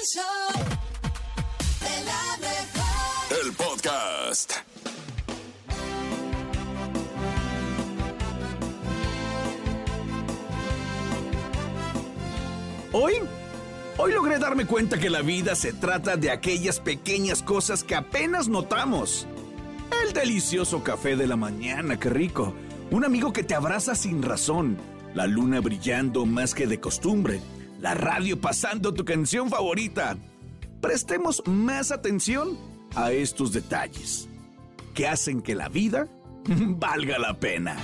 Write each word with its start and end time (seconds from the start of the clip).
El 0.00 0.06
show 0.06 0.64
de 1.80 2.04
la 2.04 2.38
mejor. 2.38 3.44
El 3.44 3.52
podcast. 3.52 4.52
Hoy, 12.92 13.14
hoy 13.98 14.12
logré 14.12 14.38
darme 14.38 14.64
cuenta 14.64 14.98
que 14.98 15.10
la 15.10 15.20
vida 15.20 15.54
se 15.54 15.74
trata 15.74 16.16
de 16.16 16.30
aquellas 16.30 16.80
pequeñas 16.80 17.42
cosas 17.42 17.84
que 17.84 17.94
apenas 17.94 18.48
notamos. 18.48 19.26
El 20.06 20.14
delicioso 20.14 20.82
café 20.82 21.16
de 21.16 21.26
la 21.26 21.36
mañana, 21.36 21.98
qué 21.98 22.08
rico. 22.08 22.54
Un 22.90 23.04
amigo 23.04 23.34
que 23.34 23.42
te 23.42 23.54
abraza 23.54 23.94
sin 23.94 24.22
razón. 24.22 24.78
La 25.12 25.26
luna 25.26 25.60
brillando 25.60 26.24
más 26.24 26.54
que 26.54 26.66
de 26.66 26.80
costumbre. 26.80 27.42
La 27.80 27.94
radio 27.94 28.38
pasando 28.38 28.92
tu 28.92 29.06
canción 29.06 29.48
favorita. 29.48 30.18
Prestemos 30.82 31.42
más 31.46 31.90
atención 31.90 32.58
a 32.94 33.10
estos 33.12 33.52
detalles 33.52 34.28
que 34.94 35.08
hacen 35.08 35.40
que 35.40 35.54
la 35.54 35.70
vida 35.70 36.06
valga 36.46 37.18
la 37.18 37.38
pena. 37.40 37.76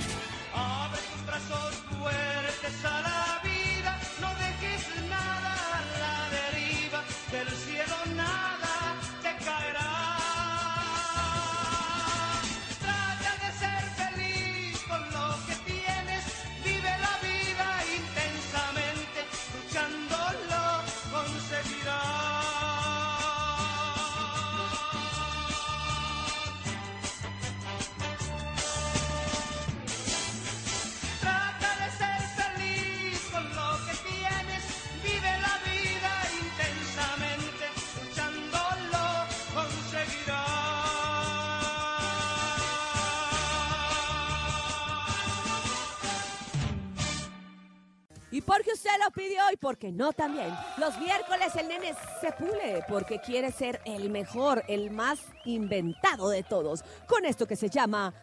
Porque 48.47 48.71
usted 48.71 48.91
lo 49.03 49.11
pidió 49.11 49.41
y 49.51 49.57
porque 49.57 49.91
no 49.91 50.13
también. 50.13 50.49
Los 50.77 50.97
miércoles 50.99 51.53
el 51.57 51.67
nene 51.67 51.93
se 52.21 52.31
pule 52.31 52.81
porque 52.87 53.19
quiere 53.19 53.51
ser 53.51 53.81
el 53.83 54.09
mejor, 54.09 54.63
el 54.69 54.89
más 54.89 55.19
inventado 55.43 56.29
de 56.29 56.43
todos. 56.43 56.81
Con 57.07 57.25
esto 57.25 57.45
que 57.45 57.57
se 57.57 57.69
llama 57.69 58.13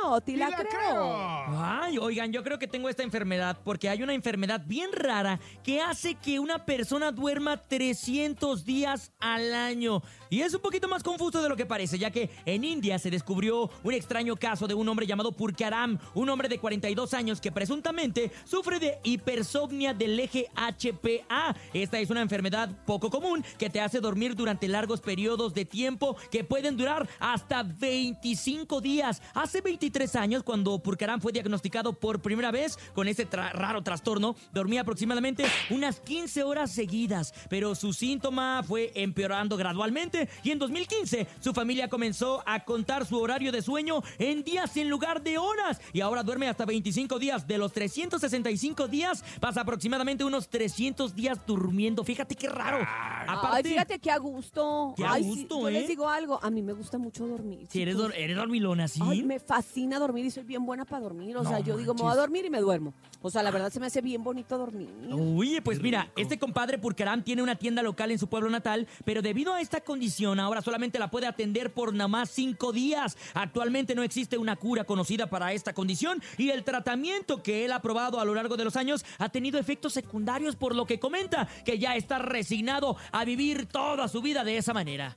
No 0.00 0.20
te 0.20 0.36
la, 0.36 0.50
creo. 0.50 1.14
Ay, 1.58 1.98
oigan, 1.98 2.32
yo 2.32 2.42
creo 2.42 2.58
que 2.58 2.66
tengo 2.66 2.88
esta 2.88 3.02
enfermedad 3.02 3.58
porque 3.64 3.88
hay 3.88 4.02
una 4.02 4.14
enfermedad 4.14 4.62
bien 4.66 4.90
rara 4.92 5.38
que 5.62 5.80
hace 5.80 6.14
que 6.14 6.38
una 6.38 6.64
persona 6.64 7.12
duerma 7.12 7.56
300 7.56 8.64
días 8.64 9.12
al 9.20 9.54
año. 9.54 10.02
Y 10.30 10.40
es 10.40 10.54
un 10.54 10.62
poquito 10.62 10.88
más 10.88 11.02
confuso 11.02 11.42
de 11.42 11.48
lo 11.48 11.56
que 11.56 11.66
parece, 11.66 11.98
ya 11.98 12.10
que 12.10 12.30
en 12.46 12.64
India 12.64 12.98
se 12.98 13.10
descubrió 13.10 13.70
un 13.82 13.92
extraño 13.92 14.36
caso 14.36 14.66
de 14.66 14.74
un 14.74 14.88
hombre 14.88 15.06
llamado 15.06 15.32
Purkaram, 15.32 15.98
un 16.14 16.28
hombre 16.30 16.48
de 16.48 16.58
42 16.58 17.12
años 17.14 17.40
que 17.40 17.52
presuntamente 17.52 18.30
sufre 18.44 18.78
de 18.78 18.98
hipersomnia 19.04 19.92
del 19.92 20.18
eje 20.18 20.46
HPA. 20.56 21.54
Esta 21.74 21.98
es 22.00 22.08
una 22.08 22.22
enfermedad 22.22 22.70
poco 22.86 23.10
común 23.10 23.44
que 23.58 23.68
te 23.68 23.80
hace 23.80 24.00
dormir 24.00 24.34
durante 24.34 24.68
largos 24.68 25.00
periodos 25.00 25.52
de 25.52 25.64
tiempo 25.64 26.16
que 26.30 26.44
pueden 26.44 26.76
durar 26.76 27.08
hasta 27.18 27.62
25 27.62 28.80
días. 28.80 29.20
Hace 29.34 29.60
23 29.82 30.14
años, 30.14 30.42
cuando 30.44 30.78
Purkaram 30.78 31.20
fue 31.20 31.32
diagnosticado 31.32 31.92
por 31.92 32.22
primera 32.22 32.52
vez 32.52 32.78
con 32.94 33.08
este 33.08 33.28
tra- 33.28 33.50
raro 33.50 33.82
trastorno, 33.82 34.36
dormía 34.52 34.82
aproximadamente 34.82 35.44
unas 35.70 35.98
15 35.98 36.44
horas 36.44 36.70
seguidas, 36.70 37.34
pero 37.50 37.74
su 37.74 37.92
síntoma 37.92 38.62
fue 38.62 38.92
empeorando 38.94 39.56
gradualmente 39.56 40.28
y 40.44 40.52
en 40.52 40.60
2015 40.60 41.26
su 41.40 41.52
familia 41.52 41.88
comenzó 41.88 42.44
a 42.46 42.60
contar 42.64 43.04
su 43.06 43.18
horario 43.18 43.50
de 43.50 43.60
sueño 43.60 44.02
en 44.20 44.44
días 44.44 44.76
en 44.76 44.88
lugar 44.88 45.20
de 45.20 45.36
horas 45.38 45.80
y 45.92 46.00
ahora 46.00 46.22
duerme 46.22 46.46
hasta 46.46 46.64
25 46.64 47.18
días. 47.18 47.48
De 47.48 47.58
los 47.58 47.72
365 47.72 48.86
días 48.86 49.24
pasa 49.40 49.62
aproximadamente 49.62 50.22
unos 50.22 50.48
300 50.48 51.12
días 51.16 51.40
durmiendo. 51.44 52.04
Fíjate 52.04 52.36
qué 52.36 52.48
raro. 52.48 52.86
Ay, 53.26 53.64
fíjate 53.64 53.98
qué 53.98 54.12
a 54.12 54.18
gusto. 54.18 54.94
Qué 54.96 55.04
a 55.04 55.14
Ay, 55.14 55.24
sí, 55.24 55.28
gusto, 55.30 55.60
yo 55.62 55.68
¿eh? 55.68 55.72
les 55.72 55.88
digo 55.88 56.08
algo, 56.08 56.38
a 56.40 56.50
mí 56.50 56.62
me 56.62 56.72
gusta 56.72 56.98
mucho 56.98 57.26
dormir. 57.26 57.66
si 57.68 57.82
eres, 57.82 57.96
dor- 57.96 58.14
eres 58.16 58.36
dormilona, 58.36 58.86
¿sí? 58.86 59.00
Ay, 59.02 59.24
me 59.24 59.40
fascina 59.40 59.71
dormir 59.98 60.24
y 60.26 60.30
soy 60.30 60.44
bien 60.44 60.64
buena 60.64 60.84
para 60.84 61.02
dormir. 61.02 61.36
O 61.36 61.42
No 61.42 61.48
sea, 61.48 61.60
yo 61.60 61.76
digo, 61.76 61.94
me 61.94 62.02
voy 62.02 62.12
a 62.12 62.16
dormir 62.16 62.44
y 62.44 62.50
me 62.50 62.60
duermo. 62.60 62.94
O 63.20 63.30
sea, 63.30 63.42
la 63.42 63.50
verdad 63.50 63.70
se 63.70 63.80
me 63.80 63.86
hace 63.86 64.00
bien 64.00 64.22
bonito 64.22 64.58
dormir. 64.58 64.88
Oye, 65.12 65.62
pues 65.62 65.80
mira, 65.80 66.10
este 66.16 66.38
compadre 66.38 66.78
Purkaram 66.78 67.22
tiene 67.22 67.42
una 67.42 67.56
tienda 67.56 67.82
local 67.82 68.10
en 68.10 68.18
su 68.18 68.28
pueblo 68.28 68.50
natal, 68.50 68.86
pero 69.04 69.22
debido 69.22 69.54
a 69.54 69.60
esta 69.60 69.80
condición 69.80 70.40
ahora 70.40 70.60
solamente 70.60 70.98
la 70.98 71.10
puede 71.10 71.26
atender 71.26 71.72
por 71.72 71.94
nada 71.94 72.08
más 72.08 72.30
cinco 72.30 72.72
días. 72.72 73.16
Actualmente 73.34 73.94
no 73.94 74.02
existe 74.02 74.38
una 74.38 74.56
cura 74.56 74.84
conocida 74.84 75.28
para 75.28 75.52
esta 75.52 75.72
condición 75.72 76.20
y 76.36 76.50
el 76.50 76.64
tratamiento 76.64 77.42
que 77.42 77.64
él 77.64 77.72
ha 77.72 77.80
probado 77.80 78.20
a 78.20 78.24
lo 78.24 78.34
largo 78.34 78.56
de 78.56 78.64
los 78.64 78.76
años 78.76 79.04
ha 79.18 79.28
tenido 79.28 79.58
efectos 79.58 79.92
secundarios 79.92 80.56
por 80.56 80.74
lo 80.74 80.86
que 80.86 80.98
comenta 80.98 81.48
que 81.64 81.78
ya 81.78 81.96
está 81.96 82.18
resignado 82.18 82.96
a 83.12 83.24
vivir 83.24 83.66
toda 83.66 84.08
su 84.08 84.20
vida 84.20 84.44
de 84.44 84.56
esa 84.56 84.74
manera. 84.74 85.16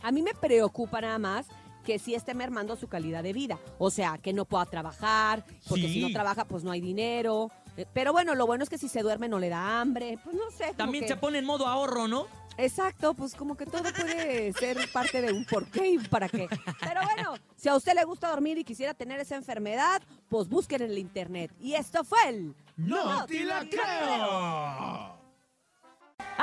A 0.00 0.10
mí 0.10 0.22
me 0.22 0.34
preocupa 0.34 1.00
nada 1.00 1.18
más 1.18 1.46
que 1.82 1.98
sí 1.98 2.14
esté 2.14 2.34
mermando 2.34 2.76
su 2.76 2.88
calidad 2.88 3.22
de 3.22 3.32
vida. 3.32 3.58
O 3.78 3.90
sea, 3.90 4.18
que 4.18 4.32
no 4.32 4.44
pueda 4.44 4.64
trabajar, 4.66 5.44
porque 5.68 5.86
Sí. 5.88 5.94
si 5.94 6.00
no 6.02 6.10
trabaja, 6.10 6.44
pues 6.44 6.64
no 6.64 6.70
hay 6.70 6.80
dinero. 6.80 7.50
Eh, 7.76 7.86
Pero 7.92 8.12
bueno, 8.12 8.34
lo 8.34 8.46
bueno 8.46 8.64
es 8.64 8.70
que 8.70 8.78
si 8.78 8.88
se 8.88 9.00
duerme 9.02 9.28
no 9.28 9.38
le 9.38 9.48
da 9.48 9.80
hambre. 9.80 10.18
Pues 10.22 10.36
no 10.36 10.50
sé. 10.50 10.72
También 10.76 11.04
que- 11.04 11.08
se 11.08 11.16
pone 11.16 11.38
en 11.38 11.44
modo 11.46 11.66
ahorro, 11.66 12.06
¿no? 12.08 12.26
Exacto, 12.58 13.14
pues 13.14 13.34
como 13.34 13.56
que 13.56 13.64
todo 13.64 13.82
puede 13.82 14.52
ser 14.52 14.76
parte 14.92 15.22
de 15.22 15.32
un 15.32 15.46
por 15.46 15.66
qué 15.70 15.92
y 15.92 15.98
para 15.98 16.28
qué. 16.28 16.48
Pero 16.80 17.00
bueno, 17.02 17.34
si 17.56 17.70
a 17.70 17.74
usted 17.74 17.94
le 17.94 18.04
gusta 18.04 18.28
dormir 18.28 18.58
y 18.58 18.64
quisiera 18.64 18.92
tener 18.92 19.18
esa 19.20 19.36
enfermedad, 19.36 20.02
pues 20.28 20.48
busquen 20.50 20.82
en 20.82 20.90
el 20.90 20.98
internet. 20.98 21.50
Y 21.58 21.72
esto 21.74 22.04
fue 22.04 22.18
el... 22.28 22.54
¡No 22.76 23.24
te 23.24 23.42
la 23.44 23.60
creo! 23.66 25.16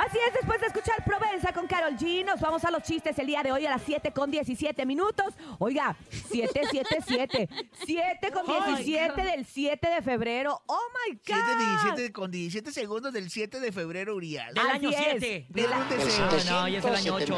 Así 0.06 0.16
es, 0.26 0.32
después 0.32 0.58
de 0.60 0.68
escuchar 0.68 1.04
Provenza 1.04 1.52
con 1.52 1.66
Carol 1.66 1.94
G, 1.98 2.24
nos 2.24 2.40
vamos 2.40 2.64
a 2.64 2.70
los 2.70 2.82
chistes 2.82 3.18
el 3.18 3.26
día 3.26 3.42
de 3.42 3.52
hoy 3.52 3.66
a 3.66 3.70
las 3.70 3.82
7 3.82 4.12
con 4.12 4.30
17 4.30 4.86
minutos. 4.86 5.34
Oiga, 5.58 5.94
777. 6.10 7.48
7 7.84 8.30
con 8.32 8.48
Oh 8.48 8.60
my 8.66 8.82
17 8.82 9.22
del 9.22 9.44
7 9.44 9.88
de 9.90 10.00
febrero. 10.02 10.62
¡Oh, 10.66 10.78
my 11.06 11.12
God! 11.16 11.20
7 11.26 11.36
de 11.50 11.66
17 11.66 12.12
con 12.12 12.30
17 12.30 12.72
segundos 12.72 13.12
del 13.12 13.30
7 13.30 13.60
de 13.60 13.72
febrero, 13.72 14.14
Uriel. 14.16 14.54
Del 14.54 14.66
año 14.66 14.88
es. 14.88 14.96
7. 14.96 15.46
De 15.50 15.68
la- 15.68 15.78
un 15.78 15.88
deseo. 15.90 16.24
Ah, 16.24 16.30
no, 16.48 16.68
ya 16.68 16.78
es 16.78 16.84
el 16.84 16.94
año 16.94 17.14
8. 17.16 17.34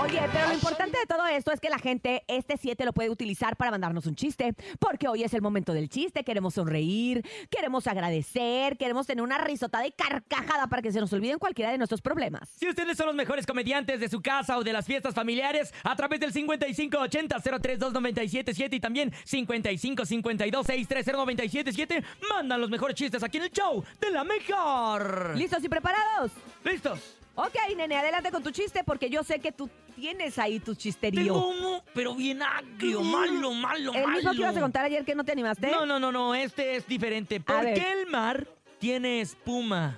Oye, 0.00 0.20
pero 0.32 0.48
lo 0.48 0.54
importante 0.54 0.98
de 0.98 1.06
todo 1.06 1.26
esto 1.26 1.52
es 1.52 1.60
que 1.60 1.68
la 1.68 1.78
gente 1.78 2.24
este 2.26 2.56
7 2.56 2.86
lo 2.86 2.94
puede 2.94 3.10
utilizar 3.10 3.56
para 3.56 3.70
mandarnos 3.70 4.06
un 4.06 4.14
chiste, 4.14 4.54
porque 4.80 5.08
hoy 5.08 5.24
es 5.24 5.34
el 5.34 5.42
momento 5.42 5.74
del 5.74 5.90
chiste, 5.90 6.24
queremos 6.24 6.54
sonreír, 6.54 7.22
queremos 7.50 7.86
agradecer, 7.86 8.78
queremos 8.78 9.06
tener 9.06 9.22
una 9.22 9.36
risotada 9.38 9.86
y 9.86 9.92
carcajada 9.92 10.68
para 10.68 10.80
que 10.80 10.90
se 10.90 11.00
nos 11.00 11.12
olviden 11.12 11.38
cualquiera 11.38 11.70
de 11.70 11.81
nuestros 11.82 12.00
problemas. 12.00 12.48
Si 12.56 12.68
ustedes 12.68 12.96
son 12.96 13.06
los 13.06 13.14
mejores 13.16 13.44
comediantes 13.46 13.98
de 14.00 14.08
su 14.08 14.22
casa 14.22 14.56
o 14.56 14.62
de 14.64 14.72
las 14.72 14.86
fiestas 14.86 15.14
familiares, 15.14 15.74
a 15.82 15.94
través 15.96 16.20
del 16.20 16.32
5580-032977 16.32 18.74
y 18.74 18.80
también 18.80 19.10
5552-630-977, 19.12 22.04
mandan 22.30 22.60
los 22.60 22.70
mejores 22.70 22.96
chistes 22.96 23.22
aquí 23.22 23.38
en 23.38 23.44
el 23.44 23.50
show 23.50 23.82
de 24.00 24.10
la 24.10 24.24
mejor. 24.24 25.34
¿Listos 25.36 25.62
y 25.64 25.68
preparados? 25.68 26.32
¿Listos? 26.64 27.18
Ok, 27.34 27.54
nene, 27.76 27.96
adelante 27.96 28.30
con 28.30 28.42
tu 28.42 28.50
chiste 28.50 28.84
porque 28.84 29.08
yo 29.08 29.22
sé 29.24 29.40
que 29.40 29.52
tú 29.52 29.70
tienes 29.96 30.38
ahí 30.38 30.60
tu 30.60 30.74
chisterío. 30.74 31.22
Tengo 31.22 31.48
uno, 31.48 31.82
pero 31.94 32.14
bien 32.14 32.42
agrio, 32.42 33.00
malo, 33.02 33.52
malo, 33.52 33.94
El 33.94 34.06
mismo 34.08 34.22
malo. 34.22 34.30
que 34.32 34.36
ibas 34.38 34.56
a 34.56 34.60
contar 34.60 34.84
ayer 34.84 35.04
que 35.04 35.14
no 35.14 35.24
te 35.24 35.32
animaste. 35.32 35.70
No, 35.70 35.86
no, 35.86 35.98
no, 35.98 36.12
no, 36.12 36.34
este 36.34 36.76
es 36.76 36.86
diferente. 36.86 37.40
¿Por 37.40 37.64
qué 37.72 37.92
el 38.02 38.06
mar 38.10 38.46
tiene 38.78 39.22
espuma? 39.22 39.96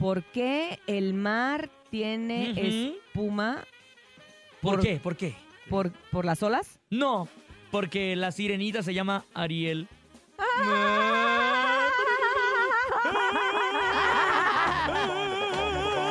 ¿Por 0.00 0.24
qué 0.24 0.80
el 0.86 1.12
mar 1.14 1.68
tiene 1.90 2.52
espuma 2.56 3.64
¿Por, 4.62 4.76
Por- 4.76 4.82
qué? 4.82 4.96
¿Por 4.96 5.16
qué? 5.16 5.34
por, 5.68 5.92
por 6.10 6.24
las 6.24 6.42
olas? 6.42 6.80
No, 6.90 7.28
porque 7.70 8.16
la 8.16 8.32
sirenita 8.32 8.82
se 8.82 8.92
llama 8.94 9.24
Ariel. 9.34 9.86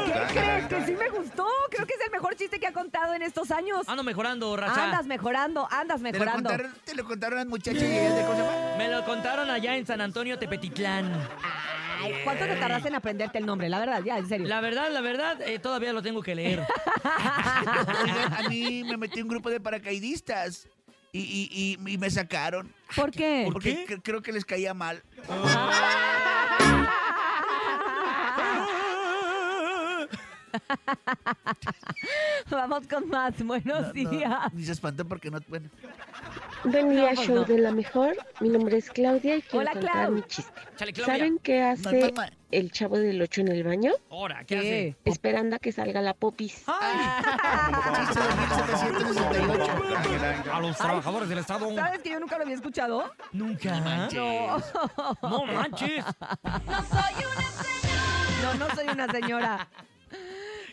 ¿Qué 0.06 0.40
crees? 0.40 0.68
Que 0.68 0.86
sí 0.86 0.92
me 0.94 1.10
gustó. 1.10 1.48
Creo 1.72 1.86
que 1.86 1.94
es 1.94 2.02
el 2.06 2.12
mejor 2.12 2.36
chiste 2.36 2.60
que 2.60 2.68
ha 2.68 2.74
contado 2.74 3.14
en 3.14 3.22
estos 3.22 3.52
años. 3.52 3.88
Ando 3.88 4.04
mejorando, 4.04 4.56
Racha. 4.56 4.86
Andas 4.86 5.06
mejorando, 5.06 5.68
andas 5.72 6.02
¿Te 6.02 6.04
lo, 6.08 6.12
mejorando. 6.14 6.50
contaron, 6.50 6.74
te 6.86 6.96
lo 6.96 7.06
contaron 7.06 7.38
las 7.38 7.48
muchachas 7.48 7.82
y 7.84 7.86
ellas 7.86 8.16
de 8.16 8.22
cosa 8.24 8.44
más? 8.44 8.78
Me 8.78 8.90
lo 8.90 9.06
contaron 9.06 9.50
allá 9.50 9.76
en 9.78 9.86
San 9.86 10.02
Antonio 10.02 10.38
Tepetitlán. 10.40 11.12
Ay, 12.02 12.14
¿cuánto 12.24 12.46
te 12.46 12.56
tardas 12.56 12.86
en 12.86 12.96
aprenderte 12.96 13.38
el 13.38 13.46
nombre? 13.46 13.70
La 13.70 13.80
verdad, 13.80 14.02
ya, 14.04 14.18
en 14.18 14.28
serio. 14.28 14.48
La 14.48 14.62
verdad, 14.62 14.90
la 14.92 15.02
verdad, 15.02 15.42
eh, 15.42 15.60
todavía 15.60 15.94
lo 15.94 16.02
tengo 16.02 16.22
que 16.22 16.36
leer. 16.36 16.64
Oigan, 18.04 18.34
a 18.46 18.50
mí 18.50 18.84
me 18.84 18.98
metí 18.98 19.20
en 19.20 19.24
un 19.26 19.30
grupo 19.30 19.50
de 19.50 19.60
paracaidistas 19.60 20.68
y, 21.12 21.20
y- 21.20 21.50
y- 21.84 21.92
y 21.94 21.98
me 21.98 22.10
sacaron. 22.10 22.74
¿Por 22.96 23.12
qué? 23.12 23.50
Porque 23.52 23.86
cre- 23.86 24.02
creo 24.04 24.22
que 24.22 24.32
les 24.32 24.46
caía 24.46 24.74
mal. 24.74 25.04
Vamos 32.50 32.88
con 32.88 33.08
más. 33.10 33.34
Buenos 33.44 33.88
No, 33.88 33.94
días. 33.94 34.54
ni 34.54 34.64
se 34.64 34.72
espantó 34.72 35.06
porque 35.08 35.30
no. 35.30 35.40
Bueno, 35.48 35.70
Buen 36.64 36.90
día, 36.90 37.12
pues 37.16 37.28
show 37.28 37.36
no. 37.36 37.44
de 37.46 37.58
la 37.58 37.72
mejor. 37.72 38.18
Mi 38.42 38.50
nombre 38.50 38.78
es 38.78 38.90
Claudia 38.90 39.38
y 39.38 39.42
quiero 39.42 39.60
Hola, 39.60 39.72
contar 39.74 39.92
Clau. 39.92 40.12
mi 40.12 40.22
chiste. 40.24 40.52
Chale, 40.76 40.94
Claudia. 40.94 41.16
¿Saben 41.16 41.40
qué 41.40 41.60
no, 41.60 41.70
hace 41.70 42.00
no, 42.12 42.22
no. 42.22 42.24
el 42.52 42.72
chavo 42.72 42.98
del 42.98 43.22
8 43.22 43.42
en 43.42 43.48
el 43.50 43.64
baño? 43.64 43.94
Ahora, 44.10 44.44
¿qué, 44.46 44.60
¿Qué? 44.60 44.96
Esperando 45.06 45.56
a 45.56 45.60
que 45.60 45.72
salga 45.72 46.02
la 46.02 46.14
popis. 46.14 46.66
Chiste 47.96 48.20
de 48.20 48.36
1768. 48.36 49.98
hace? 49.98 50.50
A 50.52 50.60
los 50.60 50.78
trabajadores 50.78 51.30
del 51.30 51.38
Estado. 51.38 51.74
¿Sabes 51.76 52.02
que 52.02 52.10
yo 52.10 52.20
nunca 52.20 52.38
lo 52.38 52.44
había 52.44 52.56
escuchado? 52.56 53.10
Nunca. 53.32 53.80
manches. 53.80 54.22
No 55.22 55.46
manches. 55.46 56.06
No, 58.44 58.54
no 58.56 58.76
soy 58.76 58.88
una 58.88 59.10
señora. 59.12 59.68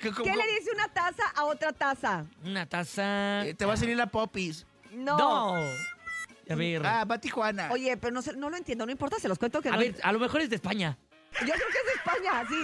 ¿Qué, 0.01 0.11
¿Qué 0.11 0.37
le 0.37 0.47
dice 0.59 0.71
una 0.75 0.89
taza 0.89 1.23
a 1.35 1.45
otra 1.45 1.73
taza? 1.73 2.27
Una 2.45 2.67
taza. 2.67 3.47
Eh, 3.47 3.55
te 3.55 3.65
va 3.65 3.75
a 3.75 3.77
salir 3.77 3.97
la 3.97 4.07
popis. 4.07 4.67
No. 4.97 5.17
No. 5.19 5.71
A 6.49 6.55
ver. 6.55 6.85
Ah, 6.87 7.05
va 7.05 7.17
a 7.17 7.21
Tijuana. 7.21 7.71
Oye, 7.73 7.97
pero 7.97 8.13
no, 8.15 8.23
sé- 8.23 8.37
no 8.37 8.49
lo 8.51 8.57
entiendo, 8.57 8.87
no 8.87 8.93
importa, 8.93 9.19
se 9.19 9.29
los 9.29 9.39
cuento 9.39 9.61
que 9.61 9.69
a 9.69 9.73
no. 9.73 9.79
ver, 9.79 9.95
a 10.03 10.13
lo 10.13 10.19
mejor 10.21 10.41
es 10.41 10.51
de 10.51 10.57
España. 10.57 10.97
Yo 11.41 11.53
creo 11.53 11.55
que 11.57 11.79
es 11.79 11.97
España, 11.97 12.45
sí, 12.49 12.55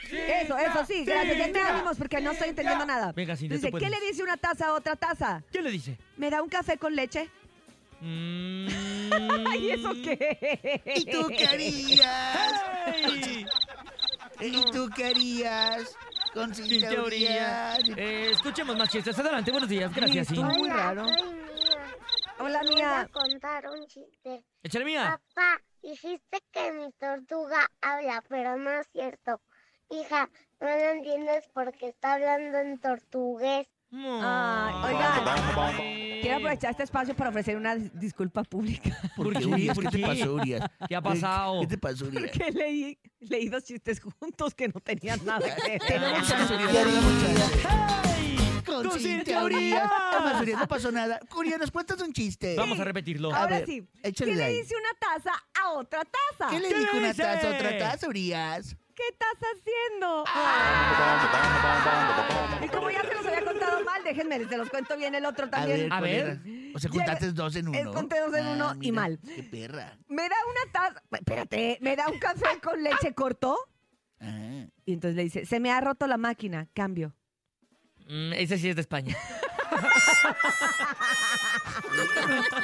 sí. 0.10 0.16
Eso, 0.16 0.56
eso, 0.56 0.86
sí, 0.86 1.04
gracias. 1.04 1.36
Denme 1.38 1.60
ánimos 1.60 1.98
porque 1.98 2.20
no 2.20 2.30
estoy 2.30 2.48
entendiendo 2.50 2.86
nada. 2.86 3.12
Venga, 3.12 3.36
Cintia, 3.36 3.56
Dice, 3.58 3.70
tú 3.70 3.76
¿qué 3.78 3.86
puedes. 3.86 4.00
le 4.00 4.06
dice 4.06 4.22
una 4.22 4.36
taza 4.38 4.68
a 4.68 4.72
otra 4.72 4.96
taza? 4.96 5.42
¿Qué 5.52 5.60
le 5.60 5.70
dice? 5.70 5.98
¿Me 6.16 6.30
da 6.30 6.40
un 6.42 6.48
café 6.48 6.78
con 6.78 6.94
leche? 6.96 7.28
Mm. 8.00 8.68
Ay, 9.48 9.70
¿eso 9.72 9.92
qué? 10.02 10.82
¿Y 10.96 11.04
tú 11.10 11.26
qué 11.28 11.46
harías? 11.46 12.62
¿Y 14.40 14.70
tú 14.72 14.88
qué 14.96 15.04
harías? 15.06 15.96
Con 16.34 16.54
sin 16.54 16.66
sin 16.66 16.80
teoría. 16.80 17.76
teoría. 17.78 17.96
Eh, 17.96 18.30
escuchemos 18.32 18.76
más 18.76 18.88
chistes. 18.88 19.16
Adelante, 19.18 19.50
buenos 19.52 19.68
días. 19.68 19.94
Gracias. 19.94 20.26
Sin. 20.28 20.44
Muy 20.44 20.68
raro. 20.68 21.04
Mía. 21.04 21.16
Hola, 22.40 22.60
Te 22.60 22.66
voy 22.66 22.74
Mía. 22.76 23.00
a 23.00 23.08
contar 23.08 23.64
un 23.70 23.86
chiste. 23.86 24.44
Échale 24.62 24.84
mía. 24.84 25.20
Papá, 25.34 25.62
dijiste 25.80 26.38
que 26.50 26.72
mi 26.72 26.90
tortuga 26.92 27.66
habla, 27.80 28.22
pero 28.28 28.56
no 28.56 28.70
es 28.72 28.88
cierto. 28.92 29.40
Hija, 29.90 30.28
no 30.60 30.66
lo 30.66 30.90
entiendes 30.90 31.44
porque 31.54 31.88
está 31.88 32.14
hablando 32.14 32.58
en 32.58 32.80
tortugués. 32.80 33.68
Ay, 33.96 34.74
oigan, 34.94 36.20
quiero 36.20 36.36
aprovechar 36.36 36.70
este 36.72 36.82
espacio 36.82 37.14
para 37.14 37.30
ofrecer 37.30 37.56
una 37.56 37.76
dis- 37.76 37.92
disculpa 37.92 38.42
pública. 38.44 38.90
¿Por 39.16 39.26
¿Por 39.26 39.32
qué, 39.34 39.38
qué? 39.40 39.46
Urias? 39.46 39.74
¿Por 39.76 39.84
¿Qué 39.90 39.98
te 39.98 40.06
pasó, 40.06 40.34
Urias? 40.34 40.70
¿Qué 40.88 40.96
ha 40.96 41.02
pasado? 41.02 41.60
¿Qué 41.60 41.66
te 41.68 41.78
pasó, 41.78 42.06
Urias? 42.06 42.22
Porque 42.32 42.50
leí, 42.52 42.98
leí 43.20 43.48
dos 43.48 43.62
chistes 43.64 44.00
juntos 44.18 44.54
que 44.54 44.68
no 44.68 44.80
tenían 44.80 45.24
nada 45.24 45.54
que 45.54 45.68
ver. 45.70 45.80
Tenemos 45.86 46.28
Urias. 46.50 47.66
¡Ay! 47.68 48.36
Con. 48.66 48.86
Además, 48.86 50.40
Urias, 50.40 50.58
no 50.58 50.66
pasó 50.66 50.90
nada. 50.90 51.20
Urias, 51.36 51.58
¿nos 51.60 51.70
cuentas 51.70 52.00
un 52.00 52.12
chiste? 52.12 52.56
Vamos 52.56 52.80
a 52.80 52.84
repetirlo. 52.84 53.32
A 53.32 53.42
Ahora 53.42 53.58
ver, 53.58 53.66
sí. 53.66 53.86
échale 54.02 54.32
¿Qué 54.32 54.36
le 54.38 54.48
dice 54.54 54.74
una 54.74 54.98
taza 54.98 55.32
a 55.62 55.70
otra 55.72 56.00
taza? 56.04 56.50
¿Qué 56.50 56.60
le 56.60 56.68
¿Qué 56.70 56.78
dijo 56.80 56.92
le 56.94 56.98
una 56.98 57.08
dice? 57.08 57.22
taza 57.22 57.50
a 57.50 57.54
otra 57.54 57.78
taza, 57.78 58.08
Urias? 58.08 58.76
¿Qué 58.94 59.02
estás 59.10 59.36
haciendo? 59.52 60.24
Y 62.64 62.68
como 62.68 62.90
ya 62.90 63.02
se 63.02 63.14
los 63.14 63.26
había 63.26 63.44
contado 63.44 63.84
mal, 63.84 64.04
déjenme, 64.04 64.44
se 64.46 64.56
los 64.56 64.70
cuento 64.70 64.96
bien 64.96 65.14
el 65.14 65.24
otro 65.24 65.50
también. 65.50 65.92
A 65.92 65.98
¿cuál 65.98 66.10
ver. 66.10 66.40
era? 66.44 66.74
O 66.74 66.78
sea, 66.78 66.90
contaste 66.90 67.32
dos 67.32 67.56
en 67.56 67.68
uno. 67.68 67.78
Eh, 67.78 67.84
conté 67.92 68.20
dos 68.20 68.34
en 68.34 68.46
uno 68.46 68.74
y 68.74 68.92
mira, 68.92 69.02
mal. 69.02 69.18
Qué 69.34 69.42
perra. 69.42 69.98
Me 70.08 70.28
da 70.28 70.36
una 70.48 70.72
taza, 70.72 71.02
espérate, 71.10 71.78
me 71.80 71.96
da 71.96 72.08
un 72.08 72.18
café 72.18 72.60
con 72.62 72.82
leche 72.82 73.14
corto. 73.14 73.56
Ah. 74.20 74.66
Y 74.86 74.92
entonces 74.92 75.16
le 75.16 75.24
dice, 75.24 75.44
se 75.44 75.58
me 75.60 75.72
ha 75.72 75.80
roto 75.80 76.06
la 76.06 76.16
máquina, 76.16 76.68
cambio. 76.72 77.14
Mm, 78.06 78.32
ese 78.34 78.58
sí 78.58 78.68
es 78.68 78.76
de 78.76 78.82
España. 78.82 79.16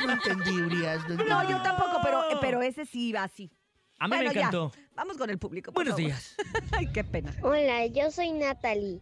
No 0.04 0.12
entendí, 0.12 0.60
Urias. 0.60 1.08
No, 1.08 1.24
No, 1.24 1.48
yo 1.48 1.62
tampoco, 1.62 2.00
pero, 2.02 2.24
pero 2.40 2.62
ese 2.62 2.86
sí 2.86 3.08
iba 3.08 3.22
así. 3.22 3.52
A 4.00 4.08
mí 4.08 4.16
Bueno, 4.16 4.30
me 4.30 4.34
ya. 4.34 4.40
encantó. 4.40 4.72
Vamos 4.96 5.16
con 5.18 5.28
el 5.30 5.38
público. 5.38 5.72
por 5.72 5.84
Buenos 5.84 5.92
favor. 6.00 6.06
días. 6.12 6.34
Ay, 6.72 6.86
qué 6.92 7.04
pena. 7.04 7.34
Hola, 7.42 7.86
yo 7.86 8.10
soy 8.10 8.32
Natalie. 8.32 8.98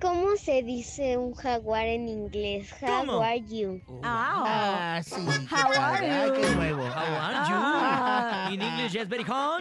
¿Cómo 0.00 0.36
se 0.36 0.62
dice 0.62 1.16
un 1.16 1.34
jaguar 1.34 1.86
en 1.86 2.08
inglés? 2.08 2.72
How 2.80 2.88
¿Cómo? 3.06 3.20
are 3.22 3.40
you? 3.40 3.80
Ah. 4.04 4.44
Ah, 4.46 5.02
sí. 5.02 5.16
How 5.50 5.72
are 5.72 6.08
Ah, 6.08 6.26
you? 6.26 6.32
qué 6.34 6.50
nuevo. 6.54 6.82
How 6.84 7.16
are 7.20 7.34
you? 7.48 7.56
Ah. 7.56 8.48
In 8.52 8.62
English, 8.62 8.92
yes, 8.92 9.08
very 9.08 9.24
gato. 9.24 9.58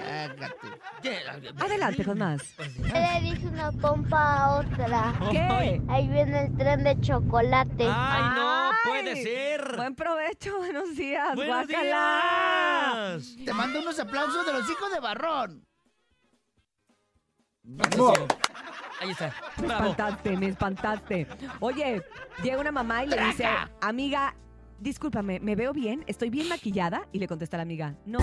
Adelante 1.59 2.05
con 2.05 2.19
más. 2.19 2.41
Le 2.59 3.21
dice 3.21 3.47
una 3.47 3.71
pompa 3.71 4.37
a 4.37 4.55
otra. 4.59 5.13
¿Qué? 5.31 5.81
Ahí 5.89 6.07
viene 6.07 6.41
el 6.45 6.55
tren 6.57 6.83
de 6.83 6.99
chocolate. 7.01 7.87
Ay, 7.89 8.35
no 8.35 8.69
puede 8.85 9.23
ser. 9.23 9.77
Buen 9.77 9.95
provecho, 9.95 10.57
buenos 10.57 10.95
días. 10.95 11.35
Buenos 11.35 11.65
guácala. 11.67 13.17
días. 13.17 13.35
Te 13.43 13.51
mando 13.51 13.79
unos 13.79 13.99
aplausos 13.99 14.45
de 14.45 14.53
los 14.53 14.69
hijos 14.69 14.91
de 14.91 14.99
Barrón. 14.99 15.63
Ahí 19.01 19.11
está. 19.11 19.33
Me 19.61 19.67
Bravo. 19.67 19.83
espantaste, 19.91 20.37
me 20.37 20.47
espantaste. 20.47 21.27
Oye, 21.59 22.03
llega 22.43 22.59
una 22.59 22.71
mamá 22.71 23.03
y 23.03 23.07
le 23.07 23.23
dice, 23.27 23.47
amiga, 23.81 24.33
discúlpame, 24.79 25.39
¿me 25.39 25.55
veo 25.55 25.71
bien? 25.73 26.03
¿Estoy 26.07 26.29
bien 26.29 26.49
maquillada? 26.49 27.07
Y 27.11 27.19
le 27.19 27.27
contesta 27.27 27.57
la 27.57 27.63
amiga, 27.63 27.95
no. 28.05 28.19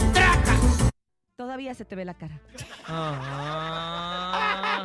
Todavía 1.36 1.74
se 1.74 1.84
te 1.84 1.96
ve 1.96 2.04
la 2.04 2.14
cara. 2.14 2.40
Ah. 2.86 4.84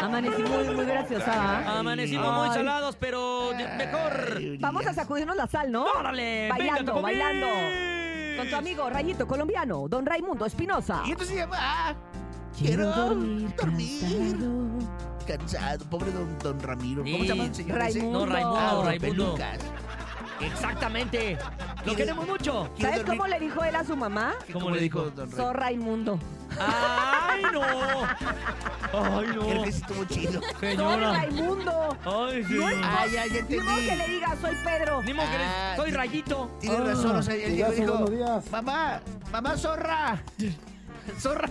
Amanecí 0.00 0.42
muy, 0.42 0.64
muy 0.74 0.84
graciosa. 0.86 1.32
¿ah? 1.34 1.78
Amanecimos 1.80 2.32
muy 2.34 2.48
Ay. 2.48 2.54
salados, 2.54 2.96
pero 2.96 3.50
de- 3.50 3.66
mejor. 3.76 4.40
Vamos 4.60 4.86
a 4.86 4.94
sacudirnos 4.94 5.34
la 5.36 5.46
sal, 5.48 5.70
¿no? 5.72 5.84
¡Órale! 5.86 6.48
Bailando, 6.50 6.94
venga, 6.94 7.02
bailando. 7.02 7.46
Con 8.38 8.48
tu 8.48 8.54
amigo 8.56 8.88
Rayito 8.88 9.26
Colombiano, 9.26 9.88
don 9.88 10.06
Raimundo 10.06 10.46
Espinosa. 10.46 11.02
Y 11.04 11.10
entonces 11.10 11.34
se 11.34 11.40
llama. 11.42 11.56
ah, 11.58 11.94
Quiero 12.58 12.86
dormir. 12.90 13.48
Cansado. 15.26 15.84
Pobre 15.90 16.10
don, 16.12 16.38
don 16.38 16.60
Ramiro. 16.60 17.02
¿Cómo 17.02 17.18
se 17.18 17.26
llama 17.26 17.44
el 17.44 17.54
señor 17.54 17.82
ese? 17.82 17.98
Raimundo. 18.00 18.26
No, 18.26 18.32
Raimundo, 18.32 18.58
Ah, 18.60 18.72
don 18.74 18.86
Raimundo. 18.86 19.24
Pelucas. 19.34 19.58
Exactamente. 20.40 21.36
Lo 21.36 21.82
¿Quiere- 21.82 21.96
queremos 21.96 22.26
mucho. 22.26 22.70
¿Sabes 22.80 22.96
dormir? 22.98 23.06
cómo 23.06 23.26
le 23.26 23.40
dijo 23.40 23.64
él 23.64 23.76
a 23.76 23.84
su 23.84 23.96
mamá? 23.96 24.34
¿Cómo 24.52 24.70
le 24.70 24.80
dijo? 24.80 25.10
don 25.10 25.30
Soy 25.30 25.52
Raimundo. 25.52 26.18
¡Ay, 26.58 27.42
no! 27.52 27.60
¡Ay, 27.62 29.26
Creo 29.26 29.54
no! 29.54 29.62
que 29.64 29.72
sí 29.72 29.80
estuvo 29.82 30.04
chido. 30.06 30.40
Soy 30.60 30.70
Señora. 30.70 31.12
Raimundo. 31.12 31.96
¡Ay, 32.04 32.42
No 32.42 32.48
señora! 32.48 32.76
Ah, 32.82 33.06
ya, 33.06 33.26
ya 33.26 33.32
Ni 33.32 33.38
entendí. 33.38 33.64
modo 33.64 33.76
que 33.76 33.96
le 33.96 34.08
diga, 34.08 34.36
soy 34.40 34.56
Pedro. 34.64 35.02
Ni 35.02 35.12
modo 35.12 35.26
que 35.30 35.38
les- 35.38 35.46
Ah, 35.48 35.72
soy 35.76 35.90
rayito. 35.90 36.50
Tienes 36.60 36.80
razón, 36.80 37.16
o 37.16 37.22
sea, 37.22 37.34
él 37.34 37.54
llegó 37.56 37.72
y 37.72 37.76
dijo, 37.80 38.42
mamá, 38.50 39.00
mamá 39.30 39.56
zorra, 39.58 40.22
zorra. 41.20 41.48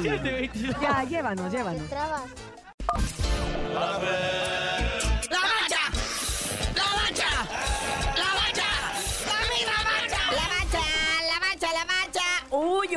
Siete, 0.00 0.32
veintidós. 0.32 0.82
Ya, 0.82 1.04
llévanos, 1.04 1.52
llévanos. 1.52 1.88
Trabas. 1.88 2.22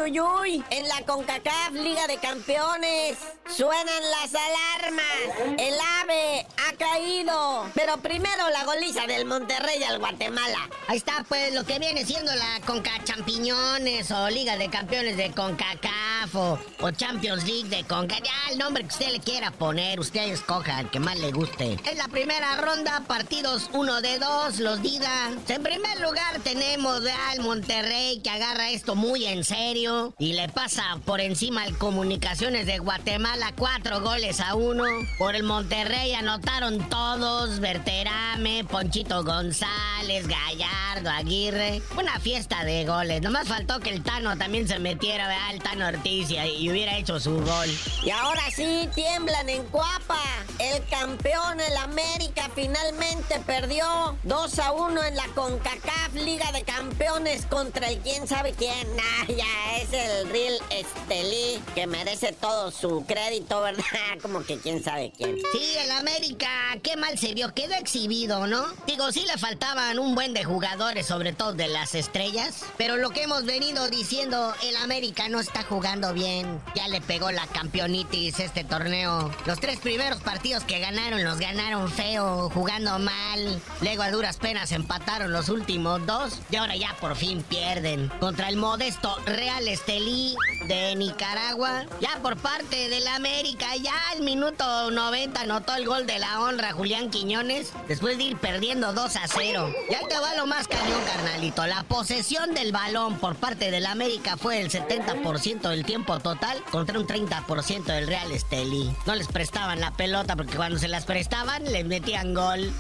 En 0.04 0.88
la 0.88 1.06
CONCACAF 1.06 1.74
Liga 1.74 2.08
de 2.08 2.18
Campeones 2.18 3.20
suenan 3.56 4.02
las 4.10 4.34
alarmas. 4.34 5.60
El 5.60 5.76
ave 6.02 6.48
ha 6.58 6.76
caído. 6.76 7.70
Pero 7.76 7.98
primero 7.98 8.50
la 8.50 8.66
goliza 8.66 9.06
del 9.06 9.26
Monterrey 9.26 9.84
al 9.84 10.00
Guatemala. 10.00 10.68
Ahí 10.88 10.98
está, 10.98 11.24
pues, 11.30 11.54
lo 11.54 11.66
que 11.66 11.78
viene 11.78 12.04
siendo 12.04 12.34
la 12.34 12.62
Conca 12.66 12.92
Champiñones 13.04 14.10
o 14.10 14.28
Liga 14.32 14.58
de 14.58 14.72
Campeones 14.72 15.18
de 15.18 15.32
CONCACAF. 15.34 16.34
O, 16.34 16.60
o 16.80 16.92
Champions 16.92 17.44
League 17.44 17.70
de 17.70 17.84
CONCACAF. 17.84 18.24
Ya, 18.24 18.52
el 18.52 18.58
nombre 18.58 18.82
que 18.82 18.90
usted 18.90 19.12
le 19.12 19.20
quiera 19.20 19.52
poner, 19.52 20.00
usted 20.00 20.32
escoja 20.32 20.80
el 20.80 20.90
que 20.90 21.00
más 21.00 21.20
le 21.20 21.32
guste. 21.32 21.78
En 21.86 21.98
la 22.00 22.08
primera 22.08 22.58
ronda, 22.58 23.04
partidos 23.08 23.70
uno 23.74 24.02
de 24.02 24.18
dos, 24.18 24.58
los 24.58 24.82
diga. 24.82 25.30
En 25.48 25.62
primer 25.62 26.00
lugar 26.00 26.40
tenemos 26.44 27.02
al 27.30 27.42
Monterrey 27.42 28.20
que 28.22 28.32
agarra 28.32 28.72
esto 28.72 28.96
muy 28.96 29.26
en 29.26 29.44
serio 29.44 29.91
y 30.20 30.34
le 30.34 30.48
pasa 30.50 31.00
por 31.06 31.22
encima 31.22 31.64
al 31.64 31.78
Comunicaciones 31.78 32.66
de 32.66 32.80
Guatemala 32.80 33.54
cuatro 33.58 34.02
goles 34.02 34.40
a 34.40 34.56
uno. 34.56 34.84
Por 35.18 35.36
el 35.36 35.44
Monterrey 35.44 36.14
anotaron 36.14 36.90
todos, 36.90 37.60
Berterame, 37.60 38.64
Ponchito 38.64 39.24
González, 39.24 40.28
Gallardo, 40.28 41.10
Aguirre. 41.10 41.82
Una 41.98 42.20
fiesta 42.20 42.64
de 42.64 42.86
goles. 42.86 43.22
Nomás 43.22 43.48
faltó 43.48 43.80
que 43.80 43.90
el 43.90 44.04
Tano 44.04 44.38
también 44.38 44.68
se 44.68 44.80
metiera, 44.80 45.28
¿verdad? 45.28 45.54
El 45.54 45.62
Tano 45.62 45.88
Ortiz 45.88 46.30
y, 46.30 46.38
y 46.38 46.70
hubiera 46.70 46.98
hecho 46.98 47.20
su 47.20 47.36
gol. 47.42 47.70
Y 48.04 48.10
ahora 48.12 48.44
sí, 48.56 48.88
tiemblan 48.94 49.50
en 49.50 49.64
Cuapa. 49.66 50.20
El 50.60 50.84
campeón, 50.88 51.60
el 51.60 51.78
América, 51.78 52.50
finalmente 52.54 53.40
perdió 53.46 54.16
2 54.24 54.60
a 54.60 54.72
1 54.72 55.04
en 55.04 55.16
la 55.16 55.28
CONCACAF 55.36 56.14
Liga 56.14 56.52
de 56.52 56.64
Campeones 56.64 57.46
contra 57.48 57.90
el 57.90 57.98
quién 58.00 58.28
sabe 58.28 58.54
quién. 58.54 58.72
Nah, 59.02 59.36
ya 59.36 59.81
es 59.82 59.94
el 59.94 60.30
Real 60.30 60.54
Estelí 60.70 61.62
que 61.74 61.88
merece 61.88 62.34
todo 62.34 62.72
su 62.72 63.06
crédito, 63.06 63.62
¿verdad? 63.62 63.84
Como 64.22 64.44
que 64.44 64.58
quién 64.60 64.84
sabe 64.84 65.12
quién. 65.18 65.38
Sí, 65.52 65.76
el 65.78 65.92
América, 65.92 66.50
qué 66.84 66.98
mal 66.98 67.18
se 67.18 67.34
vio, 67.34 67.54
quedó 67.54 67.74
exhibido, 67.76 68.48
¿no? 68.48 68.66
Digo, 68.86 69.12
sí 69.12 69.26
le 69.26 69.38
faltaban 69.38 69.98
un 70.00 70.14
buen 70.16 70.34
de 70.34 70.44
jugadores, 70.44 71.08
sobre 71.08 71.34
todo 71.34 71.54
de 71.54 71.68
las 71.68 71.96
estrellas, 71.96 72.64
pero 72.78 72.98
lo 72.98 73.10
que 73.10 73.24
hemos 73.24 73.46
venido 73.46 73.90
diciendo, 73.90 74.54
el 74.64 74.76
América 74.78 75.30
no 75.30 75.40
está 75.40 75.64
jugando 75.64 76.14
bien. 76.14 76.62
Ya 76.76 76.88
le 76.88 77.02
pegó 77.02 77.32
la 77.32 77.48
campeonitis 77.48 78.40
este 78.40 78.64
torneo. 78.64 79.32
Los 79.46 79.60
tres 79.60 79.80
primeros 79.80 80.22
partidos 80.22 80.64
que 80.64 80.80
ganaron 80.80 81.24
los 81.24 81.40
ganaron 81.40 81.92
feo, 81.92 82.50
jugando 82.52 83.00
mal. 83.00 83.62
Luego 83.82 84.04
a 84.04 84.12
duras 84.12 84.38
penas 84.38 84.72
empataron 84.72 85.32
los 85.32 85.50
últimos 85.50 86.06
dos 86.06 86.40
y 86.50 86.58
ahora 86.58 86.76
ya 86.76 86.96
por 87.00 87.16
fin 87.16 87.44
pierden 87.44 88.10
contra 88.20 88.50
el 88.50 88.58
modesto 88.58 89.16
Real 89.26 89.61
Estelí 89.68 90.36
de 90.68 90.96
Nicaragua. 90.96 91.86
Ya 92.00 92.20
por 92.22 92.38
parte 92.38 92.90
del 92.90 93.08
América, 93.08 93.76
ya 93.76 93.94
al 94.12 94.22
minuto 94.22 94.92
90 94.92 95.42
anotó 95.42 95.76
el 95.76 95.86
gol 95.86 96.06
de 96.06 96.20
la 96.20 96.42
honra 96.42 96.72
Julián 96.72 97.10
Quiñones 97.10 97.72
después 97.88 98.18
de 98.18 98.24
ir 98.24 98.38
perdiendo 98.38 98.94
2 98.94 99.16
a 99.16 99.28
0. 99.28 99.74
Y 99.90 99.94
ahí 99.94 100.06
te 100.08 100.20
va 100.20 100.36
lo 100.36 100.46
más 100.46 100.68
cañón, 100.68 101.02
carnalito. 101.06 101.66
La 101.68 101.84
posesión 101.84 102.54
del 102.54 102.72
balón 102.72 103.18
por 103.18 103.36
parte 103.36 103.72
del 103.72 103.86
América 103.86 104.38
fue 104.38 104.62
el 104.62 104.70
70% 104.70 105.70
del 105.70 105.86
tiempo 105.86 106.20
total 106.20 106.64
contra 106.72 107.00
un 107.00 107.08
30% 107.08 107.84
del 107.86 108.08
Real 108.08 108.32
Estelí. 108.32 108.96
No 109.06 109.16
les 109.16 109.28
prestaban 109.28 109.80
la 109.80 109.92
pelota 109.92 110.36
porque 110.36 110.56
cuando 110.56 110.80
se 110.80 110.88
las 110.88 111.06
prestaban 111.06 111.64
les 111.72 111.86
metían 111.86 112.34
gol. 112.34 112.72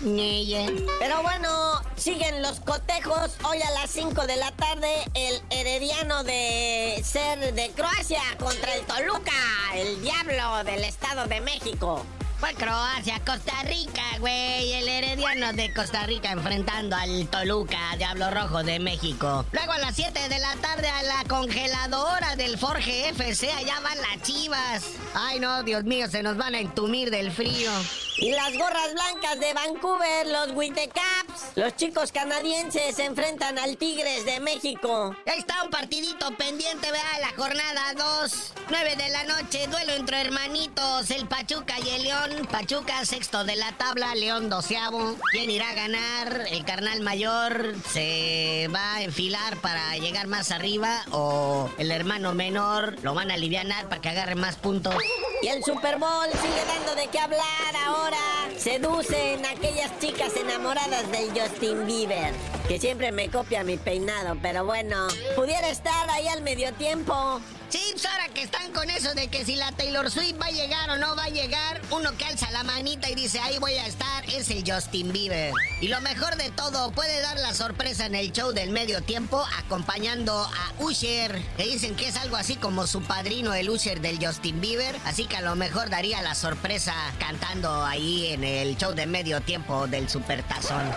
Pero 0.99 1.21
bueno, 1.21 1.81
siguen 1.95 2.41
los 2.41 2.59
cotejos. 2.59 3.37
Hoy 3.43 3.61
a 3.61 3.71
las 3.71 3.91
5 3.91 4.27
de 4.27 4.35
la 4.37 4.51
tarde, 4.51 4.89
el 5.13 5.41
herediano 5.49 6.23
de 6.23 6.70
ser 7.03 7.53
de 7.53 7.71
Croacia 7.71 8.21
contra 8.37 8.75
el 8.75 8.85
Toluca, 8.85 9.31
el 9.75 10.01
diablo 10.01 10.63
del 10.63 10.83
Estado 10.83 11.27
de 11.27 11.41
México. 11.41 12.05
Fue 12.41 12.55
Croacia, 12.55 13.21
Costa 13.23 13.53
Rica, 13.65 14.01
güey. 14.19 14.73
El 14.73 14.87
herediano 14.87 15.53
de 15.53 15.71
Costa 15.75 16.07
Rica 16.07 16.31
enfrentando 16.31 16.95
al 16.95 17.27
Toluca, 17.27 17.77
Diablo 17.97 18.31
Rojo 18.31 18.63
de 18.63 18.79
México. 18.79 19.45
Luego 19.51 19.73
a 19.73 19.77
las 19.77 19.95
7 19.95 20.27
de 20.27 20.39
la 20.39 20.55
tarde 20.55 20.87
a 20.89 21.03
la 21.03 21.23
congeladora 21.29 22.35
del 22.35 22.57
Forge 22.57 23.09
FC, 23.09 23.51
allá 23.51 23.79
van 23.81 23.97
las 24.01 24.23
chivas. 24.23 24.83
Ay, 25.13 25.39
no, 25.39 25.61
Dios 25.61 25.83
mío, 25.83 26.07
se 26.09 26.23
nos 26.23 26.35
van 26.35 26.55
a 26.55 26.59
entumir 26.59 27.11
del 27.11 27.31
frío. 27.31 27.71
Y 28.17 28.31
las 28.31 28.53
gorras 28.57 28.91
blancas 28.91 29.39
de 29.39 29.53
Vancouver, 29.53 30.25
los 30.25 30.51
Whitecaps. 30.55 31.20
Los 31.55 31.75
chicos 31.75 32.11
canadienses 32.11 32.95
se 32.95 33.05
enfrentan 33.05 33.59
al 33.59 33.77
Tigres 33.77 34.25
de 34.25 34.39
México. 34.39 35.15
Ahí 35.25 35.39
está 35.39 35.63
un 35.63 35.69
partidito 35.69 36.35
pendiente, 36.37 36.91
vea, 36.91 37.19
la 37.19 37.29
jornada 37.35 37.93
2. 38.21 38.53
9 38.69 38.95
de 38.95 39.09
la 39.09 39.23
noche, 39.25 39.67
duelo 39.67 39.93
entre 39.93 40.21
hermanitos, 40.21 41.11
el 41.11 41.27
Pachuca 41.27 41.75
y 41.79 41.89
el 41.89 42.03
León. 42.03 42.47
Pachuca, 42.49 43.05
sexto 43.05 43.43
de 43.43 43.55
la 43.55 43.71
tabla, 43.73 44.15
León 44.15 44.49
doceavo. 44.49 45.15
¿Quién 45.31 45.49
irá 45.49 45.69
a 45.69 45.73
ganar? 45.73 46.45
¿El 46.49 46.63
carnal 46.63 47.01
mayor 47.01 47.75
se 47.91 48.69
va 48.73 48.95
a 48.95 49.01
enfilar 49.03 49.57
para 49.57 49.97
llegar 49.97 50.27
más 50.27 50.51
arriba? 50.51 51.03
¿O 51.11 51.69
el 51.77 51.91
hermano 51.91 52.33
menor 52.33 52.95
lo 53.03 53.13
van 53.13 53.31
a 53.31 53.33
alivianar 53.33 53.89
para 53.89 54.01
que 54.01 54.09
agarre 54.09 54.35
más 54.35 54.55
puntos? 54.55 54.95
Y 55.41 55.47
el 55.47 55.63
Super 55.63 55.97
Bowl 55.97 56.29
sigue 56.41 56.65
dando 56.65 56.95
de 56.95 57.07
qué 57.07 57.19
hablar 57.19 57.75
ahora. 57.83 58.17
Seducen 58.57 59.43
a 59.45 59.51
aquellas 59.51 59.97
chicas 59.99 60.35
enamoradas 60.35 61.11
Justin 61.29 61.85
Bieber. 61.85 62.33
Que 62.67 62.79
siempre 62.79 63.11
me 63.11 63.29
copia 63.29 63.63
mi 63.63 63.77
peinado, 63.77 64.37
pero 64.41 64.65
bueno. 64.65 65.07
Pudiera 65.35 65.69
estar 65.69 66.09
ahí 66.09 66.27
al 66.27 66.41
medio 66.41 66.73
tiempo. 66.73 67.39
Pues 67.71 68.11
ahora 68.13 68.29
que 68.33 68.41
están 68.41 68.71
con 68.71 68.89
eso 68.89 69.13
de 69.13 69.27
que 69.27 69.45
si 69.45 69.55
la 69.55 69.71
Taylor 69.73 70.09
Swift 70.09 70.41
va 70.41 70.47
a 70.47 70.51
llegar 70.51 70.89
o 70.89 70.97
no 70.97 71.15
va 71.15 71.25
a 71.25 71.29
llegar, 71.29 71.79
uno 71.91 72.17
que 72.17 72.25
alza 72.25 72.49
la 72.49 72.63
manita 72.63 73.11
y 73.11 73.13
dice 73.15 73.39
ahí 73.39 73.59
voy 73.59 73.73
a 73.73 73.85
estar, 73.85 74.27
es 74.27 74.49
el 74.49 74.63
Justin 74.65 75.13
Bieber. 75.13 75.53
Y 75.81 75.87
lo 75.87 76.01
mejor 76.01 76.35
de 76.35 76.49
todo, 76.49 76.91
puede 76.93 77.21
dar 77.21 77.37
la 77.37 77.53
sorpresa 77.53 78.07
en 78.07 78.15
el 78.15 78.31
show 78.31 78.53
del 78.53 78.71
medio 78.71 79.03
tiempo 79.03 79.45
acompañando 79.59 80.33
a 80.33 80.73
Usher. 80.79 81.39
Que 81.57 81.65
dicen 81.67 81.95
que 81.95 82.07
es 82.07 82.15
algo 82.15 82.37
así 82.37 82.55
como 82.55 82.87
su 82.87 83.03
padrino, 83.03 83.53
el 83.53 83.69
Usher 83.69 84.01
del 84.01 84.17
Justin 84.25 84.59
Bieber. 84.59 84.95
Así 85.05 85.25
que 85.25 85.37
a 85.37 85.41
lo 85.41 85.55
mejor 85.55 85.91
daría 85.91 86.23
la 86.23 86.33
sorpresa 86.33 86.95
cantando 87.19 87.85
ahí 87.85 88.33
en 88.33 88.43
el 88.43 88.77
show 88.77 88.93
de 88.93 89.05
medio 89.05 89.41
tiempo 89.41 89.85
del 89.85 90.09
Supertazón. 90.09 90.91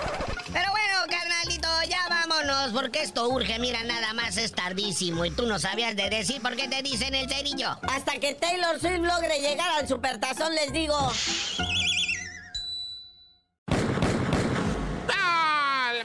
Pero 0.53 0.71
bueno, 0.71 0.95
carnalito, 1.11 1.69
ya 1.87 2.09
vámonos, 2.09 2.73
porque 2.73 3.03
esto 3.03 3.29
urge, 3.29 3.59
mira, 3.59 3.83
nada 3.85 4.15
más 4.15 4.39
es 4.39 4.53
tardísimo 4.53 5.25
y 5.27 5.31
tú 5.31 5.47
no 5.47 5.59
sabías 5.59 5.97
de 5.97 6.09
decir 6.09 6.41
por 6.41 6.57
qué 6.57 6.64
te 6.69 6.83
dicen 6.83 7.15
el 7.15 7.29
cerillo. 7.29 7.77
Hasta 7.83 8.13
que 8.19 8.35
Taylor 8.35 8.79
Swift 8.79 9.01
logre 9.01 9.39
llegar 9.41 9.69
al 9.79 9.89
Supertazón, 9.89 10.55
les 10.55 10.73
digo. 10.73 10.97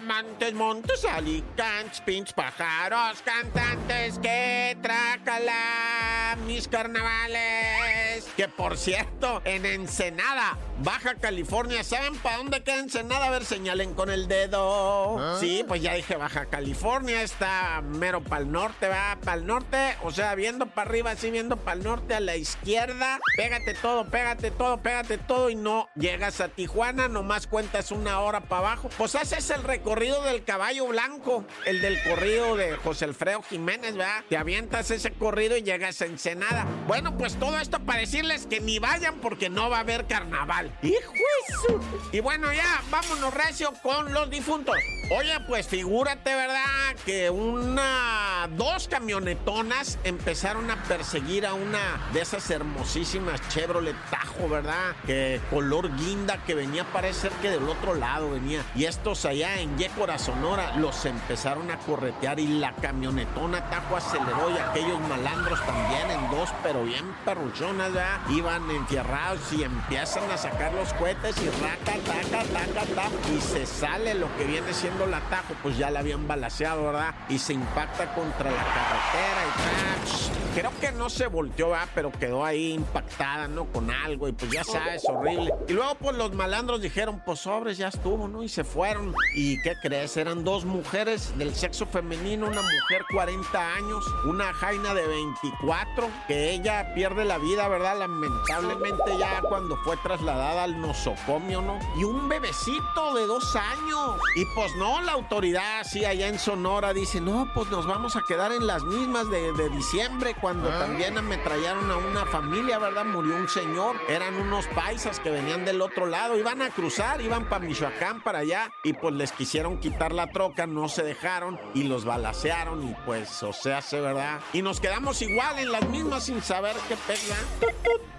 Montes, 0.10 0.54
montes, 0.56 1.06
alicantes, 1.06 2.02
pinches 2.02 2.34
pájaros, 2.34 3.22
cantantes, 3.24 4.18
que 4.18 4.76
trácala, 4.82 6.36
mis 6.48 6.68
carnavales. 6.68 8.26
Que 8.36 8.48
por 8.48 8.76
cierto, 8.76 9.44
en 9.46 9.68
Ensenada, 9.68 10.58
Baja 10.80 11.14
California, 11.14 11.84
¿saben 11.84 12.18
para 12.18 12.38
dónde 12.38 12.64
queda 12.64 12.80
Ensenada? 12.80 13.28
A 13.28 13.30
ver, 13.30 13.46
señalen 13.46 13.94
con 13.94 14.10
el 14.10 14.28
dedo. 14.28 15.38
Sí, 15.40 15.64
pues 15.68 15.84
ya 15.84 15.94
dije 15.94 16.16
Baja 16.16 16.48
California, 16.48 17.22
está 17.22 17.82
mero 17.84 18.24
para 18.24 18.42
el 18.42 18.52
norte, 18.52 18.88
va 18.88 19.16
para 19.24 19.38
el 19.38 19.46
norte, 19.46 19.96
o 20.02 20.12
sea, 20.12 20.34
viendo 20.34 20.66
para 20.66 20.90
arriba, 20.90 21.12
así 21.12 21.30
viendo 21.30 21.56
para 21.58 21.78
el 21.78 21.84
norte, 21.84 22.16
a 22.16 22.20
la 22.20 22.36
izquierda. 22.36 23.20
Pégate 23.38 23.76
todo, 23.76 24.10
pégate 24.10 24.50
todo, 24.50 24.82
pégate 24.82 25.20
todo 25.20 25.52
y 25.52 25.56
no 25.56 25.88
llegas 25.96 26.42
a 26.42 26.48
Tijuana, 26.48 27.08
nomás 27.08 27.46
cuentas 27.46 27.92
una 27.92 28.22
hora 28.22 28.42
para 28.42 28.70
abajo. 28.70 28.90
Pues 28.98 29.14
haces 29.14 29.52
el 29.52 29.62
recorrido 29.62 29.99
del 30.00 30.46
caballo 30.46 30.88
blanco, 30.88 31.44
el 31.66 31.82
del 31.82 32.02
corrido 32.04 32.56
de 32.56 32.78
José 32.78 33.04
Alfredo 33.04 33.42
Jiménez, 33.44 33.98
¿verdad? 33.98 34.24
Te 34.30 34.38
avientas 34.38 34.90
ese 34.92 35.12
corrido 35.12 35.58
y 35.58 35.62
llegas 35.64 36.02
a 36.02 36.06
Ensenada. 36.06 36.66
Bueno, 36.88 37.18
pues 37.18 37.36
todo 37.38 37.60
esto 37.60 37.80
para 37.82 38.00
decirles 38.00 38.46
que 38.46 38.62
ni 38.62 38.80
vayan 38.80 39.20
porque 39.20 39.50
no 39.50 39.70
va 39.70 39.78
a 39.78 39.82
haber 39.82 40.08
carnaval. 40.08 40.72
¡Hijo 40.82 41.12
de 41.12 41.54
su- 41.56 41.82
Y 42.14 42.22
bueno, 42.22 42.54
ya, 42.54 42.82
vámonos 42.90 43.34
recio 43.34 43.74
con 43.84 44.14
los 44.14 44.30
difuntos. 44.30 44.78
Oye, 45.12 45.40
pues 45.48 45.68
figúrate, 45.68 46.36
¿verdad? 46.36 46.96
Que 47.04 47.32
una, 47.32 48.48
dos 48.56 48.88
camionetonas 48.88 49.98
empezaron 50.04 50.70
a 50.70 50.76
perseguir 50.84 51.48
a 51.48 51.56
una 51.56 51.80
de 52.14 52.22
esas 52.22 52.48
hermosísimas 52.52 53.42
Chevrolet 53.50 53.96
Tajo, 54.12 54.48
¿verdad? 54.48 54.96
Que 55.08 55.42
color 55.50 55.96
guinda 55.96 56.38
que 56.46 56.54
venía, 56.54 56.84
parece 56.84 57.22
ser 57.22 57.32
que 57.42 57.50
del 57.50 57.68
otro 57.68 57.96
lado 57.96 58.30
venía. 58.30 58.64
Y 58.76 58.86
estos 58.86 59.26
allá 59.26 59.60
en 59.60 59.76
Yécora, 59.80 60.20
Sonora, 60.20 60.76
los 60.78 61.04
empezaron 61.06 61.72
a 61.72 61.80
corretear 61.80 62.40
y 62.40 62.46
la 62.60 62.76
camionetona 62.76 63.68
Tajo 63.68 63.98
aceleró 63.98 64.52
y 64.52 64.60
aquellos 64.60 65.00
malandros 65.10 65.60
también 65.66 66.12
en 66.12 66.30
dos, 66.30 66.52
pero 66.62 66.84
bien 66.84 67.16
perruchonas, 67.26 67.94
¿verdad? 67.94 68.20
Iban 68.30 68.70
enfierrados 68.70 69.42
y 69.54 69.64
empiezan 69.64 70.30
a 70.30 70.38
sacar 70.38 70.72
los 70.74 70.94
cohetes 70.94 71.36
y 71.42 71.50
raca, 71.64 71.98
taca, 72.06 72.44
taca, 72.44 72.86
taca. 72.94 73.10
Y 73.36 73.42
se 73.42 73.66
sale 73.66 74.14
lo 74.14 74.28
que 74.38 74.44
viene 74.44 74.72
siendo 74.72 74.99
tomando 75.00 75.18
el 75.18 75.56
pues 75.62 75.78
ya 75.78 75.90
la 75.90 76.00
habían 76.00 76.28
balaceado, 76.28 76.86
¿verdad? 76.86 77.16
Y 77.30 77.40
se 77.40 77.54
impacta 77.54 78.14
contra 78.14 78.52
la 78.52 78.64
carretera 78.64 79.46
y. 79.46 80.40
Creo 80.56 80.72
que 80.82 80.92
no 80.92 81.10
se 81.10 81.28
volteó, 81.28 81.70
¿verdad? 81.70 81.88
Pero 81.94 82.12
quedó 82.12 82.44
ahí 82.44 82.74
impactada, 82.74 83.48
¿no? 83.48 83.66
Con 83.66 83.92
algo 83.92 84.28
y 84.28 84.32
pues 84.32 84.52
ya 84.52 84.64
sabes, 84.64 85.04
horrible. 85.08 85.54
Y 85.68 85.74
luego 85.74 85.96
pues 85.96 86.18
los 86.18 86.34
malandros 86.34 86.82
dijeron, 86.82 87.22
pues 87.24 87.40
sobres, 87.40 87.78
ya 87.78 87.90
estuvo, 87.90 88.28
¿no? 88.28 88.44
Y 88.44 88.50
se 88.50 88.64
fueron. 88.64 89.14
¿Y 89.36 89.62
qué 89.62 89.76
crees? 89.82 90.18
Eran 90.18 90.44
dos 90.44 90.66
mujeres 90.66 91.38
del 91.38 91.56
sexo 91.56 91.86
femenino, 91.86 92.48
una 92.48 92.62
mujer 92.62 93.06
40 93.12 93.76
años, 93.76 94.04
una 94.26 94.52
jaina 94.54 94.94
de 94.94 95.08
24, 95.08 96.10
que 96.28 96.52
ella 96.52 96.94
pierde 96.96 97.26
la 97.26 97.38
vida, 97.38 97.68
¿verdad? 97.68 98.00
Lamentablemente 98.00 99.18
ya 99.20 99.42
cuando 99.42 99.78
fue 99.78 99.98
trasladada 99.98 100.64
al 100.64 100.82
nosocomio, 100.82 101.62
¿no? 101.62 101.78
Y 101.96 102.04
un 102.04 102.28
bebecito 102.28 103.14
de 103.14 103.28
dos 103.28 103.56
años. 103.56 104.20
Y 104.36 104.46
pues 104.56 104.76
no, 104.78 104.89
la 105.00 105.12
autoridad 105.14 105.82
así 105.82 106.04
allá 106.06 106.28
en 106.28 106.40
Sonora 106.40 106.94
dice, 106.94 107.22
no, 107.22 107.50
pues 107.54 107.70
nos 107.70 107.86
vamos 107.86 108.16
a 108.16 108.24
quedar 108.28 108.52
en 108.52 108.66
las 108.66 108.84
mismas 108.84 109.30
de, 109.30 109.54
de 109.54 109.70
diciembre, 109.70 110.36
cuando 110.40 110.70
también 110.70 111.18
ametrallaron 111.18 111.90
a 111.92 111.98
una 111.98 112.26
familia, 112.26 112.80
¿verdad? 112.80 113.06
Murió 113.06 113.36
un 113.36 113.48
señor, 113.48 113.96
eran 114.10 114.36
unos 114.36 114.66
paisas 114.68 115.20
que 115.20 115.30
venían 115.30 115.66
del 115.66 115.82
otro 115.82 116.08
lado, 116.08 116.38
iban 116.38 116.62
a 116.62 116.70
cruzar, 116.70 117.22
iban 117.22 117.48
para 117.48 117.66
Michoacán, 117.66 118.24
para 118.24 118.40
allá, 118.40 118.72
y 118.84 118.94
pues 118.94 119.14
les 119.14 119.32
quisieron 119.32 119.80
quitar 119.80 120.12
la 120.12 120.32
troca, 120.32 120.66
no 120.66 120.90
se 120.90 121.04
dejaron 121.04 121.60
y 121.74 121.84
los 121.84 122.06
balacearon 122.06 122.90
y 122.90 122.96
pues, 123.06 123.44
o 123.44 123.54
sea, 123.54 123.82
se 123.82 124.02
verdad. 124.02 124.40
Y 124.54 124.62
nos 124.62 124.80
quedamos 124.80 125.22
igual 125.22 125.60
en 125.60 125.72
las 125.72 125.88
mismas 125.90 126.24
sin 126.24 126.42
saber 126.42 126.76
qué 126.88 126.96
pega. 127.08 128.10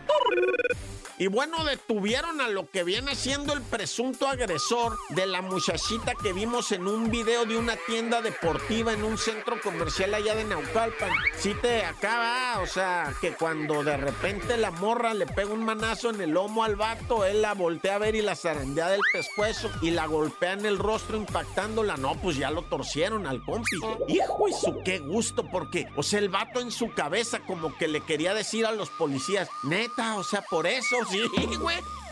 Y 1.21 1.27
bueno, 1.27 1.67
detuvieron 1.67 2.41
a 2.41 2.49
lo 2.49 2.71
que 2.71 2.83
viene 2.83 3.15
siendo 3.15 3.53
el 3.53 3.61
presunto 3.61 4.27
agresor 4.27 4.97
de 5.11 5.27
la 5.27 5.43
muchachita 5.43 6.15
que 6.15 6.33
vimos 6.33 6.73
en 6.73 6.87
un 6.87 7.11
video 7.11 7.45
de 7.45 7.59
una 7.59 7.77
tienda 7.77 8.23
deportiva 8.23 8.95
en 8.95 9.05
un 9.05 9.19
centro 9.19 9.61
comercial 9.61 10.15
allá 10.15 10.35
de 10.35 10.45
Naucalpan. 10.45 11.11
Sí 11.37 11.55
te 11.61 11.85
acaba, 11.85 12.61
o 12.63 12.67
sea, 12.67 13.13
que 13.21 13.35
cuando 13.35 13.85
de 13.85 13.99
repente 13.99 14.57
la 14.57 14.71
morra 14.71 15.13
le 15.13 15.27
pega 15.27 15.53
un 15.53 15.63
manazo 15.63 16.09
en 16.09 16.23
el 16.23 16.31
lomo 16.31 16.65
al 16.65 16.77
vato, 16.77 17.27
él 17.27 17.43
la 17.43 17.53
voltea 17.53 17.97
a 17.97 17.99
ver 17.99 18.15
y 18.15 18.23
la 18.23 18.35
zarandea 18.35 18.89
del 18.89 19.03
pescuezo 19.13 19.71
y 19.83 19.91
la 19.91 20.07
golpea 20.07 20.55
en 20.55 20.65
el 20.65 20.79
rostro 20.79 21.19
impactándola. 21.19 21.99
No, 21.99 22.15
pues 22.15 22.39
ya 22.39 22.51
lo 22.51 22.63
torcieron 22.63 23.27
al 23.27 23.45
compi. 23.45 23.77
Hijo 24.09 24.49
y 24.49 24.55
su 24.55 24.81
qué 24.87 25.01
gusto, 25.01 25.47
porque, 25.53 25.87
o 25.97 26.03
sea, 26.03 26.19
el 26.19 26.31
vato 26.31 26.61
en 26.61 26.71
su 26.71 26.95
cabeza 26.95 27.41
como 27.41 27.77
que 27.77 27.89
le 27.89 28.01
quería 28.01 28.33
decir 28.33 28.65
a 28.65 28.73
los 28.73 28.89
policías, 28.89 29.51
neta, 29.65 30.17
o 30.17 30.25
sea, 30.25 30.41
por 30.41 30.67
eso, 30.67 30.97
güey. 31.11 31.29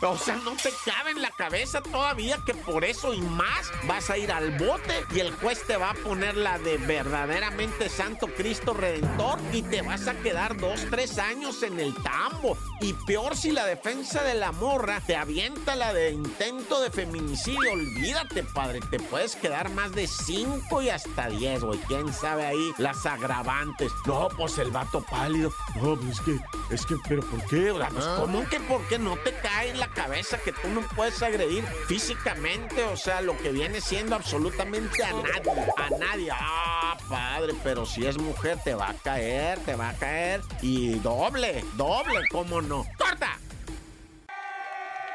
O 0.00 0.17
sea, 0.17 0.37
no 0.37 0.52
te 0.52 0.73
cabe 0.85 1.11
en 1.11 1.23
la 1.23 1.31
cabeza 1.31 1.81
todavía 1.81 2.38
que 2.47 2.55
por 2.55 2.85
eso 2.85 3.14
y 3.14 3.21
más 3.21 3.71
vas 3.87 4.11
a 4.11 4.19
ir 4.19 4.31
al 4.31 4.52
bote 4.52 5.05
y 5.14 5.21
el 5.21 5.33
juez 5.33 5.67
te 5.67 5.76
va 5.76 5.90
a 5.90 5.95
poner 5.95 6.37
la 6.37 6.59
de 6.59 6.76
verdaderamente 6.78 7.88
Santo 7.88 8.28
Cristo 8.28 8.75
Redentor 8.75 9.38
y 9.52 9.62
te 9.62 9.83
vas 9.83 10.07
a 10.07 10.14
quedar 10.14 10.57
dos, 10.57 10.87
tres 10.90 11.19
años 11.19 11.62
en 11.62 11.81
el 11.81 11.95
tambo. 12.02 12.57
Y 12.81 12.93
peor 12.93 13.37
si 13.37 13.50
la 13.50 13.67
defensa 13.67 14.23
de 14.23 14.35
la 14.35 14.52
morra 14.52 15.02
te 15.05 15.17
avienta 15.17 15.75
la 15.75 15.93
de 15.93 16.12
intento 16.12 16.81
de 16.81 16.90
feminicidio. 16.90 17.73
Olvídate, 17.73 18.45
padre, 18.45 18.81
te 18.90 19.00
puedes 19.00 19.35
quedar 19.35 19.71
más 19.71 19.93
de 19.93 20.07
cinco 20.07 20.81
y 20.81 20.90
hasta 20.90 21.28
diez, 21.28 21.64
güey. 21.64 21.78
¿Quién 21.88 22.12
sabe 22.12 22.47
ahí 22.47 22.73
las 22.78 23.05
agravantes? 23.05 23.90
No, 24.07 24.28
pues 24.37 24.59
el 24.59 24.71
vato 24.71 25.02
pálido. 25.02 25.52
No, 25.83 25.97
pues 25.97 26.19
es 26.19 26.21
que, 26.21 26.38
es 26.75 26.87
que, 26.87 26.95
pero 27.09 27.23
¿por 27.23 27.45
qué? 27.47 27.71
O 27.73 27.78
sea, 27.78 27.88
pues, 27.88 28.05
¿Cómo 28.05 28.49
que 28.49 28.61
por 28.61 28.87
qué 28.88 28.99
no 28.99 29.17
te 29.17 29.33
cae 29.40 29.71
en 29.71 29.81
la 29.81 29.88
cabeza 29.88 30.38
que 30.38 30.52
tú 30.52 30.68
no 30.68 30.83
puedes 30.95 31.23
agredir 31.23 31.64
físicamente? 31.87 32.83
O 32.85 32.97
sea, 32.97 33.21
lo 33.21 33.37
que 33.37 33.50
viene 33.50 33.80
siendo 33.80 34.14
absolutamente 34.14 35.02
a 35.02 35.12
nadie. 35.12 35.66
A 35.76 35.90
nadie. 35.90 36.30
Ah, 36.33 36.97
padre, 37.09 37.54
pero 37.62 37.87
si 37.87 38.07
es 38.07 38.18
mujer 38.18 38.59
te 38.62 38.75
va 38.75 38.90
a 38.90 38.95
caer, 38.95 39.59
te 39.61 39.75
va 39.75 39.90
a 39.90 39.95
caer. 39.95 40.40
Y 40.62 40.95
doble, 41.00 41.64
doble, 41.76 42.21
¿cómo 42.30 42.61
no? 42.61 42.87
¡Corta! 42.99 43.38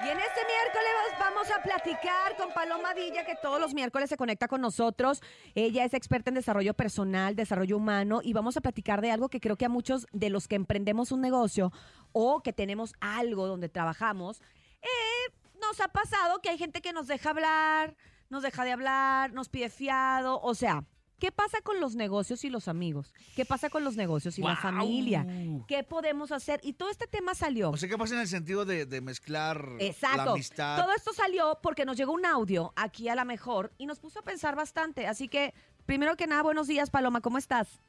Y 0.03 0.09
en 0.09 0.19
este 0.19 0.41
miércoles 0.41 0.91
vamos 1.17 1.49
a 1.49 1.63
platicar 1.63 2.35
con 2.35 2.51
Paloma 2.53 2.93
Villa, 2.93 3.23
que 3.23 3.35
todos 3.41 3.61
los 3.61 3.73
miércoles 3.73 4.09
se 4.09 4.17
conecta 4.17 4.49
con 4.49 4.59
nosotros. 4.59 5.21
Ella 5.55 5.85
es 5.85 5.93
experta 5.93 6.29
en 6.29 6.35
desarrollo 6.35 6.73
personal, 6.73 7.37
desarrollo 7.37 7.77
humano, 7.77 8.19
y 8.21 8.33
vamos 8.33 8.57
a 8.57 8.61
platicar 8.61 8.99
de 8.99 9.11
algo 9.11 9.29
que 9.29 9.39
creo 9.39 9.55
que 9.55 9.63
a 9.63 9.69
muchos 9.69 10.05
de 10.11 10.29
los 10.29 10.49
que 10.49 10.55
emprendemos 10.55 11.13
un 11.13 11.21
negocio 11.21 11.71
o 12.11 12.41
que 12.41 12.51
tenemos 12.51 12.93
algo 12.99 13.47
donde 13.47 13.69
trabajamos, 13.69 14.41
eh, 14.83 15.33
nos 15.59 15.79
ha 15.81 15.87
pasado 15.87 16.39
que 16.41 16.49
hay 16.49 16.57
gente 16.57 16.81
que 16.81 16.93
nos 16.93 17.07
deja 17.07 17.31
hablar, 17.31 17.95
nos 18.29 18.43
deja 18.43 18.63
de 18.63 18.71
hablar, 18.71 19.33
nos 19.33 19.49
pide 19.49 19.69
fiado, 19.69 20.39
o 20.41 20.53
sea... 20.55 20.85
¿Qué 21.19 21.31
pasa 21.31 21.61
con 21.61 21.79
los 21.79 21.95
negocios 21.95 22.43
y 22.43 22.49
los 22.49 22.67
amigos? 22.67 23.13
¿Qué 23.33 23.45
pasa 23.45 23.69
con 23.69 23.85
los 23.85 23.95
negocios 23.95 24.37
y 24.37 24.41
la 24.41 24.57
familia? 24.57 25.25
¿Qué 25.69 25.81
podemos 25.85 26.33
hacer? 26.33 26.59
Y 26.63 26.73
todo 26.73 26.89
este 26.89 27.07
tema 27.07 27.33
salió. 27.33 27.69
O 27.69 27.77
sea, 27.77 27.87
¿qué 27.87 27.97
pasa 27.97 28.15
en 28.15 28.19
el 28.21 28.27
sentido 28.27 28.65
de, 28.65 28.85
de 28.85 28.99
mezclar 28.99 29.65
la 29.69 29.83
Exacto. 29.85 30.31
amistad? 30.31 30.81
Todo 30.83 30.93
esto 30.93 31.13
salió 31.13 31.59
porque 31.63 31.85
nos 31.85 31.95
llegó 31.95 32.11
un 32.11 32.25
audio 32.25 32.73
aquí 32.75 33.07
a 33.07 33.15
la 33.15 33.23
mejor 33.23 33.71
y 33.77 33.85
nos 33.85 34.01
puso 34.01 34.19
a 34.19 34.23
pensar 34.23 34.57
bastante. 34.57 35.07
Así 35.07 35.29
que, 35.29 35.53
primero 35.85 36.17
que 36.17 36.27
nada, 36.27 36.41
buenos 36.43 36.67
días, 36.67 36.89
Paloma, 36.89 37.21
¿cómo 37.21 37.37
estás? 37.37 37.79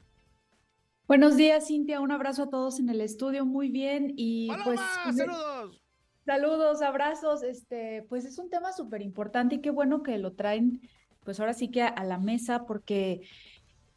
Buenos 1.05 1.35
días, 1.35 1.67
Cintia. 1.67 1.99
Un 1.99 2.13
abrazo 2.13 2.43
a 2.43 2.49
todos 2.49 2.79
en 2.79 2.87
el 2.87 3.01
estudio. 3.01 3.45
Muy 3.45 3.67
bien. 3.67 4.13
Y 4.15 4.47
pues. 4.63 4.79
¡Paloma, 4.79 5.13
saludos! 5.13 5.84
Saludos, 6.25 6.81
abrazos. 6.81 7.43
Este, 7.43 8.03
pues 8.09 8.25
es 8.25 8.37
un 8.39 8.49
tema 8.49 8.73
súper 8.73 9.01
importante 9.01 9.55
y 9.55 9.61
qué 9.61 9.69
bueno 9.69 10.03
que 10.03 10.17
lo 10.17 10.33
traen, 10.33 10.81
pues 11.23 11.39
ahora 11.39 11.53
sí 11.53 11.69
que 11.69 11.83
a, 11.83 11.87
a 11.87 12.03
la 12.03 12.17
mesa, 12.17 12.65
porque 12.65 13.21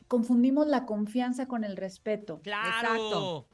confundimos 0.09 0.67
la 0.67 0.87
confianza 0.87 1.47
con 1.47 1.65
el 1.65 1.77
respeto. 1.77 2.41
¡Claro! 2.41 3.47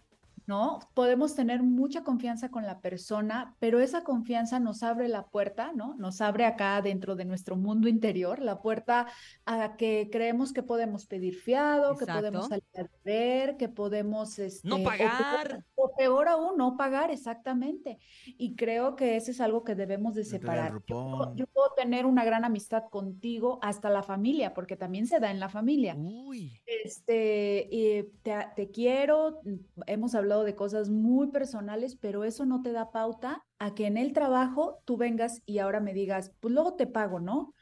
¿No? 0.47 0.81
Podemos 0.95 1.35
tener 1.35 1.63
mucha 1.63 2.05
confianza 2.05 2.51
con 2.51 2.65
la 2.67 2.81
persona, 2.81 3.55
pero 3.59 3.81
esa 3.81 4.05
confianza 4.05 4.61
nos 4.61 4.83
abre 4.83 5.09
la 5.09 5.27
puerta, 5.27 5.73
¿no? 5.75 5.95
Nos 5.97 6.21
abre 6.21 6.45
acá 6.45 6.81
dentro 6.83 7.17
de 7.17 7.25
nuestro 7.25 7.57
mundo 7.57 7.89
interior, 7.89 8.41
la 8.41 8.61
puerta 8.61 9.07
a 9.47 9.77
que 9.77 10.09
creemos 10.13 10.53
que 10.53 10.63
podemos 10.63 11.07
pedir 11.07 11.35
fiado, 11.35 11.97
que 11.97 12.07
podemos 12.07 12.49
salir 12.49 12.65
a 12.77 12.85
ver, 13.05 13.57
que 13.57 13.69
podemos... 13.69 14.39
Este, 14.39 14.69
No 14.69 14.77
o 14.77 14.79
peor- 14.79 14.91
pagar. 14.99 15.65
O 15.77 15.93
peor 15.97 16.29
aún, 16.29 16.57
no 16.57 16.77
pagar, 16.77 17.11
exactamente. 17.11 17.99
Y 18.27 18.55
creo 18.55 18.97
que 18.97 19.17
eso 19.17 19.31
es 19.31 19.41
algo 19.41 19.65
que 19.65 19.75
debemos 19.75 20.15
de 20.15 20.25
separar. 20.25 20.83
Yo, 20.87 21.47
puedo 21.53 21.71
tener 21.77 22.07
una 22.07 22.25
gran 22.25 22.45
amistad 22.45 22.85
contigo, 22.91 23.59
hasta 23.63 23.91
la 23.91 24.03
familia, 24.03 24.55
porque 24.55 24.77
también 24.77 25.07
se 25.07 25.21
da 25.21 25.31
en 25.31 25.41
la 25.41 25.49
familia. 25.49 25.95
Uy. 25.97 26.61
Este, 26.67 27.69
y 27.71 28.03
te, 28.23 28.35
te 28.57 28.71
quiero, 28.71 29.41
hemos 29.87 30.15
hablado 30.15 30.34
de 30.43 30.57
cosas 30.57 30.91
muy 30.91 31.29
personales, 31.29 31.97
pero 31.97 32.25
eso 32.25 32.45
no 32.47 32.63
te 32.63 32.73
da 32.73 32.91
pauta 32.91 33.45
a 33.59 33.75
que 33.75 33.87
en 33.87 33.97
el 33.97 34.13
trabajo 34.13 34.81
tú 34.85 34.97
vengas 34.97 35.43
y 35.47 35.59
ahora 35.59 35.79
me 35.79 35.95
digas, 35.95 36.33
pues 36.41 36.53
luego 36.53 36.75
te 36.75 36.89
pago, 36.89 37.21
¿no? 37.21 37.55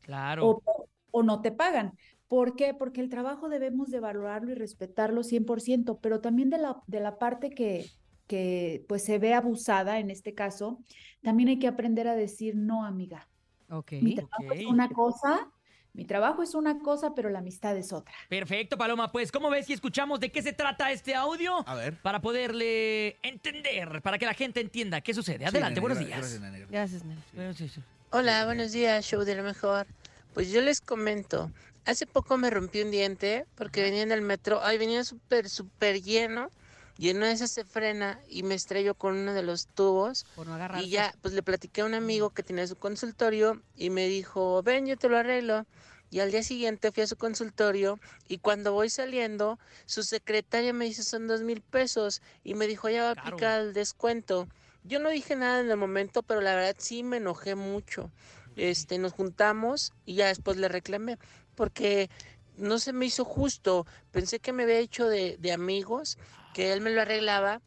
Claro. 0.00 0.48
O, 0.48 0.62
o 1.10 1.22
no 1.22 1.42
te 1.42 1.52
pagan. 1.52 1.92
¿Por 2.28 2.56
qué? 2.56 2.74
Porque 2.74 3.00
el 3.00 3.10
trabajo 3.10 3.48
debemos 3.48 3.90
de 3.90 4.00
valorarlo 4.00 4.50
y 4.50 4.54
respetarlo 4.54 5.22
100%, 5.22 5.98
pero 6.00 6.20
también 6.20 6.50
de 6.50 6.58
la, 6.58 6.82
de 6.86 7.00
la 7.00 7.18
parte 7.18 7.50
que, 7.50 7.86
que 8.26 8.84
pues 8.88 9.04
se 9.04 9.18
ve 9.18 9.34
abusada 9.34 9.98
en 9.98 10.10
este 10.10 10.34
caso, 10.34 10.80
también 11.22 11.48
hay 11.50 11.58
que 11.58 11.68
aprender 11.68 12.08
a 12.08 12.16
decir 12.16 12.56
no, 12.56 12.84
amiga. 12.84 13.28
Ok. 13.70 13.92
Mi 14.00 14.14
trabajo 14.14 14.52
es 14.52 14.64
ok. 14.64 14.72
una 14.72 14.88
cosa, 14.88 15.52
mi 15.94 16.04
trabajo 16.04 16.42
es 16.42 16.54
una 16.54 16.78
cosa, 16.80 17.14
pero 17.14 17.30
la 17.30 17.38
amistad 17.38 17.76
es 17.76 17.92
otra. 17.92 18.12
Perfecto, 18.28 18.76
Paloma. 18.76 19.10
Pues, 19.12 19.30
¿cómo 19.30 19.48
ves 19.48 19.66
si 19.66 19.72
escuchamos 19.72 20.18
de 20.20 20.30
qué 20.30 20.42
se 20.42 20.52
trata 20.52 20.90
este 20.90 21.14
audio? 21.14 21.66
A 21.68 21.74
ver. 21.76 21.94
Para 22.02 22.20
poderle 22.20 23.16
entender, 23.22 24.02
para 24.02 24.18
que 24.18 24.26
la 24.26 24.34
gente 24.34 24.60
entienda 24.60 25.00
qué 25.00 25.14
sucede. 25.14 25.46
Adelante, 25.46 25.76
Sí, 25.76 25.80
buenos 25.80 25.98
días. 26.00 26.18
gracias, 26.18 26.40
nena, 26.40 26.58
gracias. 26.68 27.72
Sí. 27.72 27.80
Hola, 28.10 28.44
buenos 28.44 28.72
días, 28.72 29.04
show 29.06 29.22
de 29.24 29.36
lo 29.36 29.42
mejor. 29.44 29.86
Pues 30.34 30.50
yo 30.50 30.60
les 30.62 30.80
comento, 30.80 31.52
hace 31.84 32.06
poco 32.06 32.36
me 32.38 32.50
rompí 32.50 32.82
un 32.82 32.90
diente 32.90 33.46
porque 33.54 33.80
venía 33.82 34.02
en 34.02 34.10
el 34.10 34.20
metro, 34.20 34.60
ay, 34.64 34.78
venía 34.78 35.04
súper, 35.04 35.48
súper 35.48 36.02
lleno 36.02 36.50
y 36.98 37.08
en 37.10 37.18
una 37.18 37.26
de 37.28 37.32
esas 37.32 37.50
se 37.50 37.64
frena 37.64 38.20
y 38.28 38.42
me 38.42 38.54
estrello 38.54 38.94
con 38.94 39.16
uno 39.16 39.34
de 39.34 39.42
los 39.42 39.66
tubos 39.66 40.24
Por 40.36 40.46
no 40.46 40.54
agarrarse. 40.54 40.84
y 40.84 40.90
ya, 40.90 41.14
pues 41.22 41.34
le 41.34 41.42
platiqué 41.42 41.80
a 41.80 41.84
un 41.86 41.94
amigo 41.94 42.30
que 42.30 42.42
tenía 42.42 42.66
su 42.66 42.76
consultorio 42.76 43.62
y 43.76 43.90
me 43.90 44.06
dijo, 44.06 44.62
ven, 44.62 44.86
yo 44.86 44.96
te 44.96 45.08
lo 45.08 45.16
arreglo. 45.18 45.66
Y 46.10 46.20
al 46.20 46.30
día 46.30 46.44
siguiente 46.44 46.92
fui 46.92 47.02
a 47.02 47.06
su 47.08 47.16
consultorio 47.16 47.98
y 48.28 48.38
cuando 48.38 48.72
voy 48.72 48.88
saliendo, 48.88 49.58
su 49.84 50.04
secretaria 50.04 50.72
me 50.72 50.84
dice 50.84 51.02
son 51.02 51.26
dos 51.26 51.42
mil 51.42 51.60
pesos 51.60 52.22
y 52.44 52.54
me 52.54 52.68
dijo 52.68 52.88
ya 52.88 53.02
va 53.02 53.08
a 53.08 53.12
aplicar 53.12 53.60
el 53.62 53.72
descuento. 53.72 54.46
Yo 54.84 55.00
no 55.00 55.08
dije 55.08 55.34
nada 55.34 55.60
en 55.60 55.70
el 55.70 55.76
momento, 55.76 56.22
pero 56.22 56.40
la 56.40 56.54
verdad 56.54 56.76
sí 56.78 57.02
me 57.02 57.16
enojé 57.16 57.56
mucho. 57.56 58.12
Este, 58.54 58.98
nos 58.98 59.12
juntamos 59.12 59.92
y 60.04 60.14
ya 60.14 60.28
después 60.28 60.56
le 60.58 60.68
reclamé 60.68 61.18
porque 61.56 62.08
no 62.56 62.78
se 62.78 62.92
me 62.92 63.06
hizo 63.06 63.24
justo. 63.24 63.84
Pensé 64.12 64.38
que 64.38 64.52
me 64.52 64.62
había 64.62 64.78
hecho 64.78 65.08
de, 65.08 65.36
de 65.40 65.50
amigos, 65.52 66.18
que 66.54 66.72
él 66.74 66.80
me 66.82 66.92
lo 66.92 67.02
arreglaba 67.02 67.62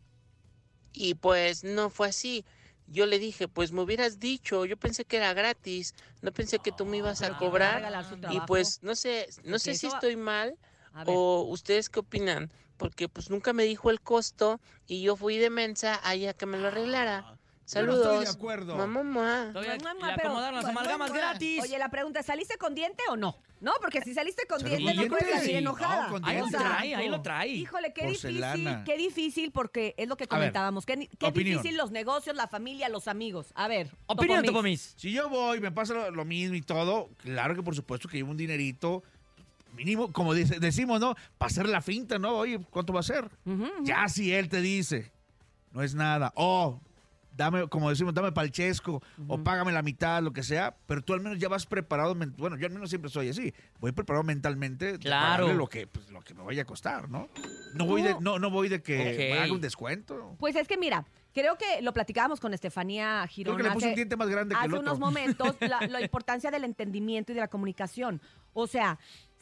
y 0.94 1.16
pues 1.16 1.64
no 1.64 1.90
fue 1.90 2.10
así. 2.10 2.46
Yo 2.88 3.06
le 3.06 3.20
dije, 3.20 3.48
pues 3.48 3.72
me 3.72 3.82
hubieras 3.82 4.20
dicho, 4.20 4.66
yo 4.66 4.78
pensé 4.78 5.06
que 5.06 5.18
era 5.18 5.34
gratis, 5.34 5.94
no 6.22 6.32
pensé 6.34 6.60
que 6.60 6.72
tú 6.72 6.86
me 6.86 6.98
ibas 6.98 7.22
a 7.24 7.32
cobrar. 7.32 7.90
Y 8.26 8.42
pues 8.42 8.80
no 8.84 8.96
sé, 8.96 9.28
no 9.44 9.60
sé 9.60 9.76
si 9.76 9.88
estoy 9.88 10.16
mal 10.18 10.58
o 11.04 11.44
ustedes 11.50 11.90
qué 11.90 12.00
opinan, 12.00 12.52
porque 12.78 13.10
pues 13.10 13.30
nunca 13.30 13.54
me 13.54 13.64
dijo 13.66 13.90
el 13.92 14.02
costo 14.02 14.62
y 14.88 15.02
yo 15.04 15.16
fui 15.18 15.38
de 15.38 15.50
mensa 15.50 16.00
allá 16.04 16.34
que 16.34 16.46
me 16.46 16.58
lo 16.58 16.70
arreglara. 16.70 17.28
Yo 17.74 17.82
no 17.86 17.92
Saludos. 17.92 18.06
estoy 18.14 18.26
de 18.26 18.32
acuerdo. 18.32 18.78
Mamá, 18.78 19.04
mamá. 19.04 19.52
Mua, 19.54 19.62
mua, 19.62 20.10
le 20.10 20.16
pero- 20.16 20.30
acomodaron 20.30 20.56
las 20.56 20.66
amalgamas 20.66 21.12
gratis. 21.12 21.62
Oye, 21.64 21.78
la 21.78 21.90
pregunta 21.90 22.22
es, 22.22 22.26
¿saliste 22.26 22.58
con 22.58 22.74
diente 22.74 23.04
o 23.10 23.18
no? 23.18 23.36
No, 23.60 23.74
porque 23.82 24.02
si 24.02 24.14
saliste 24.14 24.46
con 24.48 24.60
¿Salió 24.62 24.78
diente, 24.78 25.04
no 25.04 25.08
puedes 25.10 25.30
salir 25.34 25.50
Sí, 25.50 25.56
enojada. 25.56 26.08
no, 26.10 26.20
ahí 26.26 26.40
lo 26.40 26.48
trae, 26.48 26.96
ahí 26.96 27.10
lo 27.10 27.22
trae. 27.22 27.48
Híjole, 27.50 27.92
qué 27.92 28.06
difícil, 28.08 28.44
qué 28.86 28.98
difícil, 28.98 29.52
porque 29.52 29.96
es 29.98 30.08
lo 30.08 30.16
que 30.16 30.24
A 30.26 30.28
ver, 30.28 30.40
comentábamos. 30.40 30.86
qué 30.86 31.10
qué 31.20 31.32
difícil 31.32 31.76
los 31.76 31.92
negocios, 31.92 32.36
la 32.38 32.48
familia, 32.48 32.88
los 32.88 33.08
amigos. 33.10 33.48
A 33.56 33.68
ver, 33.68 33.92
Opinión. 34.06 34.46
Topomis. 34.46 34.94
Si 34.96 35.12
yo 35.12 35.28
voy, 35.28 35.60
me 35.60 35.72
pasa 35.72 35.94
lo, 35.94 36.12
lo 36.12 36.24
mismo 36.24 36.56
y 36.56 36.62
todo, 36.62 37.10
claro 37.18 37.54
que 37.56 37.64
por 37.64 37.76
supuesto 37.76 38.08
que 38.08 38.16
llevo 38.18 38.32
un 38.32 38.38
dinerito 38.38 39.04
mínimo, 39.74 40.14
como 40.14 40.34
dice- 40.34 40.60
decimos, 40.60 41.00
¿no? 41.02 41.16
Para 41.38 41.48
hacer 41.50 41.68
la 41.68 41.82
finta, 41.82 42.18
¿no? 42.18 42.36
Oye, 42.38 42.60
¿cuánto 42.70 42.94
va 42.94 43.02
a 43.02 43.04
ser? 43.04 43.30
Ya 43.84 44.08
si 44.08 44.34
él 44.34 44.48
te 44.50 44.62
dice, 44.62 45.12
no 45.72 45.84
es 45.84 45.94
nada, 45.96 46.32
o 46.36 46.80
dame, 47.38 47.68
como 47.68 47.90
decimos, 47.90 48.14
dame 48.14 48.32
palchesco, 48.32 49.02
o 49.28 49.38
págame 49.44 49.72
la 49.72 49.82
mitad, 49.84 50.22
lo 50.22 50.34
que 50.34 50.44
sea, 50.44 50.76
pero 50.88 51.02
tú 51.04 51.14
al 51.14 51.22
menos 51.22 51.38
ya 51.40 51.48
vas 51.48 51.66
preparado, 51.66 52.16
bueno, 52.38 52.58
yo 52.58 52.66
al 52.68 52.74
menos 52.74 52.90
siempre 52.90 53.10
soy 53.10 53.30
así, 53.30 53.54
voy 53.80 53.92
preparado 53.92 54.24
mentalmente 54.24 55.00
Claro. 55.00 55.44
pagarle 55.44 55.54
lo 55.58 55.68
que, 55.68 55.88
pues, 55.88 56.10
lo 56.10 56.22
que 56.22 56.34
me 56.34 56.44
vaya 56.44 56.64
a 56.64 56.66
costar, 56.66 57.10
¿no? 57.10 57.30
No 57.76 57.86
voy 57.86 58.02
de, 58.02 58.16
no, 58.20 58.40
no 58.40 58.50
voy 58.50 58.68
de 58.70 58.82
que 58.82 58.98
me 59.32 59.40
haga 59.40 59.54
un 59.54 59.62
descuento. 59.62 60.36
Pues 60.40 60.56
es 60.56 60.68
que 60.68 60.78
mira, 60.78 61.06
creo 61.34 61.58
que 61.58 61.82
lo 61.84 61.94
platicábamos 61.94 62.40
con 62.40 62.54
Estefanía 62.54 63.22
Creo 63.26 63.28
Girón 63.36 63.58
que 63.58 63.64
le 63.64 63.70
hace- 63.70 63.88
un 63.90 63.96
diente 63.96 64.18
más 64.18 64.28
grande 64.30 64.56
que 64.56 64.60
el 64.60 64.66
hace 64.72 64.76
otro. 64.80 64.82
unos 64.94 65.00
momentos 65.00 65.56
la, 65.62 65.80
la 65.88 66.02
importancia 66.02 66.50
del 66.52 66.64
entendimiento 66.64 67.32
y 67.32 67.36
de 67.36 67.42
la 67.42 67.48
comunicación. 67.48 68.20
O 68.54 68.66
sea, 68.66 68.98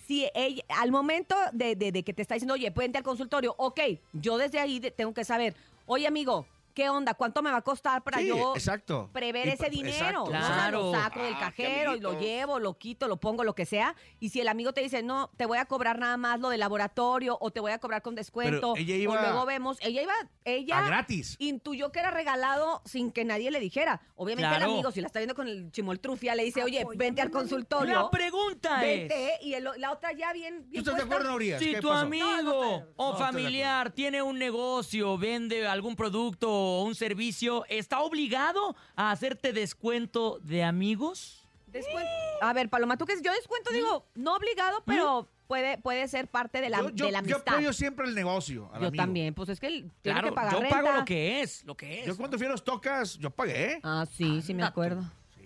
si 0.06 0.30
ella, 0.36 0.64
al 0.78 0.92
momento 0.92 1.36
de, 1.54 1.76
de- 1.76 1.92
de 1.94 2.04
que 2.04 2.14
te 2.14 2.22
está 2.22 2.34
diciendo, 2.36 2.54
oye, 2.56 2.70
vente 2.72 2.98
al 2.98 3.04
consultorio, 3.04 3.56
ok, 3.58 3.80
yo 4.14 4.38
desde 4.38 4.60
ahí 4.60 4.80
tengo 4.96 5.14
que 5.14 5.24
saber, 5.24 5.56
oye 5.86 6.06
amigo, 6.08 6.46
¿qué 6.76 6.90
onda? 6.90 7.14
¿Cuánto 7.16 7.42
me 7.42 7.50
va 7.50 7.58
a 7.58 7.62
costar 7.64 8.04
para 8.04 8.20
Sí, 8.20 8.28
yo 8.28 8.54
exacto. 8.56 9.10
prever 9.14 9.48
Y 9.48 9.52
ese 9.52 9.70
dinero? 9.70 9.90
exacto. 9.96 10.32
¿no? 10.32 10.38
O 10.40 10.42
sea, 10.46 10.72
lo 10.72 10.92
Claro. 10.92 10.92
saco 10.92 11.24
del 11.24 11.34
Ah, 11.36 11.40
cajero 11.40 11.96
y 11.96 12.00
lo 12.02 12.20
llevo, 12.20 12.60
lo 12.60 12.78
quito, 12.78 13.08
lo 13.08 13.18
pongo, 13.18 13.44
lo 13.44 13.56
que 13.56 13.66
sea. 13.66 13.96
Y 14.20 14.30
si 14.30 14.42
el 14.42 14.48
amigo 14.50 14.74
te 14.74 14.82
dice, 14.82 15.02
no, 15.02 15.32
te 15.38 15.46
voy 15.46 15.58
a 15.58 15.66
cobrar 15.66 15.98
nada 15.98 16.18
más 16.18 16.40
lo 16.40 16.50
del 16.50 16.60
laboratorio 16.60 17.38
o 17.40 17.50
te 17.52 17.60
voy 17.62 17.72
a 17.72 17.80
cobrar 17.80 18.02
con 18.02 18.14
descuento, 18.14 18.74
ella 18.76 18.94
o 18.94 18.98
iba- 18.98 19.22
luego 19.22 19.46
vemos, 19.46 19.78
ella 19.82 20.02
iba, 20.04 20.14
ella 20.44 20.80
A 20.80 20.86
gratis. 20.86 21.38
intuyó 21.40 21.92
que 21.94 22.00
era 22.00 22.12
regalado 22.12 22.82
sin 22.86 23.12
que 23.12 23.24
nadie 23.26 23.50
le 23.52 23.60
dijera. 23.62 24.02
Obviamente 24.16 24.50
Claro. 24.50 24.66
el 24.66 24.72
amigo, 24.72 24.92
si 24.92 25.00
la 25.02 25.08
está 25.08 25.20
viendo 25.20 25.34
con 25.36 25.48
el 25.48 25.72
chimoltrufia, 25.72 26.36
le 26.36 26.44
dice, 26.44 26.62
oye, 26.64 26.86
vente 26.98 27.22
al 27.22 27.32
consultorio. 27.32 27.94
La 28.04 28.10
pregunta 28.10 28.86
es... 28.86 29.08
Vete, 29.08 29.32
y 29.42 29.54
el- 29.54 29.70
la 29.78 29.92
otra 29.92 30.12
ya 30.12 30.34
bien, 30.34 30.64
¿Tú 30.64 30.70
bien 30.72 30.80
estás 30.84 30.98
de 30.98 31.04
acuerdo, 31.04 31.34
Urias? 31.36 31.62
Si 31.62 31.72
¿Qué 31.74 31.80
tu 31.80 31.88
pasó? 31.88 32.02
amigo 32.02 32.26
No, 32.44 32.52
no 32.64 32.76
estoy- 32.80 32.94
o 32.98 33.16
familiar 33.16 33.92
tiene 33.92 34.22
un 34.22 34.38
negocio, 34.38 35.18
vende 35.18 35.66
algún 35.68 35.96
producto 35.96 36.65
o 36.66 36.84
un 36.84 36.96
servicio, 36.96 37.66
¿está 37.70 38.02
obligado 38.02 38.76
a 38.96 39.12
hacerte 39.12 39.54
descuento 39.54 40.40
de 40.44 40.64
amigos? 40.64 41.44
Descuento. 41.68 42.10
A 42.42 42.54
ver, 42.54 42.70
Paloma, 42.70 42.98
tú 42.98 43.06
que 43.06 43.14
yo 43.22 43.32
descuento, 43.34 43.72
digo, 43.74 44.06
no 44.16 44.36
obligado, 44.36 44.82
pero 44.86 45.28
puede, 45.48 45.78
puede 45.78 46.08
ser 46.08 46.28
parte 46.28 46.62
de 46.62 46.70
la, 46.70 46.78
yo, 46.80 46.90
yo- 46.92 47.06
de 47.08 47.12
la 47.12 47.20
yo 47.22 47.36
amistad. 47.36 47.54
apoyo 47.56 47.74
siempre 47.74 48.06
el 48.08 48.16
negocio. 48.16 48.70
al 48.74 48.82
Yo 48.82 48.88
amigo. 48.88 49.02
también, 49.04 49.34
pues 49.34 49.50
es 49.50 49.60
que 49.60 49.68
él 49.68 49.92
tiene 50.02 50.20
Claro, 50.20 50.30
que 50.30 50.36
pagar 50.36 50.54
yo 50.54 50.60
renta. 50.62 50.76
pago 50.82 50.92
lo 50.98 51.06
que 51.06 51.42
es, 51.42 51.64
lo 51.66 51.76
que 51.76 52.00
es. 52.02 52.06
Yo 52.08 52.16
cuando 52.18 52.38
fui 52.38 52.48
a 52.48 52.50
los 52.52 52.64
tocas, 52.64 53.18
yo 53.18 53.30
pagué. 53.30 53.80
Ah, 53.84 54.06
sí, 54.10 54.42
sí 54.42 54.54
me 54.54 54.64
acuerdo. 54.64 55.04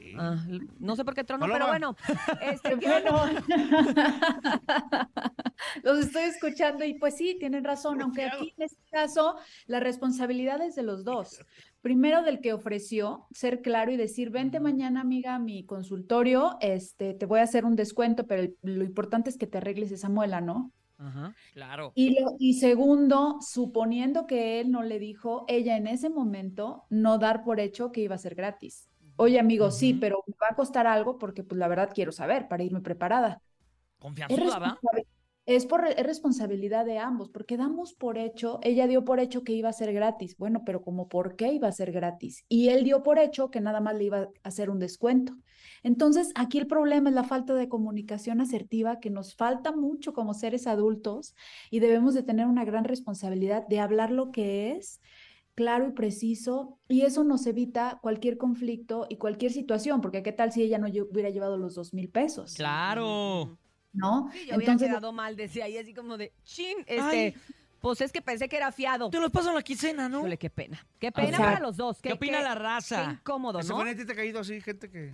Sí. 0.10 0.16
Ah, 0.18 0.44
no 0.80 0.96
sé 0.96 1.06
por 1.06 1.14
qué 1.14 1.24
trono, 1.24 1.46
pero 1.54 1.68
bueno. 1.68 1.96
Este, 2.42 2.76
Bueno, 2.76 3.22
los 5.84 6.00
estoy 6.00 6.24
escuchando 6.24 6.84
y 6.86 6.94
pues 6.96 7.16
sí, 7.16 7.36
tienen 7.40 7.64
razón, 7.64 8.02
aunque 8.02 8.26
aquí 8.26 8.54
en 8.58 8.64
este 8.64 8.82
caso 8.92 9.36
la 9.68 9.80
responsabilidad 9.80 10.62
es 10.62 10.76
de 10.76 10.84
los 10.84 11.04
dos. 11.04 11.42
Primero 11.82 12.24
del 12.24 12.42
que 12.42 12.54
ofreció, 12.54 13.28
ser 13.32 13.62
claro 13.62 13.92
y 13.92 13.98
decir, 13.98 14.30
vente 14.32 14.60
mañana, 14.60 15.02
amiga, 15.02 15.36
a 15.36 15.40
mi 15.40 15.66
consultorio, 15.66 16.58
este, 16.62 17.14
te 17.14 17.26
voy 17.26 17.40
a 17.40 17.44
hacer 17.44 17.66
un 17.66 17.76
descuento, 17.76 18.26
pero 18.28 18.42
el- 18.42 18.58
lo 18.64 18.84
importante 18.84 19.30
es 19.30 19.38
que 19.38 19.48
te 19.48 19.60
arregles 19.60 19.92
esa 19.92 20.10
muela, 20.10 20.42
¿no? 20.42 20.72
Ajá, 20.98 21.34
claro. 21.54 21.94
Y, 21.96 22.20
lo- 22.20 22.36
y 22.38 22.56
segundo, 22.56 23.38
suponiendo 23.40 24.28
que 24.28 24.60
él 24.60 24.72
no 24.72 24.84
le 24.84 25.00
dijo, 25.00 25.46
ella 25.48 25.78
en 25.78 25.88
ese 25.88 26.10
momento, 26.10 26.84
no 26.90 27.18
dar 27.18 27.46
por 27.46 27.62
hecho 27.62 27.94
que 27.94 28.02
iba 28.02 28.16
a 28.16 28.18
ser 28.18 28.36
gratis. 28.36 28.89
Oye, 29.20 29.40
amigo, 29.40 29.70
sí, 29.70 29.94
pero 29.96 30.24
me 30.28 30.34
va 30.42 30.48
a 30.52 30.56
costar 30.56 30.88
algo 30.88 31.18
porque 31.18 31.44
pues 31.44 31.60
la 31.60 31.68
verdad 31.68 31.92
quiero 31.94 32.12
saber 32.12 32.48
para 32.48 32.64
irme 32.64 32.82
preparada. 32.82 33.42
Es, 34.30 34.40
¿va? 34.40 34.80
responsabi- 34.80 35.06
es 35.46 35.66
por, 35.66 35.88
es 35.88 36.06
responsabilidad 36.06 36.86
de 36.86 37.00
ambos, 37.00 37.30
porque 37.30 37.58
damos 37.58 37.94
por 37.94 38.18
hecho, 38.18 38.60
ella 38.62 38.88
dio 38.88 39.04
por 39.04 39.20
hecho 39.20 39.44
que 39.44 39.54
iba 39.54 39.68
a 39.68 39.74
ser 39.74 39.92
gratis. 39.94 40.38
Bueno, 40.38 40.64
pero 40.66 40.82
como 40.82 41.10
por 41.10 41.36
qué 41.36 41.52
iba 41.52 41.68
a 41.68 41.72
ser 41.72 41.92
gratis. 41.92 42.46
Y 42.48 42.70
él 42.70 42.84
dio 42.84 43.04
por 43.04 43.20
hecho 43.20 43.50
que 43.52 43.60
nada 43.60 43.82
más 43.82 43.96
le 43.96 44.06
iba 44.06 44.20
a 44.20 44.30
hacer 44.44 44.70
un 44.70 44.80
descuento. 44.80 45.34
Entonces, 45.84 46.32
aquí 46.36 46.60
el 46.60 46.68
problema 46.68 47.10
es 47.10 47.16
la 47.16 47.24
falta 47.24 47.56
de 47.56 47.68
comunicación 47.68 48.42
asertiva 48.42 49.00
que 49.00 49.10
nos 49.10 49.36
falta 49.36 49.72
mucho 49.72 50.14
como 50.14 50.34
seres 50.34 50.68
adultos 50.68 51.36
y 51.72 51.80
debemos 51.80 52.14
de 52.14 52.24
tener 52.24 52.46
una 52.46 52.64
gran 52.64 52.84
responsabilidad 52.84 53.68
de 53.68 53.80
hablar 53.80 54.12
lo 54.12 54.32
que 54.32 54.74
es 54.74 55.02
claro 55.60 55.90
y 55.90 55.92
preciso 55.92 56.80
y 56.88 57.02
eso 57.02 57.26
nos 57.26 57.46
evita 57.46 58.00
cualquier 58.02 58.38
conflicto 58.38 59.08
y 59.10 59.18
cualquier 59.18 59.52
situación, 59.52 60.00
porque 60.00 60.24
qué 60.24 60.32
tal 60.32 60.54
si 60.54 60.62
ella 60.62 60.78
no 60.78 60.88
hubiera 60.88 61.30
llevado 61.32 61.58
los 61.58 61.76
dos 61.76 61.94
mil 61.94 62.08
pesos, 62.10 62.54
Claro. 62.54 63.58
¿no? 63.92 64.30
Sí, 64.32 64.46
yo 64.48 64.54
había 64.56 64.78
quedado 64.78 65.12
mal, 65.12 65.36
decía 65.36 65.66
ahí 65.66 65.78
así 65.78 65.94
como 65.94 66.16
de, 66.18 66.32
chin, 66.46 66.78
este, 66.88 67.02
Ay. 67.02 67.36
pues 67.82 68.00
es 68.00 68.14
que 68.14 68.22
pensé 68.22 68.48
que 68.48 68.56
era 68.56 68.72
fiado. 68.72 69.10
Te 69.10 69.20
los 69.20 69.32
paso 69.32 69.50
en 69.50 69.56
la 69.56 69.62
quincena, 69.62 70.08
¿no? 70.08 70.20
Híjole, 70.20 70.38
qué 70.38 70.50
pena. 70.50 70.80
Qué 70.98 71.12
pena 71.12 71.38
para 71.38 71.60
los 71.60 71.76
dos. 71.76 72.00
¿Qué 72.02 72.14
opina 72.14 72.40
la 72.42 72.54
Qué 72.54 72.60
raza? 72.60 73.12
incómodo, 73.20 73.60
¿Ese 73.60 73.70
¿no? 73.70 73.76
bonete 73.76 74.06
te 74.06 74.14
ha 74.14 74.16
caído 74.16 74.40
así, 74.40 74.62
gente 74.62 74.90
que... 74.90 75.14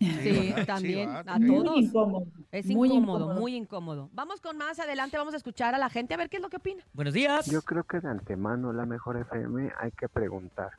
Sí, 0.00 0.50
¿verdad? 0.50 0.66
también, 0.66 1.08
a 1.08 1.22
Sí. 1.36 1.40
Muy 1.44 1.64
todos. 1.64 1.78
incómodo. 1.78 2.26
Es 2.50 2.66
muy 2.66 2.88
incómodo, 2.92 3.28
muy 3.34 3.54
incómodo. 3.56 4.10
Vamos 4.12 4.40
con 4.40 4.56
más 4.58 4.78
adelante, 4.78 5.16
vamos 5.16 5.34
a 5.34 5.36
escuchar 5.36 5.74
a 5.74 5.78
la 5.78 5.88
gente 5.88 6.14
a 6.14 6.16
ver 6.16 6.28
qué 6.28 6.36
es 6.38 6.42
lo 6.42 6.48
que 6.50 6.56
opina. 6.56 6.82
Buenos 6.92 7.14
días. 7.14 7.46
Yo 7.46 7.62
creo 7.62 7.84
que 7.84 8.00
de 8.00 8.08
antemano 8.08 8.72
la 8.72 8.86
mejor 8.86 9.16
FM 9.16 9.72
hay 9.78 9.92
que 9.92 10.08
preguntar, 10.08 10.72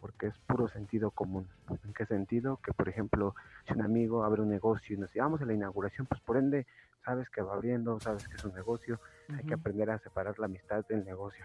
porque 0.00 0.26
es 0.26 0.34
puro 0.46 0.68
sentido 0.68 1.10
común. 1.10 1.48
¿En 1.84 1.94
qué 1.94 2.06
sentido? 2.06 2.58
Que, 2.64 2.72
por 2.72 2.88
ejemplo, 2.88 3.34
si 3.66 3.72
un 3.72 3.82
amigo 3.82 4.24
abre 4.24 4.42
un 4.42 4.50
negocio 4.50 4.94
y 4.94 4.98
nos 5.00 5.12
llevamos 5.14 5.40
a 5.40 5.46
la 5.46 5.54
inauguración, 5.54 6.06
pues 6.06 6.20
por 6.20 6.36
ende 6.36 6.66
sabes 7.04 7.28
que 7.30 7.42
va 7.42 7.54
abriendo, 7.54 7.98
sabes 8.00 8.28
que 8.28 8.36
es 8.36 8.44
un 8.44 8.54
negocio, 8.54 9.00
hay 9.36 9.44
que 9.44 9.54
aprender 9.54 9.90
a 9.90 9.98
separar 9.98 10.38
la 10.38 10.46
amistad 10.46 10.84
del 10.86 11.04
negocio. 11.04 11.44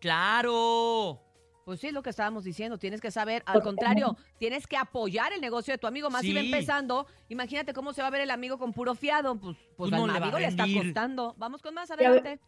Claro. 0.00 1.20
Pues 1.68 1.80
sí, 1.80 1.88
es 1.88 1.92
lo 1.92 2.02
que 2.02 2.08
estábamos 2.08 2.44
diciendo. 2.44 2.78
Tienes 2.78 2.98
que 3.02 3.10
saber, 3.10 3.42
al 3.44 3.62
contrario, 3.62 4.16
tienes 4.38 4.66
que 4.66 4.78
apoyar 4.78 5.34
el 5.34 5.42
negocio 5.42 5.74
de 5.74 5.76
tu 5.76 5.86
amigo. 5.86 6.08
Más 6.08 6.22
si 6.22 6.32
va 6.32 6.40
Sí. 6.40 6.46
empezando, 6.46 7.06
imagínate 7.28 7.74
cómo 7.74 7.92
se 7.92 8.00
va 8.00 8.08
a 8.08 8.10
ver 8.10 8.22
el 8.22 8.30
amigo 8.30 8.56
con 8.56 8.72
puro 8.72 8.94
fiado. 8.94 9.38
Pues, 9.38 9.54
pues 9.76 9.90
no 9.90 10.04
al 10.06 10.12
le 10.14 10.18
va 10.18 10.18
a 10.18 10.22
amigo 10.28 10.38
le 10.38 10.46
está 10.46 10.62
rendir. 10.64 10.82
costando. 10.84 11.34
Vamos 11.36 11.60
con 11.60 11.74
más 11.74 11.90
Ya 11.90 11.96
ve- 11.96 12.06
adelante. 12.06 12.40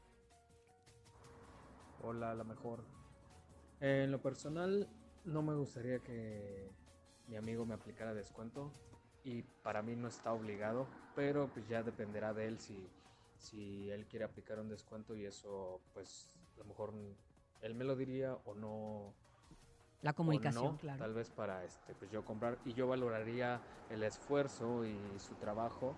Hola, 2.03 2.35
la 2.35 2.45
mejor. 2.45 2.83
Eh, 3.83 4.05
en 4.07 4.11
lo 4.11 4.23
personal, 4.23 4.89
no 5.27 5.43
me 5.43 5.55
gustaría 5.55 5.99
que 5.99 6.71
mi 7.29 7.37
amigo 7.37 7.67
me 7.67 7.75
aplicara 7.75 8.15
descuento 8.15 8.73
y 9.23 9.43
para 9.43 9.83
mí 9.83 9.97
no 9.97 10.09
está 10.09 10.33
obligado, 10.33 10.87
pero 11.15 11.47
pues 11.53 11.69
ya 11.69 11.83
dependerá 11.83 12.33
de 12.33 12.47
él 12.47 12.59
si, 12.59 12.89
si 13.37 13.91
él 13.91 14.07
quiere 14.07 14.25
aplicar 14.25 14.59
un 14.61 14.71
descuento 14.71 15.15
y 15.15 15.27
eso, 15.27 15.79
pues 15.93 16.33
a 16.57 16.61
lo 16.61 16.65
mejor 16.65 16.95
él 17.63 17.75
me 17.75 17.85
lo 17.85 17.97
diría 17.97 18.35
o 18.45 18.55
no. 18.55 19.15
La 20.03 20.13
o 20.13 20.15
comunicación, 20.15 20.65
no, 20.65 20.79
claro. 20.79 20.99
Tal 20.99 21.15
vez 21.15 21.31
para 21.31 21.65
este, 21.65 21.95
pues 21.95 22.11
yo 22.11 22.25
comprar 22.25 22.59
y 22.65 22.73
yo 22.73 22.87
valoraría 22.89 23.61
el 23.91 24.03
esfuerzo 24.03 24.87
y 24.87 24.97
su 25.19 25.35
trabajo 25.35 25.95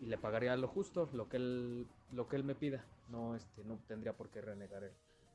y 0.00 0.06
le 0.06 0.18
pagaría 0.18 0.54
lo 0.56 0.68
justo, 0.68 1.08
lo 1.12 1.28
que 1.28 1.38
él, 1.38 1.86
lo 2.12 2.28
que 2.28 2.36
él 2.36 2.44
me 2.44 2.54
pida. 2.54 2.84
No, 3.08 3.34
este, 3.34 3.64
no 3.64 3.78
tendría 3.88 4.12
por 4.12 4.28
qué 4.28 4.42
renegar 4.42 4.84
el, 4.84 4.92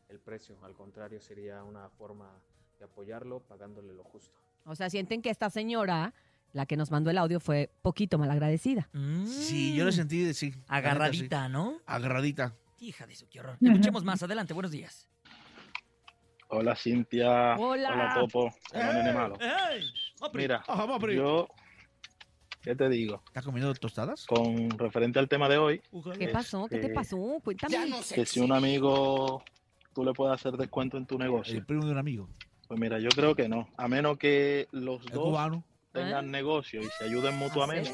el 0.09 0.19
precio. 0.19 0.55
Al 0.63 0.75
contrario, 0.75 1.19
sería 1.19 1.63
una 1.63 1.89
forma 1.89 2.29
de 2.77 2.85
apoyarlo 2.85 3.39
pagándole 3.41 3.93
lo 3.93 4.03
justo. 4.03 4.37
O 4.65 4.75
sea, 4.75 4.89
sienten 4.89 5.21
que 5.21 5.29
esta 5.29 5.49
señora, 5.49 6.13
la 6.53 6.65
que 6.65 6.77
nos 6.77 6.91
mandó 6.91 7.09
el 7.09 7.17
audio, 7.17 7.39
fue 7.39 7.71
poquito 7.81 8.17
malagradecida. 8.17 8.87
Sí, 9.25 9.75
yo 9.75 9.83
lo 9.85 9.91
sentí, 9.91 10.33
sí. 10.33 10.53
Agarradita, 10.67 11.49
¿no? 11.49 11.79
Agarradita. 11.85 12.55
Hija 12.79 13.07
de 13.07 13.15
su, 13.15 13.27
qué 13.27 13.39
horror. 13.39 13.57
Escuchemos 13.59 14.03
más 14.03 14.21
adelante. 14.21 14.53
Buenos 14.53 14.71
días. 14.71 15.09
Hola 16.49 16.75
Cintia. 16.75 17.55
Hola. 17.57 18.15
Topo. 18.19 18.53
Hola, 18.73 18.93
nene 18.93 19.13
malo. 19.13 19.35
¡Ey! 19.39 19.83
Opri. 20.21 20.43
Mira, 20.43 20.63
yo, 21.15 21.47
¿qué 22.61 22.75
te 22.75 22.89
digo? 22.89 23.21
¿Estás 23.27 23.45
comiendo 23.45 23.73
tostadas? 23.73 24.25
Con 24.25 24.69
referente 24.71 25.19
al 25.19 25.27
tema 25.27 25.49
de 25.49 25.57
hoy, 25.57 25.81
¿Qué 26.17 26.27
pasó? 26.27 26.67
¿Qué 26.67 26.79
te 26.79 26.89
pasó? 26.89 27.17
Cuéntame. 27.43 27.75
que 28.13 28.25
si 28.25 28.39
un 28.39 28.51
amigo 28.51 29.43
tú 29.93 30.03
le 30.03 30.13
puedes 30.13 30.33
hacer 30.35 30.53
descuento 30.53 30.97
en 30.97 31.05
tu 31.05 31.17
negocio, 31.17 31.57
El 31.57 31.65
primo 31.65 31.85
de 31.85 31.91
un 31.91 31.97
amigo. 31.97 32.29
Pues 32.67 32.79
mira, 32.79 32.99
yo 32.99 33.09
creo 33.09 33.35
que 33.35 33.47
no. 33.49 33.69
A 33.77 33.87
menos 33.87 34.17
que 34.17 34.67
los 34.71 35.05
dos 35.05 35.23
cubano. 35.25 35.63
tengan 35.91 36.25
¿Eh? 36.27 36.31
negocio 36.31 36.81
y 36.81 36.85
se 36.97 37.05
ayuden 37.05 37.35
¿Ah, 37.35 37.37
mutuamente. 37.37 37.93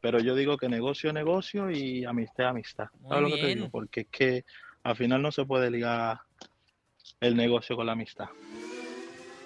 Pero 0.00 0.18
yo 0.18 0.34
digo 0.34 0.56
que 0.56 0.68
negocio 0.68 1.10
es 1.10 1.14
negocio 1.14 1.70
y 1.70 2.04
amistad 2.04 2.46
es 2.46 2.50
amistad. 2.50 2.86
Muy 3.00 3.08
¿Sabes 3.10 3.22
lo 3.30 3.36
que 3.36 3.40
te 3.42 3.54
digo? 3.54 3.70
Porque 3.70 4.00
es 4.00 4.06
que 4.10 4.44
al 4.82 4.96
final 4.96 5.22
no 5.22 5.30
se 5.30 5.44
puede 5.44 5.70
ligar 5.70 6.20
el 7.20 7.36
negocio 7.36 7.76
con 7.76 7.86
la 7.86 7.92
amistad. 7.92 8.26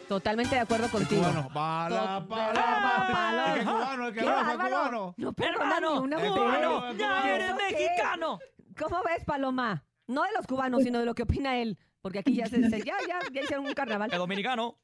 Totalmente 0.08 0.54
de 0.54 0.60
acuerdo 0.60 0.86
Es 0.86 0.92
contigo. 0.92 1.22
cubano. 1.22 1.42
La 1.42 2.24
Paloma. 2.28 2.28
paloma. 2.28 3.44
Es 3.48 3.54
que 3.54 3.60
es 3.60 3.66
cubano, 3.66 4.08
es 4.08 4.14
que 4.14 4.20
¡Qué 4.20 4.28
habla, 4.28 4.52
es 4.52 4.58
cubano. 4.70 5.14
No 5.16 5.32
perdona 5.32 5.64
Hermano, 5.64 5.94
ni 5.94 5.98
una 6.04 6.16
cubano, 6.16 6.80
mujer. 6.80 6.96
ya 6.96 7.34
eres 7.34 7.54
mexicano. 7.56 8.38
¿Cómo 8.78 8.96
ves, 9.04 9.24
Paloma? 9.24 9.84
No 10.06 10.22
de 10.22 10.28
los 10.36 10.46
cubanos, 10.46 10.82
sino 10.84 11.00
de 11.00 11.06
lo 11.06 11.14
que 11.14 11.24
opina 11.24 11.58
él. 11.58 11.76
Porque 12.02 12.20
aquí 12.20 12.36
ya 12.36 12.46
se, 12.46 12.62
se- 12.70 12.82
ya, 12.84 12.94
ya, 13.08 13.18
ya 13.32 13.40
hicieron 13.40 13.66
un 13.66 13.72
carnaval. 13.74 14.10
El 14.12 14.18
dominicano. 14.18 14.78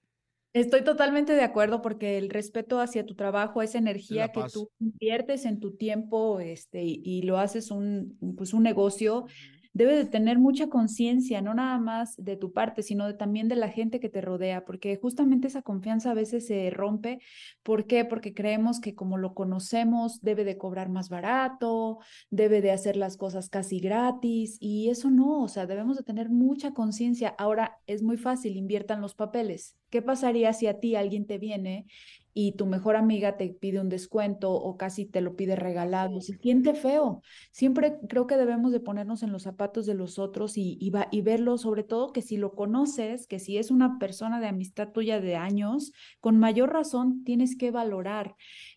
Estoy 0.54 0.82
totalmente 0.82 1.32
de 1.34 1.44
acuerdo 1.44 1.80
porque 1.80 2.18
el 2.18 2.28
respeto 2.28 2.80
hacia 2.80 3.06
tu 3.06 3.14
trabajo, 3.14 3.62
esa 3.62 3.78
energía 3.78 4.32
que 4.32 4.42
tú 4.52 4.70
inviertes 4.80 5.44
en 5.46 5.60
tu 5.60 5.76
tiempo, 5.76 6.40
este, 6.40 6.82
y, 6.82 7.00
y 7.04 7.22
lo 7.22 7.38
haces 7.38 7.70
un, 7.70 8.18
pues 8.36 8.52
un 8.52 8.62
negocio, 8.64 9.26
debe 9.72 9.96
de 9.96 10.04
tener 10.04 10.38
mucha 10.38 10.68
conciencia, 10.68 11.40
no 11.42 11.54
nada 11.54 11.78
más 11.78 12.14
de 12.16 12.36
tu 12.36 12.52
parte, 12.52 12.82
sino 12.82 13.06
de- 13.06 13.14
también 13.14 13.48
de 13.48 13.56
la 13.56 13.68
gente 13.68 14.00
que 14.00 14.08
te 14.08 14.20
rodea, 14.20 14.64
porque 14.64 14.96
justamente 15.00 15.48
esa 15.48 15.62
confianza 15.62 16.10
a 16.10 16.14
veces 16.14 16.46
se 16.46 16.70
rompe. 16.70 17.20
¿Por 17.62 17.86
qué? 17.86 18.04
Porque 18.04 18.34
creemos 18.34 18.80
que 18.80 18.94
como 18.94 19.18
lo 19.18 19.34
conocemos, 19.34 20.20
debe 20.20 20.44
de 20.44 20.58
cobrar 20.58 20.88
más 20.88 21.08
barato, 21.08 21.98
debe 22.30 22.60
de 22.62 22.72
hacer 22.72 22.96
las 22.96 23.16
cosas 23.16 23.48
casi 23.48 23.78
gratis, 23.80 24.56
y 24.60 24.90
eso 24.90 25.10
no, 25.10 25.42
o 25.42 25.48
sea, 25.48 25.66
debemos 25.66 25.96
de 25.96 26.02
tener 26.04 26.30
mucha 26.30 26.72
conciencia. 26.72 27.34
Ahora 27.38 27.78
es 27.86 28.02
muy 28.02 28.16
fácil, 28.16 28.56
inviertan 28.56 29.00
los 29.00 29.14
papeles. 29.14 29.76
¿Qué 29.92 30.02
pasaría 30.02 30.52
si 30.54 30.66
a 30.66 30.80
ti 30.80 30.96
alguien 30.96 31.26
te 31.28 31.38
viene 31.38 31.86
y 32.34 32.52
tu 32.56 32.66
mejor 32.66 32.96
amiga 32.96 33.36
te 33.36 33.50
pide 33.50 33.78
un 33.80 33.90
descuento 33.90 34.50
o 34.52 34.76
casi 34.78 35.06
te 35.06 35.20
lo 35.20 35.36
pide 35.36 35.54
regalado? 35.54 36.20
Se 36.22 36.36
siente 36.38 36.74
feo. 36.74 37.20
Siempre 37.52 37.98
creo 38.08 38.26
que 38.26 38.36
debemos 38.36 38.72
de 38.72 38.80
ponernos 38.80 39.22
en 39.22 39.32
los 39.32 39.42
zapatos 39.44 39.86
de 39.86 39.94
los 39.94 40.18
otros 40.18 40.56
y, 40.58 40.78
y, 40.80 40.90
va- 40.90 41.08
y 41.12 41.20
verlo, 41.22 41.58
sobre 41.58 41.84
todo 41.84 42.12
que 42.12 42.22
si 42.22 42.38
lo 42.38 42.54
conoces, 42.54 43.26
que 43.28 43.38
si 43.38 43.58
es 43.58 43.70
una 43.70 43.98
persona 44.00 44.40
de 44.40 44.48
amistad 44.48 44.92
tuya 44.92 45.20
de 45.20 45.36
años, 45.36 45.92
con 46.20 46.38
mayor 46.38 46.72
razón 46.72 47.22
tienes 47.24 47.56
que 47.56 47.70
valorar 47.70 48.34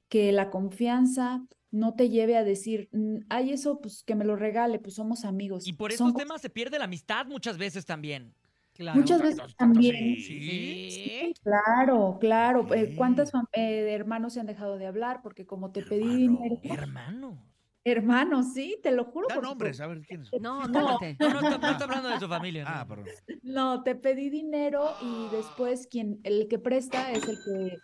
que 0.09 0.31
la 0.31 0.49
confianza 0.51 1.45
no 1.71 1.93
te 1.95 2.09
lleve 2.09 2.37
a 2.37 2.43
decir, 2.43 2.89
"Mm, 2.93 3.19
ay, 3.29 3.51
eso, 3.51 3.79
pues 3.81 4.03
que 4.03 4.15
me 4.15 4.25
lo 4.25 4.35
regale, 4.35 4.79
pues 4.79 4.95
somos 4.95 5.25
amigos. 5.25 5.67
Y 5.67 5.73
por 5.73 5.91
Son 5.91 6.07
estos 6.09 6.23
temas 6.23 6.41
se 6.41 6.49
pierde 6.49 6.77
la 6.79 6.85
amistad 6.85 7.25
muchas 7.25 7.57
veces 7.57 7.85
también. 7.85 8.33
Claro. 8.75 8.99
Muchas 8.99 9.21
veces 9.21 9.55
también. 9.55 9.95
Sí. 10.17 11.33
Claro, 11.43 12.17
claro. 12.19 12.73
eh, 12.73 12.87
Sí. 12.89 12.95
¿Cuántas 12.95 13.31
fam- 13.33 13.47
eh, 13.53 13.61
de 13.83 13.93
hermanos 13.93 14.33
se 14.33 14.39
han 14.41 14.45
dejado 14.45 14.77
de 14.77 14.85
hablar? 14.85 15.21
Porque 15.23 15.45
como 15.45 15.71
te 15.71 15.81
pedí 15.81 16.15
dinero, 16.15 16.59
Hermano. 16.63 17.41
hermanos, 17.83 18.53
sí, 18.53 18.77
te 18.83 18.91
lo 18.91 19.05
juro. 19.05 19.27
Da 19.29 19.35
por 19.35 19.43
nombres, 19.45 19.77
supuesto. 19.77 19.83
a 19.83 19.87
ver 19.95 20.05
quién 20.05 20.21
es. 20.23 20.41
No, 20.41 20.67
No. 20.67 20.67
No, 20.67 20.99
no 20.99 20.99
está, 21.07 21.57
no 21.57 21.69
está 21.71 21.83
hablando 21.85 22.09
de 22.09 22.19
su 22.19 22.27
familia. 22.27 22.63
¿no? 22.63 22.69
Ah, 22.73 22.85
perdón. 22.87 23.05
No, 23.43 23.83
te 23.83 23.95
pedí 23.95 24.29
dinero 24.29 24.89
y 25.01 25.33
después 25.35 25.87
quien, 25.87 26.19
el 26.23 26.47
que 26.47 26.59
presta 26.59 27.11
es 27.11 27.27
el 27.27 27.37
que 27.45 27.77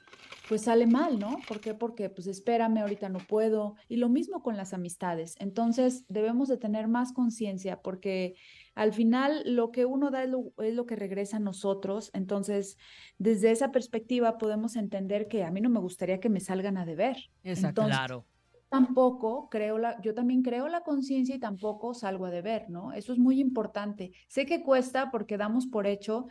pues 0.50 0.64
sale 0.64 0.86
mal, 0.86 1.18
¿no? 1.18 1.38
¿Por 1.48 1.62
qué? 1.62 1.74
Porque 1.74 2.10
pues 2.10 2.28
espérame, 2.28 2.80
ahorita 2.80 3.08
no 3.08 3.20
puedo. 3.20 3.76
Y 3.88 3.96
lo 3.96 4.10
mismo 4.10 4.44
con 4.44 4.58
las 4.58 4.74
amistades. 4.74 5.36
Entonces 5.40 6.04
debemos 6.10 6.50
de 6.50 6.58
tener 6.58 6.90
más 6.90 7.14
conciencia 7.14 7.82
porque 7.82 8.36
al 8.76 8.94
final 8.94 9.44
lo 9.46 9.72
que 9.72 9.86
uno 9.86 10.12
da 10.12 10.24
es 10.24 10.30
lo, 10.30 10.54
es 10.60 10.74
lo 10.74 10.86
que 10.86 10.96
regresa 10.96 11.38
a 11.38 11.40
nosotros. 11.40 12.10
Entonces, 12.14 12.78
desde 13.18 13.52
esa 13.52 13.72
perspectiva 13.72 14.38
podemos 14.38 14.76
entender 14.76 15.28
que 15.28 15.44
a 15.44 15.52
mí 15.52 15.62
no 15.62 15.70
me 15.70 15.80
gustaría 15.80 16.20
que 16.20 16.30
me 16.30 16.40
salgan 16.40 16.78
a 16.78 16.86
deber. 16.86 17.18
Exacto. 17.44 17.82
Entonces, 17.82 17.98
Claro. 17.98 18.26
tampoco 18.70 19.50
creo 19.50 19.78
la, 19.78 20.00
yo 20.02 20.14
también 20.14 20.42
creo 20.44 20.68
la 20.70 20.82
conciencia 20.82 21.36
y 21.36 21.40
tampoco 21.40 21.94
salgo 21.94 22.26
a 22.26 22.32
deber, 22.32 22.70
¿no? 22.70 22.94
Eso 22.94 23.12
es 23.14 23.20
muy 23.20 23.40
importante. 23.40 24.12
Sé 24.30 24.46
que 24.46 24.64
cuesta 24.64 25.12
porque 25.12 25.38
damos 25.38 25.68
por 25.68 25.88
hecho 25.88 26.28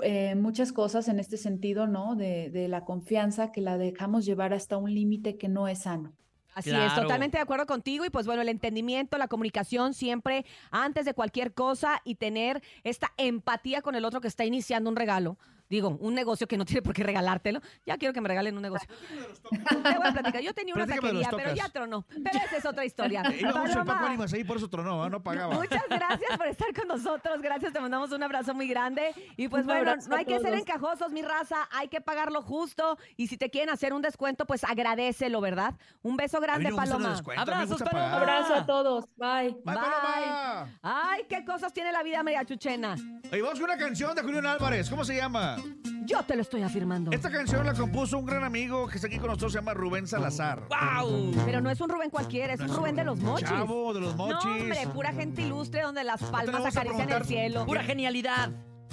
eh, 0.00 0.34
muchas 0.34 0.72
cosas 0.72 1.08
en 1.08 1.18
este 1.20 1.36
sentido, 1.36 1.86
¿no? 1.86 2.16
De, 2.16 2.50
de 2.50 2.68
la 2.68 2.84
confianza 2.84 3.52
que 3.52 3.60
la 3.60 3.78
dejamos 3.78 4.24
llevar 4.26 4.52
hasta 4.54 4.76
un 4.78 4.92
límite 4.94 5.36
que 5.36 5.48
no 5.48 5.68
es 5.68 5.80
sano. 5.82 6.14
Así 6.56 6.70
es, 6.70 6.94
totalmente 6.94 7.36
de 7.36 7.42
acuerdo 7.42 7.66
contigo. 7.66 8.06
Y 8.06 8.10
pues 8.10 8.24
bueno, 8.24 8.40
el 8.40 8.48
entendimiento, 8.48 9.18
la 9.18 9.28
comunicación 9.28 9.92
siempre 9.92 10.46
antes 10.70 11.04
de 11.04 11.12
cualquier 11.12 11.52
cosa 11.52 12.00
y 12.02 12.14
tener 12.14 12.62
esta 12.82 13.12
empatía 13.18 13.82
con 13.82 13.94
el 13.94 14.06
otro 14.06 14.22
que 14.22 14.28
está 14.28 14.46
iniciando 14.46 14.88
un 14.88 14.96
regalo. 14.96 15.36
Digo, 15.68 15.96
un 16.00 16.14
negocio 16.14 16.46
que 16.46 16.56
no 16.56 16.64
tiene 16.64 16.82
por 16.82 16.94
qué 16.94 17.02
regalártelo. 17.02 17.60
Ya 17.84 17.96
quiero 17.96 18.12
que 18.12 18.20
me 18.20 18.28
regalen 18.28 18.56
un 18.56 18.62
negocio. 18.62 18.88
Te 19.50 19.98
voy 19.98 20.06
a 20.06 20.12
platicar. 20.12 20.40
Yo 20.40 20.54
tenía 20.54 20.74
una 20.74 20.86
taquería, 20.86 21.30
pero 21.34 21.54
ya 21.54 21.68
tronó. 21.68 22.06
Pero 22.08 22.44
esa 22.44 22.56
es 22.56 22.66
otra 22.66 22.84
historia. 22.84 23.22
Iba 23.38 23.50
mucho 23.50 23.64
el 23.64 23.72
Paloma, 23.72 23.94
Paco 23.94 24.06
Ánimas 24.06 24.32
ahí, 24.32 24.44
por 24.44 24.56
eso 24.56 24.68
tronó, 24.68 25.02
¿ah? 25.02 25.10
no 25.10 25.22
pagaba. 25.22 25.54
Muchas 25.54 25.82
gracias 25.88 26.36
por 26.36 26.46
estar 26.46 26.72
con 26.74 26.88
nosotros. 26.88 27.40
Gracias, 27.42 27.72
te 27.72 27.80
mandamos 27.80 28.12
un 28.12 28.22
abrazo 28.22 28.54
muy 28.54 28.68
grande. 28.68 29.14
Y 29.36 29.48
pues 29.48 29.66
bueno, 29.66 29.94
no 30.08 30.16
hay 30.16 30.24
que 30.24 30.38
ser 30.40 30.54
encajosos, 30.54 31.10
mi 31.10 31.22
raza. 31.22 31.68
Hay 31.72 31.88
que 31.88 32.00
pagarlo 32.00 32.42
justo. 32.42 32.98
Y 33.16 33.26
si 33.26 33.36
te 33.36 33.50
quieren 33.50 33.70
hacer 33.70 33.92
un 33.92 34.02
descuento, 34.02 34.46
pues 34.46 34.64
agradecelo, 34.64 35.40
¿verdad? 35.40 35.74
Un 36.02 36.16
beso 36.16 36.40
grande, 36.40 36.72
Paloma. 36.72 37.20
Abrazos, 37.36 37.82
Paloma. 37.82 38.16
Abrazo 38.16 38.54
a 38.54 38.66
todos. 38.66 39.04
Bye. 39.16 39.56
¡Bye, 39.64 39.74
Paloma! 39.74 40.68
Ay, 40.82 41.24
qué 41.28 41.44
cosas 41.44 41.72
tiene 41.72 41.92
la 41.92 42.02
vida, 42.02 42.22
María 42.22 42.44
Chuchena. 42.44 42.96
Oye, 43.32 43.42
vamos 43.42 43.58
con 43.58 43.70
una 43.70 43.78
canción 43.78 44.14
de 44.14 44.22
Julián 44.22 44.46
Álvarez. 44.46 44.88
¿Cómo 44.88 45.04
se 45.04 45.16
llama? 45.16 45.55
Yo 46.04 46.22
te 46.22 46.36
lo 46.36 46.42
estoy 46.42 46.62
afirmando. 46.62 47.10
Esta 47.10 47.30
canción 47.30 47.66
la 47.66 47.74
compuso 47.74 48.16
un 48.18 48.26
gran 48.26 48.44
amigo 48.44 48.86
que 48.86 48.96
está 48.96 49.08
aquí 49.08 49.18
con 49.18 49.26
nosotros, 49.28 49.52
se 49.52 49.58
llama 49.58 49.74
Rubén 49.74 50.06
Salazar. 50.06 50.62
¡Wow! 50.68 51.32
Pero 51.44 51.60
no 51.60 51.68
es 51.70 51.80
un 51.80 51.88
Rubén 51.88 52.10
cualquiera, 52.10 52.54
es 52.54 52.60
un 52.60 52.68
Rubén 52.74 52.94
de 52.94 53.04
los 53.04 53.18
mochis. 53.18 53.48
Chavo, 53.48 53.92
de 53.92 54.00
los 54.00 54.14
mochis. 54.14 54.44
No, 54.44 54.52
hombre, 54.52 54.86
pura 54.94 55.12
gente 55.12 55.42
ilustre 55.42 55.82
donde 55.82 56.04
las 56.04 56.22
palmas 56.22 56.64
acarician 56.64 57.10
el 57.10 57.24
cielo. 57.24 57.66
Pura 57.66 57.82
genialidad. 57.82 58.50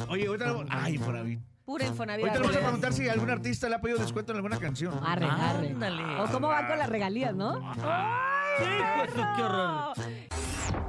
Oye, 0.09 0.25
ahorita 0.25 0.53
le- 0.53 0.65
Ay, 0.69 0.97
por 0.97 1.15
ahí. 1.15 1.39
Pura 1.65 1.85
Infonavit. 1.85 2.25
Ahorita 2.25 2.39
le 2.39 2.45
vamos 2.47 2.57
a 2.57 2.61
preguntar 2.65 2.93
si 2.93 3.07
algún 3.07 3.29
artista 3.29 3.69
le 3.69 3.75
ha 3.75 3.81
pedido 3.81 3.99
descuento 3.99 4.31
en 4.33 4.37
alguna 4.37 4.57
canción. 4.57 4.99
Arre, 5.05 5.25
arre. 5.27 5.69
Ándale. 5.69 6.19
O 6.21 6.25
cómo 6.27 6.47
van 6.49 6.67
con 6.67 6.77
las 6.79 6.89
regalías, 6.89 7.33
¿no? 7.35 7.53
Su, 7.53 9.21
qué 9.35 9.43
horror. 9.43 9.93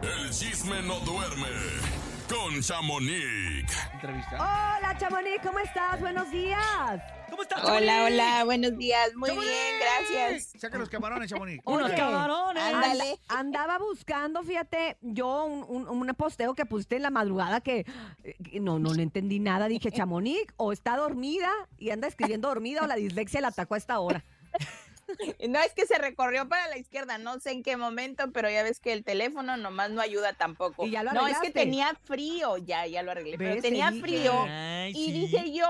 El 0.02 0.30
chisme 0.30 0.82
no 0.82 0.98
duerme 1.00 1.46
con 2.28 2.60
Chamonix. 2.60 3.76
Hola, 4.32 4.96
Chamonix, 4.98 5.40
¿cómo 5.42 5.58
estás? 5.58 6.00
Buenos 6.00 6.30
días. 6.30 7.02
¿Cómo 7.30 7.42
estás, 7.42 7.62
Hola, 7.64 7.92
Chamonix? 7.92 8.12
hola, 8.12 8.44
buenos 8.44 8.78
días. 8.78 9.14
Muy 9.16 9.28
¡Chamonix! 9.28 9.50
bien, 9.50 9.74
gracias. 9.80 10.52
Saca 10.60 10.78
los 10.78 10.88
camarones, 10.88 11.30
Chamonix. 11.30 11.60
Unos 11.64 11.88
Oye, 11.88 11.96
camarones. 11.96 12.62
Ándale. 12.62 13.18
Andaba 13.28 13.78
buscando, 13.78 14.42
fíjate, 14.42 14.96
yo 15.02 15.44
un, 15.44 15.64
un, 15.88 15.88
un 15.88 16.14
posteo 16.14 16.54
que 16.54 16.64
pusiste 16.64 16.96
en 16.96 17.02
la 17.02 17.10
madrugada 17.10 17.60
que, 17.60 17.84
que 18.50 18.60
no, 18.60 18.78
no 18.78 18.94
le 18.94 19.02
entendí 19.02 19.38
nada. 19.40 19.68
Dije, 19.68 19.90
Chamonix, 19.92 20.46
o 20.56 20.72
está 20.72 20.96
dormida 20.96 21.50
y 21.78 21.90
anda 21.90 22.08
escribiendo 22.08 22.48
dormida 22.48 22.82
o 22.82 22.87
la 22.87 22.96
dislexia 22.96 23.40
la 23.40 23.48
atacó 23.48 23.74
a 23.74 23.78
esta 23.78 23.98
hora. 24.00 24.24
No 25.49 25.59
es 25.61 25.73
que 25.75 25.87
se 25.87 25.99
recorrió 25.99 26.49
para 26.49 26.69
la 26.69 26.79
izquierda, 26.79 27.19
no 27.19 27.38
sé 27.40 27.51
en 27.53 27.62
qué 27.62 27.77
momento, 27.77 28.31
pero 28.33 28.49
ya 28.51 28.62
ves 28.62 28.81
que 28.81 28.93
el 28.93 29.05
teléfono 29.05 29.57
nomás 29.57 29.90
no 29.90 30.01
ayuda 30.01 30.33
tampoco. 30.33 30.87
Y 30.87 30.90
ya 30.90 31.03
lo 31.03 31.12
no, 31.12 31.27
es 31.27 31.38
que 31.40 31.51
tenía 31.51 31.95
frío, 32.05 32.57
ya, 32.59 32.87
ya 32.87 33.03
lo 33.03 33.11
arreglé, 33.12 33.37
pero 33.38 33.61
tenía 33.61 33.93
frío. 33.93 34.33
Ay, 34.49 34.90
Y 34.93 35.05
sí. 35.07 35.12
dije 35.12 35.53
yo, 35.53 35.67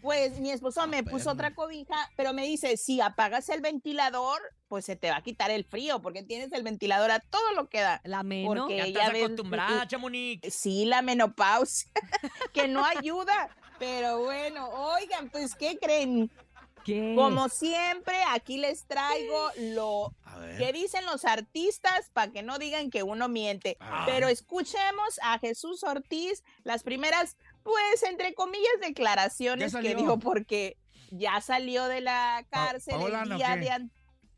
pues 0.00 0.40
mi 0.40 0.50
esposo 0.50 0.86
me 0.88 1.04
puso 1.04 1.30
otra 1.30 1.54
cobija, 1.54 2.10
pero 2.16 2.32
me 2.32 2.44
dice, 2.44 2.76
si 2.76 3.00
apagas 3.00 3.48
el 3.50 3.60
ventilador, 3.60 4.40
pues 4.66 4.84
se 4.84 4.96
te 4.96 5.10
va 5.10 5.18
a 5.18 5.22
quitar 5.22 5.50
el 5.50 5.64
frío, 5.64 6.00
porque 6.02 6.22
tienes 6.22 6.50
el 6.52 6.62
ventilador 6.62 7.10
a 7.10 7.20
todo 7.20 7.52
lo 7.54 7.68
que 7.68 7.80
da. 7.80 8.00
La 8.04 8.22
menos. 8.22 8.56
Porque 8.64 8.76
Ya 8.78 8.84
ya 8.86 8.88
estás 9.00 9.12
ves- 9.12 9.24
acostumbrada, 9.24 9.86
Chamonix. 9.86 10.52
Sí, 10.54 10.86
la 10.86 11.02
menopausia, 11.02 11.90
que 12.52 12.66
no 12.68 12.84
ayuda. 12.84 13.48
Pero 13.78 14.20
bueno, 14.20 14.68
oigan, 14.70 15.28
pues, 15.30 15.54
¿qué 15.54 15.76
creen? 15.78 16.30
¿Qué? 16.84 17.14
Como 17.16 17.48
siempre, 17.48 18.16
aquí 18.30 18.58
les 18.58 18.86
traigo 18.86 19.50
lo 19.58 20.14
que 20.58 20.72
dicen 20.72 21.04
los 21.06 21.24
artistas 21.24 22.10
para 22.12 22.32
que 22.32 22.42
no 22.42 22.58
digan 22.58 22.90
que 22.90 23.02
uno 23.02 23.28
miente. 23.28 23.76
Ah. 23.80 24.04
Pero 24.06 24.28
escuchemos 24.28 25.20
a 25.22 25.38
Jesús 25.38 25.82
Ortiz 25.84 26.42
las 26.64 26.82
primeras, 26.82 27.36
pues, 27.62 28.02
entre 28.02 28.34
comillas, 28.34 28.72
declaraciones 28.80 29.74
que 29.74 29.94
dijo 29.94 30.18
porque 30.18 30.76
ya 31.10 31.40
salió 31.40 31.86
de 31.86 32.00
la 32.00 32.46
cárcel 32.50 32.94
Paola, 32.94 33.22
el 33.22 33.28
¿no 33.28 33.36
día 33.36 33.54
qué? 33.54 33.60
de 33.60 33.88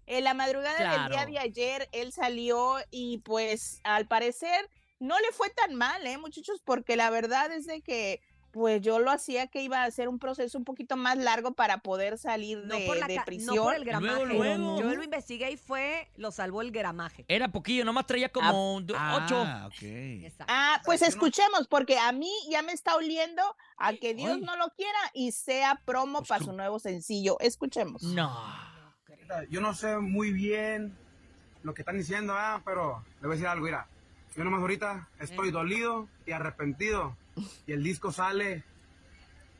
en 0.06 0.24
la 0.24 0.34
madrugada 0.34 0.78
del 0.78 1.10
día 1.10 1.26
de 1.26 1.38
ayer 1.38 1.88
él 1.92 2.12
salió 2.12 2.76
y 2.90 3.18
pues 3.18 3.80
al 3.84 4.06
parecer 4.06 4.68
no 4.98 5.18
le 5.18 5.32
fue 5.32 5.50
tan 5.50 5.74
mal, 5.74 6.06
¿eh, 6.06 6.18
muchachos? 6.18 6.60
Porque 6.64 6.96
la 6.96 7.10
verdad 7.10 7.52
es 7.52 7.66
de 7.66 7.82
que 7.82 8.20
pues 8.54 8.80
yo 8.82 9.00
lo 9.00 9.10
hacía 9.10 9.48
que 9.48 9.62
iba 9.62 9.82
a 9.82 9.90
ser 9.90 10.08
un 10.08 10.20
proceso 10.20 10.56
un 10.56 10.64
poquito 10.64 10.96
más 10.96 11.18
largo 11.18 11.54
para 11.54 11.78
poder 11.78 12.18
salir 12.18 12.58
No 12.64 12.76
de, 12.76 12.86
por, 12.86 12.96
la 12.96 13.08
de 13.08 13.20
prisión. 13.26 13.56
no 13.56 13.64
por 13.64 13.74
el 13.74 13.84
gramaje. 13.84 14.24
Luego, 14.26 14.32
luego. 14.44 14.80
Yo 14.80 14.94
lo 14.94 15.02
investigué 15.02 15.50
y 15.50 15.56
fue, 15.56 16.08
lo 16.16 16.30
salvó 16.30 16.62
el 16.62 16.70
gramaje. 16.70 17.24
Era 17.26 17.48
poquillo, 17.48 17.84
nomás 17.84 18.06
traía 18.06 18.28
como 18.28 18.80
do- 18.80 18.94
ocho. 18.94 19.42
Ah, 19.44 19.66
ok. 19.66 20.32
Ah, 20.46 20.80
pues 20.84 21.02
escuchemos, 21.02 21.66
porque 21.66 21.98
a 21.98 22.12
mí 22.12 22.30
ya 22.48 22.62
me 22.62 22.70
está 22.70 22.94
oliendo 22.94 23.42
a 23.76 23.92
que 23.94 24.14
Dios 24.14 24.36
Ay. 24.36 24.42
no 24.42 24.56
lo 24.56 24.68
quiera 24.70 24.98
y 25.14 25.32
sea 25.32 25.80
promo 25.84 26.18
Pues 26.18 26.28
para 26.28 26.44
su 26.44 26.52
nuevo 26.52 26.78
sencillo. 26.78 27.36
Escuchemos. 27.40 28.04
No. 28.04 28.32
Yo 29.50 29.60
no 29.60 29.74
sé 29.74 29.98
muy 29.98 30.32
bien 30.32 30.96
lo 31.64 31.74
que 31.74 31.82
están 31.82 31.98
diciendo, 31.98 32.34
ah, 32.36 32.62
pero 32.64 33.02
le 33.20 33.26
voy 33.26 33.30
a 33.30 33.34
decir 33.34 33.48
algo, 33.48 33.64
mira. 33.64 33.88
Yo 34.36 34.44
nomás 34.44 34.60
ahorita 34.60 35.08
estoy 35.18 35.50
dolido 35.50 36.08
y 36.24 36.30
arrepentido. 36.30 37.16
Y 37.66 37.72
el 37.72 37.82
disco 37.82 38.12
sale 38.12 38.62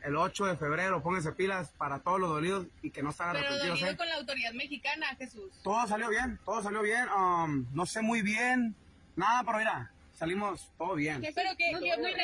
el 0.03 0.17
8 0.17 0.47
de 0.47 0.57
febrero. 0.57 1.03
Pónganse 1.03 1.33
pilas 1.33 1.71
para 1.79 2.01
todos 2.01 2.21
los 2.21 2.31
dolidos 2.31 2.67
y 2.83 2.91
que 2.91 3.03
no 3.03 3.11
están 3.11 3.33
Pero 3.33 3.47
arrepentidos. 3.47 3.81
dolido 3.81 3.95
¿eh? 3.95 3.97
con 3.97 4.09
la 4.09 4.15
autoridad 4.17 4.53
mexicana, 4.53 5.07
Jesús. 5.17 5.53
Todo 5.63 5.87
salió 5.87 6.09
bien, 6.09 6.39
todo 6.45 6.63
salió 6.63 6.83
bien. 6.83 7.07
um, 7.11 7.67
no 7.73 7.87
sé 7.87 8.03
muy 8.03 8.23
bien 8.23 8.75
nada, 9.17 9.43
pero 9.45 9.59
mira, 9.59 9.91
salimos 10.15 10.71
todo 10.77 10.95
bien. 10.95 11.21
Pero 11.35 11.51
¿qué, 11.57 11.73
nos- 11.73 11.81
qué 11.83 11.93
opinión, 11.95 12.15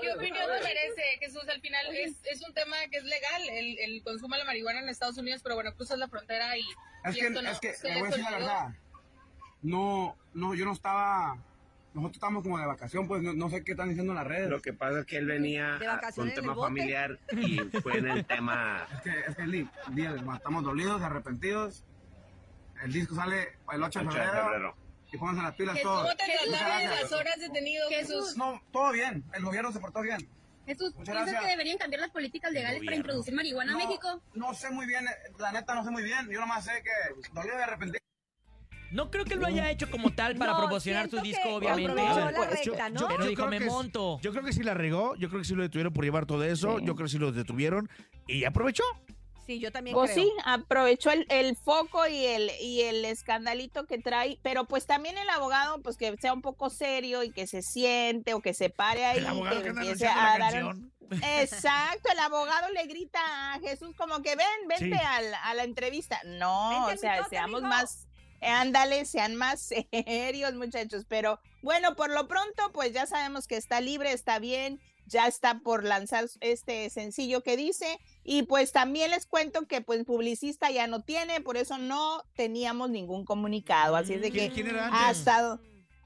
¿qué 0.00 0.12
opinión 0.12 0.46
merece, 0.62 1.02
Jesús? 1.20 1.48
Al 1.48 1.60
final 1.60 1.86
es, 1.94 2.16
es 2.24 2.42
un 2.46 2.52
tema 2.54 2.76
que 2.90 2.98
es 2.98 3.04
legal, 3.04 3.48
el, 3.48 3.78
el 3.78 4.02
consumo 4.02 4.34
de 4.34 4.40
la 4.40 4.44
marihuana 4.44 4.80
en 4.80 4.88
Estados 4.88 5.16
Unidos, 5.18 5.40
pero 5.42 5.54
bueno, 5.54 5.74
cruzas 5.74 5.98
la 5.98 6.08
frontera 6.08 6.56
y... 6.58 6.62
Es 7.04 7.16
y 7.16 7.20
que, 7.20 7.26
esto 7.28 7.42
no- 7.42 7.50
es 7.50 7.60
que, 7.60 7.74
le 7.82 7.94
voy 7.98 8.02
a 8.02 8.10
decir 8.10 8.24
la 8.24 8.30
verdad. 8.30 8.68
No, 9.62 10.16
no, 10.34 10.54
yo 10.54 10.64
no 10.64 10.72
estaba. 10.72 11.38
Nosotros 11.94 12.16
estábamos 12.16 12.42
como 12.42 12.58
de 12.58 12.66
vacación, 12.66 13.06
pues 13.06 13.22
no, 13.22 13.32
no 13.34 13.48
sé 13.48 13.62
qué 13.62 13.70
están 13.72 13.88
diciendo 13.88 14.12
en 14.12 14.16
las 14.16 14.26
redes. 14.26 14.50
Lo 14.50 14.60
que 14.60 14.72
pasa 14.72 15.00
es 15.00 15.06
que 15.06 15.16
él 15.16 15.26
venía 15.26 15.78
¿De 15.78 15.86
con 16.14 16.28
el 16.28 16.34
tema 16.34 16.54
familiar 16.56 17.18
y 17.30 17.56
fue 17.80 17.98
en 17.98 18.08
el 18.08 18.24
tema. 18.26 18.86
Es 18.94 19.00
que, 19.02 19.20
es 19.30 19.36
que 19.36 19.46
Lee, 19.46 19.68
estamos 20.34 20.64
dolidos, 20.64 21.00
arrepentidos. 21.02 21.84
El 22.82 22.92
disco 22.92 23.14
sale 23.14 23.58
el 23.72 23.82
8 23.82 24.00
de 24.00 24.06
8 24.06 24.18
de 24.18 24.24
febrero. 24.24 24.44
febrero. 24.44 24.76
Y 25.12 25.16
pónganse 25.16 25.42
las 25.42 25.54
pilas 25.54 25.74
Jesús, 25.76 25.90
todos. 25.90 26.02
¿Cómo 26.02 26.16
te 26.16 26.48
trataron 26.58 26.90
las 26.90 27.12
horas 27.12 27.38
detenido, 27.38 27.88
Jesús? 27.88 28.36
No, 28.36 28.60
todo 28.72 28.90
bien. 28.90 29.24
El 29.32 29.44
gobierno 29.44 29.70
se 29.70 29.78
portó 29.78 30.02
bien. 30.02 30.28
Jesús, 30.66 30.94
¿piensas 30.94 31.40
que 31.40 31.46
deberían 31.46 31.78
cambiar 31.78 32.00
las 32.00 32.10
políticas 32.10 32.50
legales 32.50 32.82
para 32.84 32.96
introducir 32.96 33.34
marihuana 33.34 33.72
No, 33.72 33.78
a 33.78 33.86
México? 33.86 34.22
No 34.34 34.54
sé 34.54 34.70
muy 34.70 34.86
bien, 34.86 35.06
eh, 35.06 35.32
la 35.38 35.52
neta 35.52 35.74
no 35.74 35.84
sé 35.84 35.90
muy 35.90 36.02
bien. 36.02 36.28
Yo 36.28 36.40
nomás 36.40 36.64
sé 36.64 36.82
que 36.82 37.30
dolido 37.32 37.58
y 37.58 37.62
arrepentido. 37.62 38.00
No 38.94 39.10
creo 39.10 39.24
que 39.24 39.34
lo 39.34 39.46
haya 39.46 39.70
hecho 39.70 39.90
como 39.90 40.10
tal 40.14 40.36
para 40.36 40.52
No, 40.52 40.58
promocionar 40.58 41.10
su 41.10 41.20
disco, 41.20 41.42
que 41.60 41.66
obviamente. 41.66 41.92
Pues, 42.36 42.64
recta, 42.64 42.88
¿no? 42.90 43.08
Pero 43.08 43.24
Yo 43.24 43.28
dijo, 43.30 43.46
creo 43.46 43.50
me 43.50 43.58
que 43.58 43.64
monto. 43.66 44.20
Yo 44.22 44.30
creo 44.30 44.44
que 44.44 44.52
sí 44.52 44.62
la 44.62 44.74
regó, 44.74 45.16
yo 45.16 45.28
creo 45.28 45.40
que 45.42 45.46
sí 45.48 45.54
lo 45.54 45.62
detuvieron 45.62 45.92
por 45.92 46.04
llevar 46.04 46.26
todo 46.26 46.44
eso, 46.44 46.78
yo 46.78 46.94
creo 46.94 47.06
que 47.06 47.10
sí 47.12 47.18
lo 47.18 47.32
detuvieron 47.32 47.90
y 48.28 48.44
aprovechó. 48.44 48.84
Sí, 49.46 49.58
yo 49.58 49.70
también 49.72 49.94
Pues 49.94 50.12
creo. 50.12 50.24
sí, 50.24 50.32
aprovechó 50.44 51.10
el, 51.10 51.26
el 51.28 51.54
foco 51.56 52.06
y 52.06 52.24
el, 52.24 52.50
y 52.62 52.80
el 52.82 53.04
escandalito 53.04 53.84
que 53.84 53.98
trae, 53.98 54.38
pero 54.42 54.64
pues 54.64 54.86
también 54.86 55.18
el 55.18 55.28
abogado, 55.28 55.82
pues 55.82 55.96
que 55.98 56.16
sea 56.16 56.32
un 56.32 56.40
poco 56.40 56.70
serio 56.70 57.22
y 57.24 57.30
que 57.30 57.46
se 57.46 57.60
siente 57.62 58.32
o 58.32 58.40
que 58.40 58.54
se 58.54 58.70
pare 58.70 59.04
ahí. 59.04 59.18
El 59.18 59.26
abogado 59.26 59.56
que 59.56 59.62
que 59.64 59.68
anda 59.70 59.80
empiece 59.82 60.04
la 60.06 60.32
a 60.34 60.38
dar-. 60.38 60.76
Exacto, 61.42 62.08
el 62.12 62.18
abogado 62.20 62.70
le 62.72 62.86
grita 62.86 63.20
a 63.52 63.60
Jesús 63.60 63.94
como 63.96 64.22
que 64.22 64.34
ven, 64.36 64.46
vente 64.68 64.96
Sí. 64.96 65.02
a 65.42 65.52
la 65.54 65.64
entrevista. 65.64 66.20
No, 66.24 66.86
Vente 66.86 66.94
o 66.94 66.96
sea, 66.98 67.24
seamos 67.28 67.60
más, 67.60 68.06
ándale, 68.44 69.04
sean 69.04 69.34
más 69.36 69.60
serios, 70.06 70.54
muchachos. 70.54 71.04
Pero 71.08 71.38
bueno, 71.62 71.96
por 71.96 72.10
lo 72.10 72.28
pronto, 72.28 72.70
pues 72.72 72.92
ya 72.92 73.06
sabemos 73.06 73.46
que 73.46 73.56
está 73.56 73.80
libre, 73.80 74.12
está 74.12 74.38
bien, 74.38 74.80
ya 75.06 75.26
está 75.26 75.58
por 75.60 75.84
lanzar 75.84 76.26
este 76.40 76.88
sencillo 76.90 77.42
que 77.42 77.56
dice. 77.56 77.98
Y 78.22 78.42
pues 78.44 78.72
también 78.72 79.10
les 79.10 79.26
cuento 79.26 79.66
que 79.66 79.80
pues 79.82 80.04
publicista 80.04 80.70
ya 80.70 80.86
no 80.86 81.02
tiene, 81.02 81.40
por 81.40 81.56
eso 81.56 81.76
no 81.78 82.22
teníamos 82.36 82.90
ningún 82.90 83.24
comunicado. 83.24 83.96
Así 83.96 84.14
es 84.14 84.22
de 84.22 84.30
que 84.30 84.50
¿Quién- 84.50 84.68
era 84.68 84.86
antes? 84.86 85.00
hasta 85.26 85.58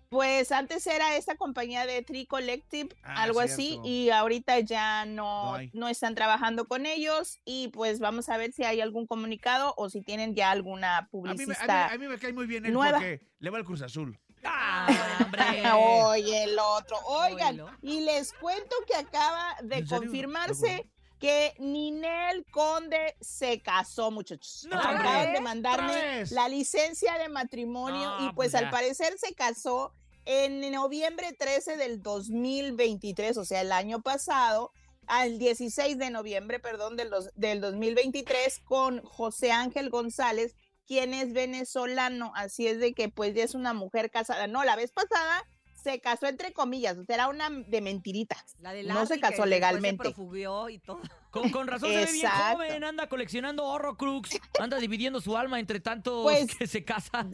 pues 0.09 0.53
antes 0.53 0.87
era 0.87 1.17
esta 1.17 1.37
compañía 1.37 1.87
de 1.87 2.03
Tree 2.03 2.27
Collective, 2.27 2.97
Ah, 3.03 3.23
algo 3.25 3.41
así, 3.41 3.79
y 3.85 4.11
ahorita 4.11 4.61
ya 4.61 5.05
no, 5.05 5.57
No 5.73 5.89
están 5.89 6.15
trabajando 6.15 6.67
con 6.67 6.87
ellos 6.87 7.41
y 7.45 7.69
pues 7.69 8.01
vamos 8.01 8.29
a 8.29 8.37
ver 8.37 8.53
si 8.53 8.65
hay 8.65 8.81
algún 8.81 9.07
comunicado 9.07 9.75
o 9.77 9.91
si 9.91 10.01
tienen 10.03 10.35
ya 10.35 10.51
alguna 10.51 10.99
A 10.99 11.03
mí, 11.03 11.09
me, 11.13 11.31
a, 11.31 11.35
publicista. 11.35 11.89
mí, 11.89 11.95
a 11.95 11.99
mí 11.99 12.09
me 12.09 12.19
cae 12.19 12.33
muy 12.33 12.47
bien 12.47 12.65
él 12.67 12.73
nueva. 12.73 12.99
porque 12.99 13.21
le 13.39 13.51
va 13.51 13.59
el 13.59 13.65
Cruz 13.65 13.83
Azul. 13.83 14.19
Oye, 15.75 16.45
el 16.45 16.59
otro. 16.59 16.97
Oigan, 17.07 17.61
y 17.83 18.01
les 18.01 18.33
cuento 18.33 18.75
que 18.87 18.95
acaba 18.97 19.57
de 19.63 19.85
confirmarse 19.85 20.87
que 21.19 21.55
Ninel 21.59 22.45
Conde 22.51 23.17
se 23.21 23.61
casó, 23.61 24.11
muchachos. 24.11 24.67
No, 24.71 24.79
Acaban 24.79 24.97
¿otra 25.01 25.33
de 25.33 25.41
mandarme 25.41 26.25
la 26.31 26.49
licencia 26.49 27.19
de 27.19 27.29
matrimonio 27.29 28.09
Ah, 28.09 28.19
y 28.21 28.35
pues, 28.35 28.53
pues 28.53 28.55
al 28.55 28.71
parecer 28.71 29.19
se 29.19 29.35
casó 29.35 29.93
en 30.25 30.71
noviembre 30.71 31.33
13 31.33 31.77
del 31.77 32.03
2023, 32.03 33.37
o 33.39 33.45
sea, 33.45 33.61
el 33.63 33.73
año 33.73 34.03
pasado, 34.03 34.73
al 35.07 35.39
16 35.39 35.97
de 35.99 36.11
noviembre, 36.11 36.61
perdón, 36.61 36.97
del, 36.97 37.09
dos- 37.11 37.31
del 37.35 37.61
2023 37.61 38.61
con 38.65 39.03
José 39.03 39.53
Ángel 39.53 39.89
González, 39.91 40.55
quien 40.87 41.15
es 41.15 41.33
venezolano, 41.33 42.33
así 42.35 42.67
es 42.67 42.79
de 42.79 42.93
que 42.95 43.09
pues 43.09 43.35
ya 43.35 43.43
es 43.45 43.55
una 43.55 43.73
mujer 43.75 44.11
casada. 44.11 44.47
No, 44.47 44.65
la 44.65 44.77
vez 44.77 44.93
pasada 44.93 45.45
se 45.83 46.01
casó 46.01 46.27
entre 46.27 46.53
comillas, 46.53 46.97
o 46.99 47.05
sea, 47.05 47.15
era 47.15 47.29
una 47.29 47.51
de 47.51 47.81
mentiritas. 47.81 48.57
La 48.61 48.73
de 48.73 48.83
no 48.83 49.07
se 49.07 49.21
casó 49.21 49.47
legalmente. 49.47 50.15
Se 50.15 50.73
y 50.73 50.79
todo. 50.79 51.01
Con, 51.31 51.51
con 51.51 51.67
razón 51.67 51.91
se 51.91 52.05
ve 52.05 52.13
bien 52.13 52.29
joven, 52.29 52.85
anda 52.85 53.09
coleccionando 53.09 53.65
Horrocrux, 53.65 54.31
anda 54.59 54.79
dividiendo 54.79 55.21
su 55.21 55.37
alma 55.37 55.61
entre 55.61 55.81
tantos 55.81 56.23
Pues, 56.23 56.55
que 56.57 56.67
se 56.67 56.85
casan. 56.85 57.33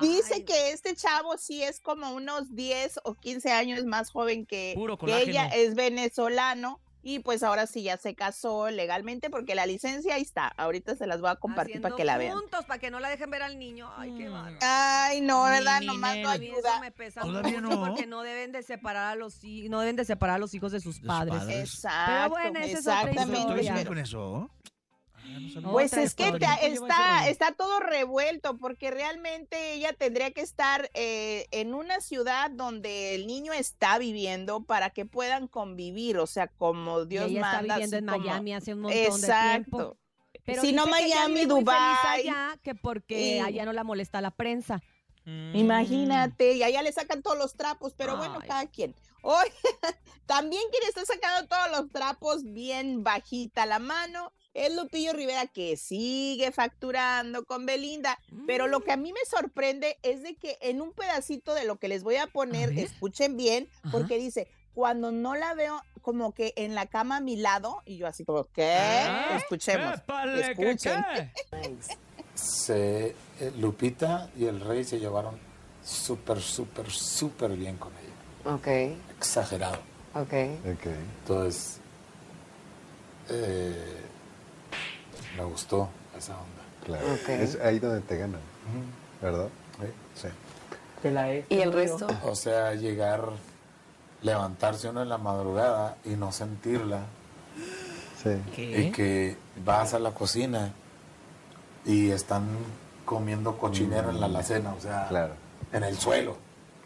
Dice 0.00 0.44
que 0.44 0.70
este 0.70 0.94
chavo 0.94 1.36
sí 1.36 1.62
es 1.62 1.80
como 1.80 2.10
unos 2.12 2.54
10 2.54 3.00
o 3.04 3.14
15 3.14 3.50
años 3.50 3.84
más 3.84 4.10
joven 4.10 4.46
que, 4.46 4.72
Puro 4.76 4.96
que 4.96 5.22
ella, 5.22 5.46
es 5.46 5.74
venezolano 5.74 6.80
y 7.02 7.20
pues 7.20 7.42
ahora 7.42 7.66
sí 7.66 7.82
ya 7.82 7.96
se 7.96 8.14
casó 8.14 8.70
legalmente 8.70 9.30
porque 9.30 9.54
la 9.54 9.66
licencia 9.66 10.14
ahí 10.16 10.22
está. 10.22 10.48
Ahorita 10.56 10.94
se 10.96 11.06
las 11.06 11.20
voy 11.20 11.30
a 11.30 11.36
compartir 11.36 11.80
para 11.80 11.96
que 11.96 12.04
la 12.04 12.18
vean. 12.18 12.38
Juntos, 12.38 12.64
para 12.66 12.78
que 12.78 12.90
no 12.90 13.00
la 13.00 13.08
dejen 13.08 13.30
ver 13.30 13.42
al 13.42 13.58
niño. 13.58 13.90
Ay, 13.96 14.10
Mm. 14.10 14.18
qué 14.18 14.28
bárbaro. 14.28 14.56
Ay, 14.60 15.20
no, 15.20 15.44
¿verdad? 15.44 15.80
ni 15.80 15.86
Nomás 15.86 16.16
no 16.16 16.16
Nel. 16.16 16.26
A 16.26 16.38
mí 16.38 16.46
ayuda. 16.50 16.70
Eso 16.70 16.80
me 16.80 16.90
pesa 16.92 17.20
Todavía 17.22 17.60
mucho 17.60 17.74
no. 17.76 17.86
porque 17.86 18.06
no 18.06 18.22
deben 18.22 18.52
de 18.52 18.62
separar 18.62 19.06
a 19.12 19.14
los 19.14 19.40
no 19.42 19.80
deben 19.80 19.96
de 19.96 20.04
separar 20.04 20.36
a 20.36 20.38
los 20.38 20.52
hijos 20.54 20.72
de 20.72 20.80
sus 20.80 21.00
padres. 21.00 21.38
padres. 21.38 21.74
Exacto, 21.74 22.10
Pero 22.12 22.28
bueno, 22.30 22.58
esa 22.60 22.78
es 22.78 22.86
otra 22.86 23.00
exactamente. 23.10 23.42
¿Todavía 23.42 23.62
historia. 23.62 23.86
con 23.86 23.98
eso? 23.98 24.50
Pues 25.70 25.92
es 25.94 26.14
que 26.14 26.28
está, 26.62 27.28
está 27.28 27.52
todo 27.52 27.80
revuelto 27.80 28.56
porque 28.58 28.90
realmente 28.90 29.72
ella 29.74 29.92
tendría 29.92 30.30
que 30.30 30.40
estar 30.40 30.90
eh, 30.94 31.46
en 31.50 31.74
una 31.74 32.00
ciudad 32.00 32.50
donde 32.50 33.14
el 33.14 33.26
niño 33.26 33.52
está 33.52 33.98
viviendo 33.98 34.62
para 34.64 34.90
que 34.90 35.06
puedan 35.06 35.48
convivir, 35.48 36.18
o 36.18 36.26
sea, 36.26 36.48
como 36.48 37.02
Y 37.02 37.06
Dios 37.06 37.26
ella 37.30 37.40
está 37.40 37.52
manda. 37.58 37.74
viviendo 37.74 37.96
en 37.96 38.06
como- 38.06 38.18
Miami 38.18 38.54
hace 38.54 38.74
un 38.74 38.80
montón 38.80 38.98
de 39.00 39.06
Exacto. 39.06 39.76
tiempo. 39.76 39.96
Pero 40.44 40.62
si 40.62 40.72
no 40.72 40.86
Miami, 40.86 41.42
allá, 41.42 42.58
que 42.62 42.74
porque 42.74 43.40
allá 43.40 43.64
no 43.64 43.72
la 43.72 43.84
molesta 43.84 44.20
la 44.20 44.30
prensa. 44.30 44.80
Mm. 45.24 45.54
Imagínate, 45.54 46.52
y 46.54 46.62
allá 46.62 46.82
le 46.82 46.92
sacan 46.92 47.22
todos 47.22 47.36
los 47.36 47.54
trapos, 47.54 47.94
pero 47.96 48.16
bueno, 48.16 48.38
Ay. 48.40 48.48
cada 48.48 48.66
quien. 48.66 48.94
Hoy 49.22 49.46
también 50.26 50.62
quien 50.70 50.82
está 50.88 51.04
sacando 51.04 51.46
todos 51.46 51.70
los 51.70 51.90
trapos 51.90 52.42
bien 52.42 53.04
bajita 53.04 53.66
la 53.66 53.78
mano 53.78 54.32
es 54.54 54.74
Lupillo 54.74 55.12
Rivera 55.12 55.46
que 55.46 55.76
sigue 55.76 56.50
facturando 56.52 57.44
con 57.44 57.66
Belinda, 57.66 58.18
pero 58.46 58.66
lo 58.66 58.80
que 58.80 58.92
a 58.92 58.96
mí 58.96 59.12
me 59.12 59.20
sorprende 59.28 59.98
es 60.02 60.22
de 60.22 60.34
que 60.34 60.58
en 60.60 60.80
un 60.80 60.92
pedacito 60.92 61.54
de 61.54 61.64
lo 61.64 61.76
que 61.76 61.88
les 61.88 62.02
voy 62.02 62.16
a 62.16 62.26
poner, 62.26 62.76
escuchen 62.78 63.36
bien, 63.36 63.68
Ajá. 63.82 63.92
porque 63.92 64.18
dice, 64.18 64.48
cuando 64.74 65.12
no 65.12 65.34
la 65.34 65.54
veo 65.54 65.82
como 66.02 66.32
que 66.32 66.52
en 66.56 66.74
la 66.74 66.86
cama 66.86 67.18
a 67.18 67.20
mi 67.20 67.36
lado, 67.36 67.82
y 67.84 67.96
yo 67.98 68.06
así 68.06 68.24
como, 68.24 68.44
¿qué? 68.52 68.72
Ah, 68.74 69.36
Escuchemos, 69.36 69.98
épale, 69.98 70.54
¿qué, 70.56 70.70
escuchen. 70.70 71.04
se, 72.34 73.14
eh, 73.40 73.52
Lupita 73.58 74.30
y 74.36 74.46
el 74.46 74.60
rey 74.60 74.84
se 74.84 74.98
llevaron 74.98 75.38
súper, 75.84 76.40
súper, 76.40 76.90
súper 76.90 77.52
bien 77.52 77.76
con 77.76 77.92
ella. 77.92 78.54
Ok, 78.54 78.96
Exagerado. 79.18 79.78
ok. 80.14 80.32
Entonces, 80.32 81.78
eh, 83.28 84.09
me 85.40 85.46
gustó 85.46 85.88
esa 86.16 86.34
onda. 86.34 86.62
Claro. 86.84 87.06
Es 87.42 87.58
ahí 87.60 87.78
donde 87.78 88.00
te 88.00 88.16
ganan, 88.16 88.40
¿verdad? 89.20 89.48
Sí. 90.14 90.28
¿Y 91.48 91.60
el 91.60 91.72
resto? 91.72 92.06
O 92.24 92.34
sea, 92.34 92.74
llegar, 92.74 93.22
levantarse 94.22 94.88
uno 94.88 95.02
en 95.02 95.08
la 95.08 95.18
madrugada 95.18 95.96
y 96.04 96.10
no 96.10 96.30
sentirla. 96.32 97.04
Sí. 98.22 98.30
Y 98.60 98.92
que 98.92 99.36
vas 99.64 99.94
a 99.94 99.98
la 99.98 100.12
cocina 100.12 100.72
y 101.86 102.10
están 102.10 102.46
comiendo 103.06 103.56
cochinero 103.56 104.10
en 104.10 104.20
la 104.20 104.26
alacena, 104.26 104.74
o 104.74 104.80
sea, 104.80 105.06
Claro. 105.08 105.34
en 105.72 105.84
el 105.84 105.96
suelo. 105.98 106.36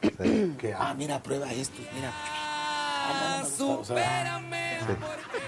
Que, 0.00 0.74
ah, 0.78 0.94
mira, 0.96 1.20
prueba 1.22 1.50
esto, 1.52 1.80
mira. 1.94 2.12
O 3.80 3.84
sea, 3.84 4.40
sí, 4.78 4.92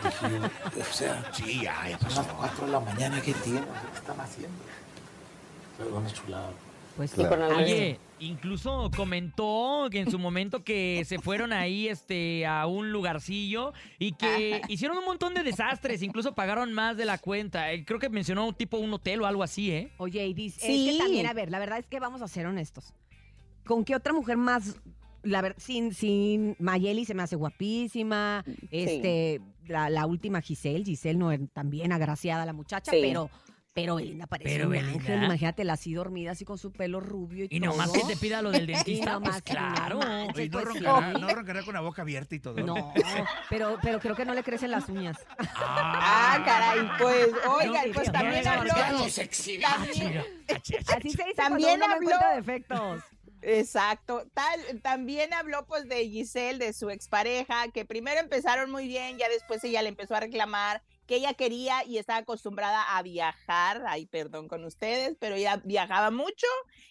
dije 0.05 0.39
yo, 0.77 0.81
o 0.81 0.93
sea, 0.93 1.31
Sí, 1.33 1.61
ya, 1.63 1.89
ya 1.89 1.99
son 1.99 2.09
pasó. 2.09 2.23
las 2.23 2.33
4 2.33 2.67
de 2.67 2.73
la 2.73 2.81
mañana, 2.81 3.21
¿qué 3.23 3.33
tienen? 3.35 3.65
¿Qué 3.65 3.99
están 3.99 4.21
haciendo? 4.21 4.57
Pero 5.79 5.97
una 5.97 6.13
chulada. 6.13 6.51
Pues 6.97 7.13
Claro. 7.13 7.57
Oye, 7.59 8.01
incluso 8.21 8.91
comentó 8.97 9.89
que 9.91 10.01
en 10.01 10.11
su 10.11 10.19
momento 10.19 10.65
que 10.65 11.05
se 11.05 11.19
fueron 11.19 11.53
ahí 11.53 11.89
este 11.89 12.47
a 12.47 12.67
un 12.67 12.91
lugarcillo 12.91 13.75
y 13.99 14.13
que 14.13 14.63
hicieron 14.69 14.97
un 14.97 15.05
montón 15.05 15.35
de 15.35 15.43
desastres, 15.43 16.01
incluso 16.01 16.35
pagaron 16.35 16.73
más 16.73 16.97
de 16.97 17.05
la 17.05 17.19
cuenta. 17.19 17.71
Eh, 17.73 17.85
Creo 17.85 17.99
que 18.01 18.09
mencionó 18.09 18.51
tipo 18.55 18.79
un 18.79 18.95
hotel 18.95 19.21
o 19.21 19.27
algo 19.27 19.43
así, 19.43 19.71
¿eh? 19.71 19.93
Oye, 19.99 20.27
y 20.27 20.33
dice, 20.33 20.59
es 20.61 20.67
Sí. 20.67 20.91
que 20.93 20.99
también, 20.99 21.27
a 21.27 21.35
ver, 21.35 21.51
la 21.51 21.59
verdad 21.59 21.79
es 21.79 21.87
que 21.87 22.01
vamos 22.01 22.23
a 22.23 22.29
ser 22.29 22.47
honestos. 22.47 22.95
¿Con 23.67 23.85
qué 23.85 23.95
otra 23.95 24.15
mujer 24.15 24.39
más, 24.39 24.77
la 25.23 25.43
ver, 25.43 25.55
sin, 25.59 25.93
sin 25.95 26.57
Mayeli 26.59 27.05
se 27.05 27.15
me 27.15 27.23
hace 27.23 27.37
guapísima, 27.37 28.45
este, 28.71 29.41
la, 29.67 29.91
la 29.91 30.07
última 30.07 30.41
Giselle, 30.41 30.85
Giselle 30.85 31.19
no 31.19 31.33
es 31.33 31.41
también 31.53 31.93
agraciada 31.93 32.47
la 32.47 32.53
muchacha, 32.53 32.93
Sí. 32.93 32.99
pero, 33.03 33.29
pero 33.75 33.97
Belinda 33.97 34.27
parece 34.27 34.49
Pero 34.51 34.65
un 34.67 34.71
Belinda. 34.73 34.93
ángel, 34.95 35.25
imagínate, 35.25 35.71
así 35.71 35.93
dormida, 35.93 36.31
así 36.31 36.45
con 36.47 36.57
su 36.57 36.73
pelo 36.73 36.99
rubio 37.01 37.45
y, 37.51 37.57
Y 37.57 37.61
nomás 37.61 37.93
todo. 37.93 38.07
que 38.09 38.15
te 38.15 38.17
pida 38.21 38.41
lo 38.41 38.51
del 38.51 38.63
Y 38.71 38.73
dentista, 38.73 39.13
nomás 39.15 39.43
pues 39.43 39.55
no 39.59 39.75
claro. 39.75 39.99
manches, 39.99 40.51
no, 40.51 40.61
pues 40.61 40.69
sí. 40.73 40.81
roncará, 40.85 41.13
no 41.19 41.29
roncará 41.29 41.63
con 41.63 41.75
la 41.75 41.81
boca 41.81 42.03
abierta 42.03 42.35
y 42.35 42.41
todo. 42.41 42.55
No, 42.65 42.95
pero, 43.51 43.77
pero 43.83 43.99
creo 44.01 44.15
que 44.17 44.25
no 44.25 44.33
le 44.33 44.43
crecen 44.43 44.71
las 44.71 44.89
uñas. 44.89 45.17
Ah, 45.57 46.41
caray, 46.45 46.89
pues, 46.99 47.29
oigan, 47.49 47.89
No, 47.89 47.93
pues 47.95 48.07
no, 48.07 48.13
también 48.13 48.45
no, 48.45 48.51
habló. 48.53 48.73
También, 48.75 48.97
Así 48.99 49.11
se 49.11 49.25
dice 51.03 51.25
También 51.37 51.69
cuando 51.71 51.75
uno 51.75 51.77
no 51.77 51.85
habló- 51.87 52.03
encuentra 52.03 52.37
defectos. 52.37 53.03
Exacto. 53.43 54.27
Tal, 54.35 54.81
también 54.83 55.33
habló 55.33 55.67
pues 55.67 55.89
de 55.89 56.09
Giselle, 56.09 56.65
de 56.65 56.73
su 56.73 56.91
expareja, 56.91 57.69
que 57.73 57.85
primero 57.85 58.21
empezaron 58.21 58.71
muy 58.71 58.89
bien, 58.89 59.19
ya 59.19 59.29
después 59.29 59.63
ella 59.65 59.83
le 59.83 59.89
empezó 59.89 60.15
a 60.15 60.21
reclamar 60.21 60.83
que 61.07 61.17
ella 61.17 61.35
quería 61.35 61.85
y 61.85 61.99
estaba 61.99 62.19
acostumbrada 62.19 62.97
a 62.97 63.03
viajar, 63.03 63.85
ay, 63.87 64.07
perdón 64.07 64.49
con 64.49 64.65
ustedes, 64.65 65.17
pero 65.21 65.37
ella 65.37 65.61
viajaba 65.65 66.11
mucho 66.11 66.47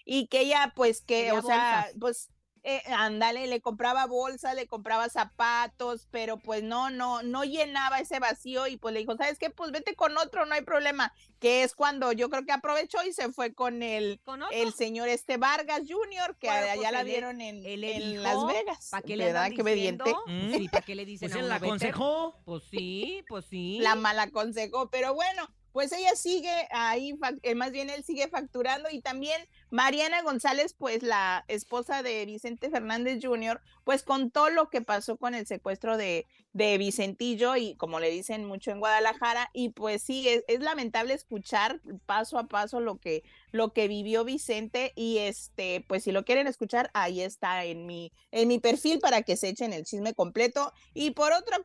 y 0.05 0.27
que 0.27 0.41
ella 0.41 0.71
pues 0.75 1.01
que, 1.01 1.25
Quería 1.25 1.39
o 1.39 1.41
sea, 1.41 1.75
bolsas. 1.91 1.95
pues 1.99 2.29
eh, 2.67 2.81
ándale, 2.87 3.45
le 3.47 3.61
compraba 3.61 4.07
bolsas, 4.07 4.55
le 4.55 4.65
compraba 4.67 5.07
zapatos, 5.07 6.07
pero 6.11 6.37
pues 6.37 6.63
no, 6.63 6.89
no, 6.89 7.21
no 7.23 7.43
llenaba 7.43 7.99
ese 7.99 8.19
vacío 8.19 8.65
y 8.67 8.77
pues 8.77 8.93
le 8.93 9.01
dijo, 9.01 9.15
¿sabes 9.15 9.37
qué? 9.37 9.49
Pues 9.51 9.71
vete 9.71 9.95
con 9.95 10.17
otro, 10.17 10.45
no 10.45 10.55
hay 10.55 10.63
problema, 10.63 11.13
que 11.39 11.63
es 11.63 11.75
cuando 11.75 12.11
yo 12.11 12.29
creo 12.29 12.43
que 12.43 12.51
aprovechó 12.51 12.97
y 13.07 13.13
se 13.13 13.31
fue 13.31 13.53
con 13.53 13.83
el, 13.83 14.19
¿Con 14.25 14.41
otro? 14.41 14.55
el 14.57 14.73
señor 14.73 15.07
este 15.09 15.37
Vargas 15.37 15.81
Jr., 15.87 16.35
que 16.39 16.47
Bueno, 16.47 16.63
allá 16.71 16.75
pues 16.75 16.91
la 16.91 16.99
él 17.01 17.05
le- 17.05 17.11
vieron 17.11 17.41
en, 17.41 17.65
él 17.65 17.83
en 17.83 17.99
dijo, 18.11 18.23
Las 18.23 18.45
Vegas. 18.47 18.87
¿Para 18.89 19.03
qué 19.03 19.15
le 19.15 19.25
¿Verdad? 19.25 19.51
Qué 19.55 19.61
obediente. 19.61 20.13
Sí, 20.57 20.67
¿para 20.69 20.83
qué 20.85 20.95
le 20.95 21.05
dicen 21.05 21.27
Pues 21.29 21.35
a 21.35 21.39
él 21.39 21.45
uno, 21.45 21.49
la 21.49 21.55
aconsejó. 21.57 22.35
Pues 22.45 22.63
sí, 22.71 23.23
pues 23.27 23.45
sí. 23.49 23.77
La 23.81 23.95
mal 23.95 24.17
aconsejó, 24.19 24.89
pero 24.89 25.13
bueno, 25.13 25.47
pues 25.75 25.91
ella 25.91 26.15
sigue 26.15 26.69
ahí, 26.71 27.19
eh, 27.43 27.53
más 27.53 27.73
bien 27.73 27.89
él 27.89 28.01
sigue 28.05 28.29
facturando 28.29 28.87
y 28.89 29.01
también 29.01 29.45
Mariana 29.71 30.21
González, 30.21 30.73
pues 30.73 31.03
la 31.03 31.43
esposa 31.49 32.01
de 32.01 32.25
Vicente 32.25 32.69
Fernández 32.69 33.19
Jr., 33.21 33.59
pues 33.83 34.01
contó 34.01 34.49
lo 34.49 34.69
que 34.69 34.79
pasó 34.79 35.17
con 35.17 35.35
el 35.35 35.45
secuestro 35.45 35.97
de, 35.97 36.27
de 36.53 36.77
Vicentillo 36.77 37.57
y 37.57 37.75
como 37.75 37.99
le 37.99 38.09
dicen 38.09 38.45
mucho 38.45 38.71
en 38.71 38.79
Guadalajara 38.79 39.49
y 39.51 39.71
pues 39.71 40.01
sí, 40.01 40.29
es 40.29 40.59
lamentable 40.61 41.13
escuchar 41.13 41.81
paso 42.05 42.39
a 42.39 42.47
paso 42.47 42.79
lo 42.79 42.95
que, 42.97 43.25
lo 43.55 43.73
que 43.73 43.87
vivió 43.87 44.23
Vicente 44.23 44.91
y 44.95 45.19
este, 45.19 45.83
pues 45.87 46.03
si 46.03 46.11
lo 46.11 46.25
quieren 46.25 46.47
escuchar, 46.47 46.91
ahí 46.93 47.21
está 47.21 47.63
en 47.63 47.85
mi, 47.85 48.11
en 48.31 48.47
mi 48.47 48.59
perfil 48.59 48.99
para 48.99 49.21
que 49.21 49.37
se 49.37 49.49
echen 49.49 49.73
el 49.73 49.85
chisme 49.85 50.13
completo. 50.13 50.73
Y 50.93 51.11
por 51.11 51.31
otro, 51.31 51.57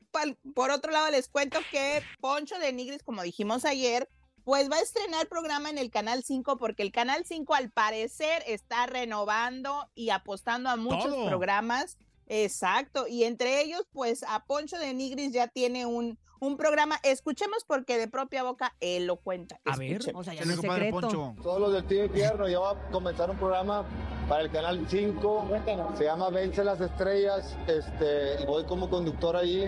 por 0.55 0.71
otro 0.71 0.93
lado 0.93 1.11
les 1.11 1.29
cuento 1.29 1.59
que 1.71 2.03
Poncho 2.21 2.59
de 2.59 2.73
Nigris, 2.73 3.03
como 3.03 3.23
dijimos 3.23 3.65
ayer, 3.65 4.09
pues 4.45 4.71
va 4.71 4.77
a 4.77 4.81
estrenar 4.81 5.29
programa 5.29 5.69
en 5.69 5.79
el 5.79 5.91
Canal 5.91 6.23
5 6.25 6.57
porque 6.59 6.83
el 6.83 6.93
Canal 6.93 7.25
5 7.27 7.55
al 7.55 7.71
parecer 7.71 8.43
está 8.47 8.87
renovando 8.87 9.91
y 9.95 10.11
apostando 10.11 10.71
a 10.71 10.77
muchos 10.77 11.15
Todo. 11.15 11.27
programas. 11.27 11.99
Exacto, 12.33 13.09
y 13.09 13.25
entre 13.25 13.61
ellos, 13.61 13.83
pues 13.91 14.23
a 14.23 14.45
Poncho 14.45 14.79
de 14.79 14.95
Nigris 14.95 15.33
ya 15.33 15.49
tiene 15.49 15.85
un, 15.85 16.17
un 16.41 16.57
programa. 16.57 16.97
Escuchemos 17.03 17.65
porque 17.65 17.99
de 17.99 18.09
propia 18.09 18.43
boca 18.43 18.75
él 18.81 19.07
lo 19.07 19.17
cuenta. 19.17 19.61
A 19.65 19.77
ver, 19.77 19.93
Escuchemos. 19.93 20.21
O 20.21 20.25
sea, 20.25 20.35
ya 20.35 20.41
¿Qué 20.41 20.47
no 20.47 20.51
le 20.51 20.55
es 20.55 20.61
compadre 20.61 20.85
secreto. 20.87 21.09
Poncho? 21.09 21.43
Todos 21.43 21.61
los 21.61 21.73
del 21.73 21.85
Team 21.85 22.07
Infierno 22.07 22.49
ya 22.49 22.59
va 22.59 22.71
a 22.73 22.91
comenzar 22.91 23.31
un 23.31 23.37
programa 23.37 23.85
para 24.29 24.43
el 24.43 24.51
canal 24.51 24.85
5. 24.89 25.49
Se 25.97 26.05
llama 26.05 26.31
Vence 26.31 26.65
las 26.65 26.81
Estrellas. 26.81 27.57
Este, 27.67 28.43
y 28.43 28.47
voy 28.47 28.65
como 28.65 28.91
conductor 28.91 29.37
allí. 29.37 29.65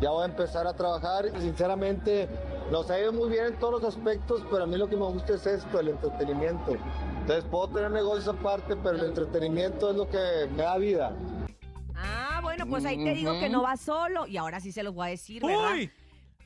Ya 0.00 0.10
voy 0.10 0.22
a 0.22 0.26
empezar 0.26 0.66
a 0.66 0.74
trabajar. 0.74 1.30
Sinceramente, 1.40 2.28
nos 2.70 2.90
ha 2.90 2.98
ido 2.98 3.12
muy 3.12 3.28
bien 3.28 3.46
en 3.46 3.58
todos 3.58 3.82
los 3.82 3.94
aspectos, 3.96 4.42
pero 4.50 4.64
a 4.64 4.66
mí 4.66 4.76
lo 4.76 4.88
que 4.88 4.96
me 4.96 5.04
gusta 5.04 5.34
es 5.34 5.46
esto, 5.46 5.80
el 5.80 5.88
entretenimiento. 5.88 6.76
Entonces 7.20 7.44
puedo 7.50 7.68
tener 7.68 7.90
negocios 7.90 8.28
aparte, 8.28 8.76
pero 8.76 8.96
el 8.96 9.04
entretenimiento 9.04 9.90
es 9.90 9.96
lo 9.96 10.08
que 10.08 10.48
me 10.54 10.62
da 10.62 10.76
vida. 10.78 11.16
Ah, 12.04 12.40
bueno, 12.42 12.66
pues 12.66 12.84
ahí 12.84 13.02
te 13.02 13.14
digo 13.14 13.38
que 13.40 13.48
no 13.48 13.62
va 13.62 13.76
solo. 13.76 14.26
Y 14.26 14.36
ahora 14.36 14.60
sí 14.60 14.72
se 14.72 14.82
los 14.82 14.94
voy 14.94 15.08
a 15.08 15.10
decir, 15.10 15.42
¿verdad? 15.42 15.72
¡Uy! 15.72 15.90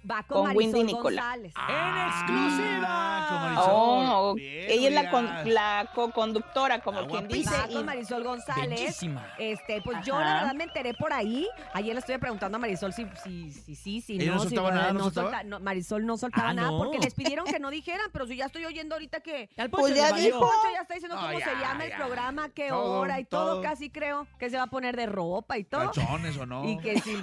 Va 0.09 0.22
con, 0.22 0.46
Con 0.46 0.57
Wendy. 0.57 0.92
González. 0.92 1.53
¡En 1.68 1.99
exclusiva! 2.09 2.86
Ah, 2.90 3.26
con 3.28 3.40
Marisol. 3.42 3.66
Oh, 3.74 4.34
Bien, 4.34 4.64
ella 4.70 4.88
es 4.88 4.94
la, 4.94 5.11
con- 5.11 5.53
la 5.55 5.90
co-conductora, 5.94 6.80
como 6.80 7.07
quien 7.07 7.28
dice. 7.28 7.51
Va 7.51 7.66
y- 7.68 7.74
con 7.74 7.84
Marisol 7.86 8.24
González. 8.24 8.80
Bellísima. 8.80 9.26
Este, 9.38 9.82
pues 9.82 9.99
yo 10.05 10.18
la 10.18 10.34
verdad 10.34 10.55
me 10.55 10.64
enteré 10.64 10.94
por 10.94 11.12
ahí. 11.12 11.46
Ayer 11.74 11.94
le 11.94 12.01
estuve 12.01 12.18
preguntando 12.18 12.57
a 12.57 12.59
Marisol 12.61 12.92
si 12.92 13.07
sí, 13.24 13.51
si, 13.53 13.74
si, 13.74 14.01
si, 14.01 14.14
¿Ella 14.20 14.34
no 14.34 14.40
si 14.44 14.55
nada, 14.55 14.92
no 14.92 15.01
soltaba? 15.05 15.30
solta- 15.30 15.42
no, 15.44 15.61
Marisol 15.61 16.07
no 16.07 16.16
soltaba 16.16 16.51
Ah, 16.51 16.55
nada 16.55 16.70
no. 16.70 16.78
porque 16.78 16.99
les 16.99 17.14
pidieron 17.14 17.44
que 17.46 17.59
no 17.59 17.70
dijeran, 17.70 18.07
pero 18.12 18.26
si 18.26 18.36
ya 18.36 18.46
estoy 18.46 18.64
oyendo 18.64 18.94
ahorita 18.94 19.20
que 19.20 19.51
Al 19.57 19.68
Pues 19.70 19.94
ya 19.94 20.12
dijo. 20.12 20.38
Poncho 20.40 20.72
ya 20.72 20.82
está 20.82 20.94
diciendo 20.94 21.16
No, 21.16 21.22
cómo 21.26 21.38
ya, 21.38 21.44
se 21.44 21.57
llama 21.57 21.84
el 21.84 21.92
programa, 21.92 22.49
qué 22.51 22.68
Todo, 22.68 23.01
hora 23.01 23.20
y 23.20 23.24
todo, 23.24 23.53
todo. 23.55 23.62
casi 23.62 23.90
creo 23.90 24.26
que 24.38 24.49
se 24.49 24.57
va 24.57 24.64
a 24.64 24.66
poner 24.68 24.96
de 24.96 25.07
ropa 25.07 25.59
y 25.59 25.64
todo. 25.64 25.90
Calzones 25.90 26.36
o 26.38 26.46
no. 26.46 26.64
Y 26.68 26.78
que 26.78 27.01
sí. 27.01 27.22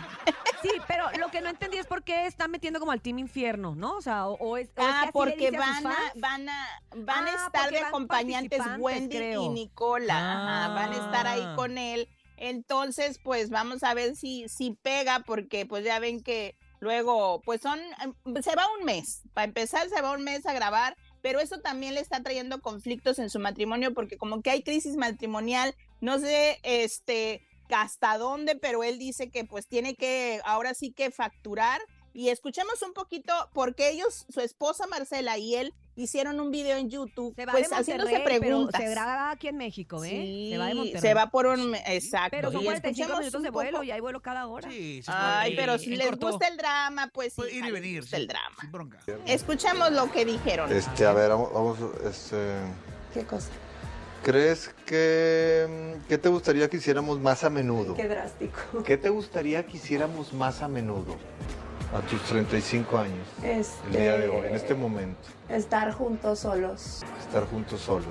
Sí, 0.62 0.72
pero 0.88 1.06
lo 1.20 1.30
que 1.30 1.42
no 1.42 1.50
entendí 1.50 1.78
es 1.78 1.86
por 1.86 2.04
qué 2.04 2.26
están 2.26 2.50
metiendo 2.50 2.65
como 2.80 2.92
al 2.92 3.02
Team 3.02 3.20
Infierno, 3.20 3.76
¿no? 3.76 3.98
O 3.98 4.02
sea, 4.02 4.28
o, 4.28 4.34
o 4.36 4.58
es, 4.58 4.68
o 4.68 4.70
es 4.70 4.70
que 4.70 4.82
Ah, 4.82 5.04
le 5.06 5.12
porque 5.12 5.36
dice 5.52 5.58
a 5.58 5.60
van 5.60 5.88
a, 5.88 5.92
fans. 5.92 6.12
van 6.16 6.50
a, 6.50 6.68
van 6.96 7.28
a 7.28 7.32
Ah, 7.32 7.46
estar 7.46 7.72
de 7.72 7.80
van 7.80 7.86
acompañantes 7.90 8.62
Wendy 8.80 9.16
creo. 9.18 9.44
y 9.44 9.50
Nicola. 9.50 10.16
Ajá, 10.18 10.74
van 10.74 10.92
a 10.94 10.96
estar 11.06 11.28
ahí 11.28 11.42
Ah. 11.44 11.54
con 11.56 11.78
él. 11.78 12.08
Entonces, 12.38 13.20
pues 13.24 13.50
vamos 13.50 13.84
a 13.84 13.94
ver 13.94 14.16
si, 14.16 14.48
si 14.50 14.72
pega, 14.72 15.22
porque 15.26 15.66
pues 15.66 15.84
ya 15.86 16.00
ven 16.00 16.22
que 16.22 16.56
luego, 16.80 17.42
pues 17.44 17.62
son, 17.62 17.80
em, 18.04 18.14
se 18.44 18.56
va 18.56 18.66
un 18.78 18.86
mes. 18.86 19.22
Para 19.34 19.46
empezar, 19.46 19.88
se 19.90 20.02
va 20.02 20.12
un 20.12 20.24
mes 20.24 20.46
a 20.46 20.54
grabar, 20.54 20.96
pero 21.22 21.40
eso 21.40 21.60
también 21.60 21.94
le 21.96 22.02
está 22.02 22.22
trayendo 22.22 22.62
conflictos 22.62 23.20
en 23.20 23.30
su 23.30 23.40
matrimonio, 23.40 23.94
porque 23.94 24.18
como 24.18 24.42
que 24.42 24.52
hay 24.52 24.64
crisis 24.64 24.96
matrimonial, 24.98 25.76
no 26.02 26.20
sé, 26.20 26.60
este, 26.64 27.42
hasta 27.70 28.18
dónde, 28.18 28.56
pero 28.56 28.84
él 28.84 29.00
dice 29.00 29.32
que 29.32 29.44
pues 29.46 29.68
tiene 29.68 29.96
que, 29.96 30.40
ahora 30.46 30.74
sí 30.74 30.92
que 30.92 31.10
facturar. 31.12 31.82
Y 32.16 32.30
escuchemos 32.30 32.82
un 32.82 32.94
poquito, 32.94 33.34
porque 33.52 33.90
ellos, 33.90 34.26
su 34.34 34.40
esposa 34.40 34.88
Marcela 34.88 35.38
y 35.38 35.56
él, 35.56 35.74
hicieron 35.98 36.40
un 36.40 36.50
video 36.50 36.78
en 36.78 36.90
YouTube, 36.90 37.36
Se 37.36 37.46
va 37.46 37.52
pues 37.52 37.70
de 37.70 37.76
haciéndose 37.76 38.22
preguntas. 38.22 38.82
se 38.82 38.90
graba 38.90 39.32
aquí 39.32 39.50
en 39.50 39.58
México, 39.58 40.02
¿eh? 40.02 40.10
Sí, 40.12 40.50
se 40.54 40.58
va 40.58 40.68
de 40.68 40.76
Monterrey. 40.76 41.02
se 41.02 41.14
va 41.14 41.30
por 41.30 41.46
un, 41.46 41.76
exacto. 41.76 42.30
Pero 42.32 42.54
son 42.54 42.62
y 42.62 42.64
45 42.64 43.02
escuchemos 43.02 43.20
minutos 43.20 43.44
de 43.44 43.50
vuelo 43.50 43.84
y 43.84 43.92
hay 43.92 44.00
vuelo 44.00 44.22
cada 44.22 44.48
hora. 44.48 44.70
Sí, 44.72 45.02
sí, 45.04 45.12
Ay, 45.14 45.52
sí. 45.52 45.58
pero 45.58 45.78
si 45.78 45.98
les 45.98 46.18
gusta 46.18 46.48
el 46.48 46.56
drama, 46.56 47.12
pues 47.14 47.34
sí. 47.34 47.36
Puede 47.36 47.54
ir 47.54 47.66
y 47.66 47.72
venir. 47.72 48.00
gusta 48.00 48.16
sí, 48.16 48.22
el 48.22 48.28
drama. 48.30 48.56
Sin 48.62 48.72
bronca. 48.72 49.00
Escuchemos 49.26 49.92
lo 49.92 50.10
que 50.10 50.24
dijeron. 50.24 50.72
Este, 50.72 51.06
a 51.06 51.12
ver, 51.12 51.32
vamos, 51.32 51.52
vamos, 51.54 51.78
este... 52.06 52.56
¿Qué 53.14 53.26
cosa? 53.26 53.50
¿Crees 54.24 54.74
que, 54.86 55.98
que 56.08 56.18
te 56.18 56.30
gustaría 56.30 56.70
que 56.70 56.78
hiciéramos 56.78 57.20
más 57.20 57.44
a 57.44 57.50
menudo? 57.50 57.94
Qué 57.94 58.08
drástico. 58.08 58.84
¿Qué 58.86 58.96
te 58.96 59.10
gustaría 59.10 59.66
que 59.66 59.76
hiciéramos 59.76 60.32
más 60.32 60.62
a 60.62 60.70
menudo? 60.70 61.18
A 61.96 62.02
tus 62.02 62.22
35 62.24 62.98
años, 62.98 63.26
Este, 63.42 63.88
el 63.88 63.92
día 63.94 64.18
de 64.18 64.28
hoy, 64.28 64.48
en 64.48 64.56
este 64.56 64.76
momento, 64.76 65.30
Estar 65.48 65.94
juntos 65.94 66.40
solos. 66.40 67.04
estar 67.22 67.46
juntos 67.46 67.80
solos. 67.80 68.10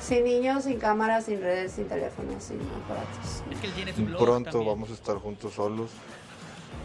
Sin 0.00 0.24
niños, 0.24 0.64
sin 0.64 0.78
cámaras, 0.78 1.24
sin 1.24 1.40
redes, 1.40 1.72
sin 1.72 1.88
teléfonos, 1.88 2.42
sin 2.42 2.58
aparatos. 2.60 3.42
Es 3.50 3.58
que 3.58 3.66
él 3.68 3.72
tiene 3.72 3.94
su 3.94 4.04
blog 4.04 4.22
Pronto 4.22 4.50
también. 4.50 4.68
vamos 4.68 4.90
a 4.90 4.92
estar 4.92 5.16
juntos 5.16 5.54
solos. 5.54 5.92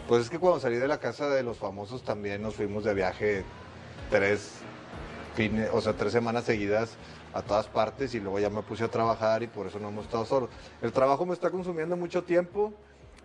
Pues 0.08 0.22
es 0.22 0.30
que 0.30 0.38
cuando 0.38 0.58
salí 0.58 0.76
de 0.76 0.88
la 0.88 0.98
casa 0.98 1.28
de 1.28 1.42
los 1.42 1.58
famosos 1.58 2.02
también 2.02 2.40
nos 2.40 2.54
fuimos 2.54 2.82
de 2.84 2.94
viaje 2.94 3.44
tres 4.08 4.52
fines, 5.34 5.68
o 5.70 5.82
sea, 5.82 5.92
tres 5.92 6.12
semanas 6.12 6.44
seguidas 6.44 6.96
a 7.34 7.42
todas 7.42 7.66
partes 7.66 8.14
y 8.14 8.20
luego 8.20 8.38
ya 8.38 8.48
me 8.48 8.62
puse 8.62 8.84
a 8.84 8.88
trabajar 8.88 9.42
y 9.42 9.48
por 9.48 9.66
eso 9.66 9.78
no 9.78 9.88
hemos 9.88 10.06
estado 10.06 10.24
solos. 10.24 10.48
El 10.80 10.92
trabajo 10.92 11.26
me 11.26 11.34
está 11.34 11.50
consumiendo 11.50 11.94
mucho 11.96 12.24
tiempo 12.24 12.72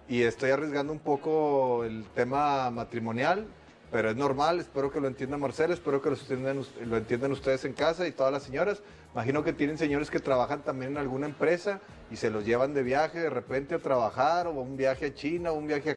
y 0.07 0.21
estoy 0.23 0.51
arriesgando 0.51 0.93
un 0.93 0.99
poco 0.99 1.83
el 1.83 2.05
tema 2.13 2.69
matrimonial, 2.69 3.47
pero 3.91 4.09
es 4.09 4.15
normal, 4.15 4.59
espero 4.59 4.91
que 4.91 4.99
lo 4.99 5.07
entienda 5.07 5.37
Marcelo, 5.37 5.73
espero 5.73 6.01
que 6.01 6.09
lo 6.09 6.15
entiendan, 6.15 6.61
lo 6.85 6.97
entiendan 6.97 7.31
ustedes 7.31 7.65
en 7.65 7.73
casa 7.73 8.07
y 8.07 8.11
todas 8.11 8.31
las 8.31 8.43
señoras. 8.43 8.81
Imagino 9.13 9.43
que 9.43 9.53
tienen 9.53 9.77
señores 9.77 10.11
que 10.11 10.19
trabajan 10.19 10.63
también 10.63 10.91
en 10.91 10.97
alguna 10.97 11.25
empresa 11.25 11.79
y 12.11 12.17
se 12.17 12.29
los 12.29 12.45
llevan 12.45 12.73
de 12.73 12.83
viaje 12.83 13.19
de 13.19 13.29
repente 13.29 13.75
a 13.75 13.79
trabajar 13.79 14.47
o 14.47 14.51
un 14.51 14.75
viaje 14.75 15.07
a 15.07 15.13
China 15.13 15.51
o 15.51 15.55
un 15.55 15.67
viaje 15.67 15.91
a 15.91 15.95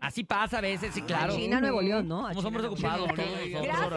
Así 0.00 0.22
pasa 0.22 0.58
a 0.58 0.60
veces, 0.60 0.92
sí, 0.92 1.00
claro. 1.00 1.32
A 1.32 1.36
China, 1.36 1.60
Nuevo 1.60 1.80
León, 1.80 2.06
¿no? 2.06 2.26
A 2.26 2.34
Somos 2.34 2.44
hombres 2.44 2.66
ocupados. 2.66 3.08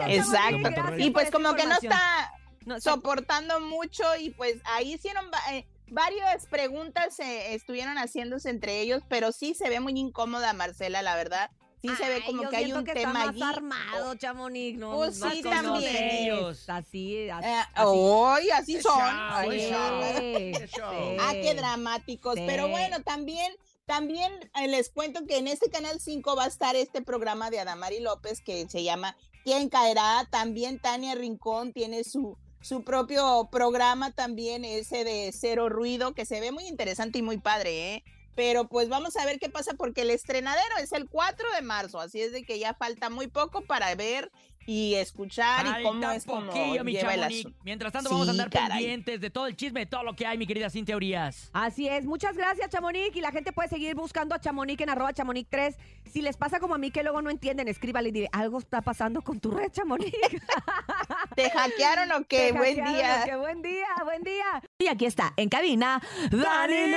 Exacto. 0.08 0.96
Y 0.96 1.10
pues 1.10 1.30
como 1.30 1.54
que 1.54 1.66
no 1.66 1.74
está 1.74 2.32
soportando 2.80 3.60
mucho 3.60 4.04
y 4.18 4.30
pues 4.30 4.56
ahí 4.64 4.94
hicieron 4.94 5.26
eh, 5.52 5.66
varias 5.90 6.46
preguntas 6.46 7.18
eh, 7.20 7.54
estuvieron 7.54 7.96
haciéndose 7.96 8.50
entre 8.50 8.80
ellos, 8.80 9.02
pero 9.08 9.32
sí 9.32 9.54
se 9.54 9.68
ve 9.68 9.80
muy 9.80 9.98
incómoda 9.98 10.52
Marcela, 10.52 11.02
la 11.02 11.14
verdad. 11.16 11.50
Sí 11.80 11.88
se 11.96 12.08
ve 12.08 12.14
Ay, 12.16 12.22
como 12.26 12.42
yo 12.42 12.50
que 12.50 12.56
hay 12.56 12.72
un 12.72 12.84
que 12.84 12.92
tema 12.92 13.10
está 13.12 13.24
más 13.26 13.28
allí. 13.34 13.42
armado, 13.42 14.14
Chamonix, 14.16 14.76
no. 14.78 14.96
Pues 14.96 15.18
no 15.20 15.30
sí, 15.30 15.42
también. 15.42 15.92
tres, 15.92 16.68
Así, 16.68 17.30
así. 17.30 17.46
Eh, 17.48 17.62
hoy 17.84 18.50
así 18.50 18.76
Es 18.76 18.82
son. 18.82 18.98
show, 18.98 19.06
Ay, 19.30 19.70
no. 19.70 20.66
show. 20.66 21.16
Ah, 21.20 21.30
qué 21.34 21.50
Sí. 21.52 21.56
dramáticos. 21.56 22.34
Sí. 22.34 22.42
Pero 22.48 22.66
bueno, 22.66 23.00
también, 23.04 23.52
también 23.86 24.32
eh, 24.60 24.66
les 24.66 24.90
cuento 24.90 25.24
que 25.24 25.36
en 25.38 25.46
este 25.46 25.70
canal 25.70 26.00
5 26.00 26.34
va 26.34 26.44
a 26.44 26.48
estar 26.48 26.74
este 26.74 27.00
programa 27.00 27.48
de 27.48 27.60
Adamari 27.60 28.00
López 28.00 28.40
que 28.40 28.68
se 28.68 28.82
llama 28.82 29.16
¿Quién 29.44 29.68
caerá? 29.68 30.26
También 30.32 30.80
Tania 30.80 31.14
Rincón 31.14 31.72
tiene 31.72 32.02
su 32.02 32.36
su 32.60 32.82
propio 32.82 33.48
programa 33.50 34.10
también, 34.12 34.64
ese 34.64 35.04
de 35.04 35.30
Cero 35.32 35.68
Ruido, 35.68 36.14
que 36.14 36.24
se 36.24 36.40
ve 36.40 36.52
muy 36.52 36.66
interesante 36.66 37.18
y 37.18 37.22
muy 37.22 37.38
padre, 37.38 37.94
¿eh? 37.94 38.04
Pero 38.34 38.68
pues 38.68 38.88
vamos 38.88 39.16
a 39.16 39.24
ver 39.24 39.40
qué 39.40 39.48
pasa 39.48 39.74
porque 39.74 40.02
el 40.02 40.10
estrenadero 40.10 40.76
es 40.80 40.92
el 40.92 41.08
4 41.08 41.52
de 41.56 41.62
marzo, 41.62 41.98
así 41.98 42.20
es 42.20 42.32
de 42.32 42.44
que 42.44 42.58
ya 42.58 42.72
falta 42.72 43.10
muy 43.10 43.26
poco 43.26 43.62
para 43.62 43.92
ver 43.96 44.30
y 44.68 44.96
escuchar 44.96 45.80
y 45.80 45.82
cómo 45.82 46.10
es 46.10 46.26
como 46.26 46.52
lleva 46.52 47.14
el 47.14 47.24
asunto. 47.24 47.58
Mientras 47.64 47.90
tanto, 47.90 48.10
vamos 48.10 48.28
a 48.28 48.32
andar 48.32 48.50
caray. 48.50 48.78
pendientes 48.78 49.20
de 49.20 49.30
todo 49.30 49.46
el 49.46 49.56
chisme, 49.56 49.80
de 49.80 49.86
todo 49.86 50.02
lo 50.02 50.14
que 50.14 50.26
hay, 50.26 50.36
mi 50.36 50.46
querida 50.46 50.68
Cintia 50.68 50.94
Urias. 50.94 51.48
Así 51.54 51.88
es, 51.88 52.04
muchas 52.04 52.36
gracias 52.36 52.68
Chamonix 52.68 53.16
y 53.16 53.22
la 53.22 53.32
gente 53.32 53.52
puede 53.52 53.70
seguir 53.70 53.94
buscando 53.94 54.34
a 54.34 54.40
Chamonix 54.40 54.80
en 54.82 54.90
arroba 54.90 55.14
Chamonix 55.14 55.48
3. 55.48 55.74
Si 56.12 56.20
les 56.20 56.36
pasa 56.36 56.60
como 56.60 56.74
a 56.74 56.78
mí 56.78 56.90
que 56.90 57.02
luego 57.02 57.22
no 57.22 57.30
entienden, 57.30 57.66
escríbale 57.66 58.10
y 58.10 58.12
dile, 58.12 58.28
algo 58.30 58.58
está 58.58 58.82
pasando 58.82 59.22
con 59.22 59.40
tu 59.40 59.50
red 59.50 59.72
Chamonix. 59.72 60.12
¿Te 61.38 61.48
hackearon 61.50 62.10
o 62.10 62.24
qué? 62.26 62.50
Buen 62.50 62.74
día. 62.74 63.22
qué 63.24 63.36
buen 63.36 63.62
día, 63.62 63.86
buen 64.02 64.24
día. 64.24 64.60
Y 64.80 64.88
aquí 64.88 65.06
está, 65.06 65.34
en 65.36 65.48
cabina, 65.48 66.02
Dani 66.32 66.96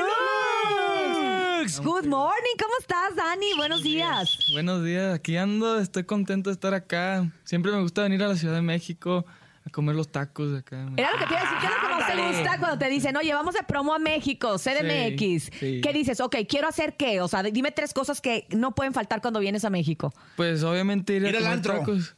Lux. 1.60 1.80
Good 1.80 2.08
morning, 2.08 2.56
¿cómo 2.60 2.74
estás 2.80 3.16
Dani? 3.16 3.54
Buenos 3.56 3.84
días. 3.84 4.36
Buenos 4.52 4.84
días, 4.84 5.14
aquí 5.14 5.38
ando, 5.38 5.80
estoy 5.80 6.06
contento 6.06 6.50
de 6.50 6.56
estar 6.56 6.74
acá. 6.74 7.32
Siempre 7.44 7.72
me 7.72 7.84
gusta 7.84 8.02
venir 8.02 8.24
a 8.24 8.30
la 8.30 8.36
Ciudad 8.36 8.56
de 8.56 8.64
México 8.64 9.28
a 9.64 9.70
comer 9.70 9.96
los 9.96 10.12
tacos 10.12 10.54
de 10.54 10.58
acá. 10.58 10.88
Era 10.98 11.12
lo 11.12 11.20
que 11.20 11.26
te 11.28 11.34
iba 11.34 11.40
a 11.40 11.44
decir, 11.44 11.58
¿qué 11.60 11.66
es 11.68 11.72
lo 11.72 11.88
que 11.88 11.94
más 11.94 12.08
te 12.08 12.28
gusta 12.40 12.58
cuando 12.58 12.78
te 12.80 12.90
dicen, 12.90 13.18
oye, 13.18 13.34
vamos 13.36 13.54
de 13.54 13.62
promo 13.62 13.94
a 13.94 14.00
México, 14.00 14.58
CDMX? 14.58 15.20
Sí, 15.20 15.50
sí. 15.60 15.82
¿Qué 15.82 15.94
dices? 15.94 16.20
Ok, 16.20 16.38
quiero 16.50 16.68
hacer 16.68 16.98
qué? 16.98 17.22
O 17.22 17.28
sea, 17.28 17.44
dime 17.44 17.70
tres 17.70 17.94
cosas 17.94 18.22
que 18.22 18.48
no 18.50 18.74
pueden 18.74 18.94
faltar 18.96 19.22
cuando 19.22 19.40
vienes 19.40 19.66
a 19.66 19.70
México. 19.70 20.12
Pues 20.36 20.64
obviamente 20.64 21.14
ir 21.14 21.28
a 21.28 21.30
Ir 21.30 21.36
al 21.36 21.42
comer 21.44 21.58
antro. 21.58 21.78
tacos. 21.78 22.16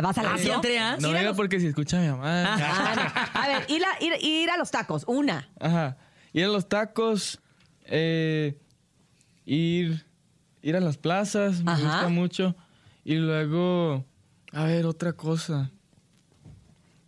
¿Te 0.00 0.06
vas 0.06 0.18
al 0.18 0.26
Ah, 0.26 0.32
antro? 0.32 0.60
No 1.00 1.08
a 1.18 1.22
los- 1.22 1.36
porque 1.36 1.60
si 1.60 1.66
escucha 1.66 1.98
a 1.98 2.00
mi 2.00 2.08
mamá. 2.08 2.54
A 3.34 3.48
ver, 3.48 3.64
ir 3.68 3.82
a, 3.84 3.98
ir- 4.02 4.22
ir 4.24 4.50
a 4.50 4.56
los 4.56 4.70
tacos, 4.70 5.04
una. 5.06 5.48
Ajá. 5.60 5.96
Ir 6.32 6.44
a 6.44 6.48
los 6.48 6.68
tacos, 6.68 7.40
eh, 7.84 8.58
ir, 9.44 10.06
ir 10.62 10.76
a 10.76 10.80
las 10.80 10.96
plazas, 10.96 11.62
me 11.62 11.72
Ajá. 11.72 11.82
gusta 11.82 12.08
mucho. 12.08 12.56
Y 13.04 13.16
luego, 13.16 14.04
a 14.52 14.64
ver, 14.64 14.86
otra 14.86 15.12
cosa. 15.12 15.70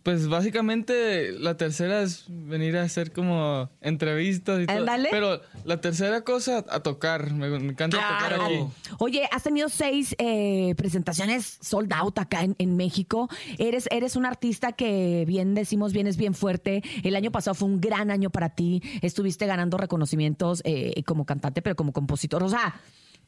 Pues 0.03 0.27
básicamente 0.27 1.31
la 1.31 1.55
tercera 1.55 2.01
es 2.01 2.25
venir 2.27 2.75
a 2.75 2.83
hacer 2.83 3.13
como 3.13 3.69
entrevistas 3.79 4.61
y 4.61 4.65
todo. 4.65 4.85
Pero 5.09 5.41
la 5.63 5.79
tercera 5.79 6.21
cosa, 6.21 6.65
a 6.69 6.81
tocar. 6.81 7.31
Me, 7.31 7.49
me 7.49 7.71
encanta 7.71 7.97
tocar 7.97 8.33
aquí. 8.33 8.65
Oye, 8.99 9.29
has 9.31 9.43
tenido 9.43 9.69
seis 9.69 10.13
eh, 10.17 10.75
presentaciones 10.75 11.57
sold 11.61 11.93
out 11.93 12.19
acá 12.19 12.41
en, 12.43 12.53
en 12.59 12.75
México. 12.75 13.29
Eres, 13.57 13.87
eres 13.91 14.17
un 14.17 14.25
artista 14.25 14.73
que 14.73 15.23
bien 15.25 15.53
decimos, 15.53 15.93
vienes 15.93 16.17
bien 16.17 16.33
fuerte. 16.33 16.83
El 17.03 17.15
año 17.15 17.31
pasado 17.31 17.55
fue 17.55 17.69
un 17.69 17.79
gran 17.79 18.11
año 18.11 18.29
para 18.29 18.49
ti. 18.49 18.81
Estuviste 19.01 19.45
ganando 19.45 19.77
reconocimientos 19.77 20.61
eh, 20.65 21.01
como 21.05 21.25
cantante, 21.25 21.61
pero 21.61 21.77
como 21.77 21.93
compositor. 21.93 22.43
O 22.43 22.49
sea, 22.49 22.75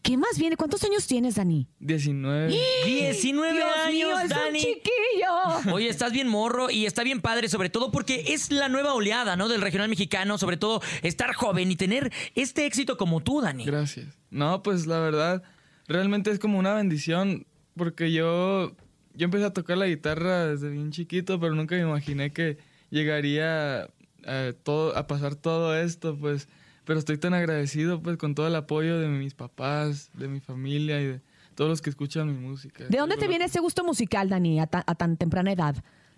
¿qué 0.05 0.17
más 0.17 0.37
viene? 0.37 0.55
¿Cuántos 0.55 0.83
años 0.83 1.07
tienes, 1.07 1.35
Dani? 1.35 1.67
19. 1.79 2.55
19 2.85 3.53
Dios 3.55 3.67
años, 3.75 3.91
mío, 3.91 4.17
es 4.19 4.23
un 4.23 4.29
Dani. 4.29 4.59
chiquillo. 4.59 5.73
Oye, 5.73 5.89
estás 5.89 6.11
bien 6.11 6.27
morro 6.27 6.69
y 6.69 6.85
está 6.85 7.03
bien 7.03 7.21
padre, 7.21 7.49
sobre 7.49 7.71
todo 7.71 7.91
porque 7.91 8.25
es 8.27 8.51
la 8.51 8.69
nueva 8.69 8.93
oleada, 8.93 9.35
¿no? 9.35 9.49
Del 9.49 9.61
regional 9.61 9.89
mexicano, 9.89 10.37
sobre 10.37 10.57
todo 10.57 10.79
estar 11.01 11.33
joven 11.33 11.71
y 11.71 11.75
tener 11.75 12.13
este 12.35 12.67
éxito 12.67 12.97
como 12.97 13.21
tú, 13.21 13.41
Dani. 13.41 13.65
Gracias. 13.65 14.19
No, 14.29 14.61
pues 14.61 14.85
la 14.85 14.99
verdad, 14.99 15.41
realmente 15.87 16.29
es 16.29 16.37
como 16.37 16.59
una 16.59 16.75
bendición 16.75 17.47
porque 17.75 18.11
yo, 18.11 18.75
yo 19.15 19.25
empecé 19.25 19.45
a 19.45 19.53
tocar 19.53 19.79
la 19.79 19.87
guitarra 19.87 20.45
desde 20.45 20.69
bien 20.69 20.91
chiquito, 20.91 21.39
pero 21.39 21.55
nunca 21.55 21.75
me 21.75 21.81
imaginé 21.81 22.31
que 22.31 22.59
llegaría 22.91 23.89
a, 24.25 24.53
todo, 24.63 24.95
a 24.95 25.07
pasar 25.07 25.35
todo 25.35 25.75
esto, 25.75 26.15
pues. 26.15 26.47
Pero 26.85 26.99
estoy 26.99 27.17
tan 27.17 27.33
agradecido, 27.33 28.01
pues, 28.01 28.17
con 28.17 28.35
todo 28.35 28.47
el 28.47 28.55
apoyo 28.55 28.99
de 28.99 29.07
mis 29.07 29.33
papás, 29.33 30.09
de 30.13 30.27
mi 30.27 30.39
familia 30.39 31.01
y 31.01 31.05
de 31.05 31.21
todos 31.55 31.69
los 31.69 31.81
que 31.81 31.89
escuchan 31.89 32.27
mi 32.27 32.39
música. 32.47 32.85
¿De 32.87 32.97
dónde 32.97 33.17
te 33.17 33.27
viene 33.27 33.45
ese 33.45 33.59
gusto 33.59 33.83
musical, 33.83 34.29
Dani, 34.29 34.59
a, 34.59 34.67
ta- 34.67 34.83
a 34.85 34.95
tan 34.95 35.17
temprana 35.17 35.51
edad? 35.51 35.75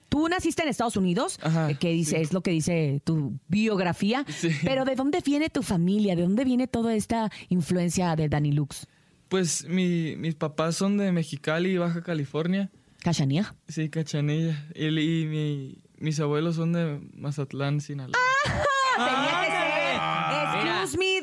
Tú 0.10 0.28
naciste 0.30 0.64
en 0.64 0.70
Estados 0.70 0.96
Unidos, 0.98 1.38
eh, 1.70 1.76
que 1.80 1.90
dice, 1.90 2.22
es 2.22 2.32
lo 2.34 2.42
que 2.42 2.52
dice 2.52 3.02
tu 3.04 3.34
biografía, 3.50 4.26
pero 4.64 4.86
¿de 4.86 4.96
dónde 4.96 5.22
viene 5.26 5.50
tu 5.50 5.64
familia? 5.64 6.16
¿De 6.16 6.22
dónde 6.22 6.46
viene 6.46 6.68
toda 6.68 6.96
esta 6.96 7.30
influencia 7.50 8.16
de 8.16 8.30
Dani 8.30 8.52
Lux? 8.54 8.88
Pues 9.30 9.66
mi- 9.68 10.16
mis 10.16 10.36
papás 10.36 10.76
son 10.78 10.98
de 10.98 11.12
Mexicali, 11.12 11.78
Baja 11.78 12.02
California. 12.04 12.70
¿Cachanilla? 13.04 13.54
Sí, 13.68 13.90
Cachanilla. 13.90 14.66
Y, 14.74 14.86
y 14.88 15.26
mi- 15.26 15.78
mis 16.00 16.20
abuelos 16.22 16.56
son 16.56 16.72
de 16.74 17.00
Mazatlán, 17.14 17.82
Sinaloa. 17.82 18.18
Tenía 18.96 19.42
que 19.42 19.52
ser. 19.52 19.77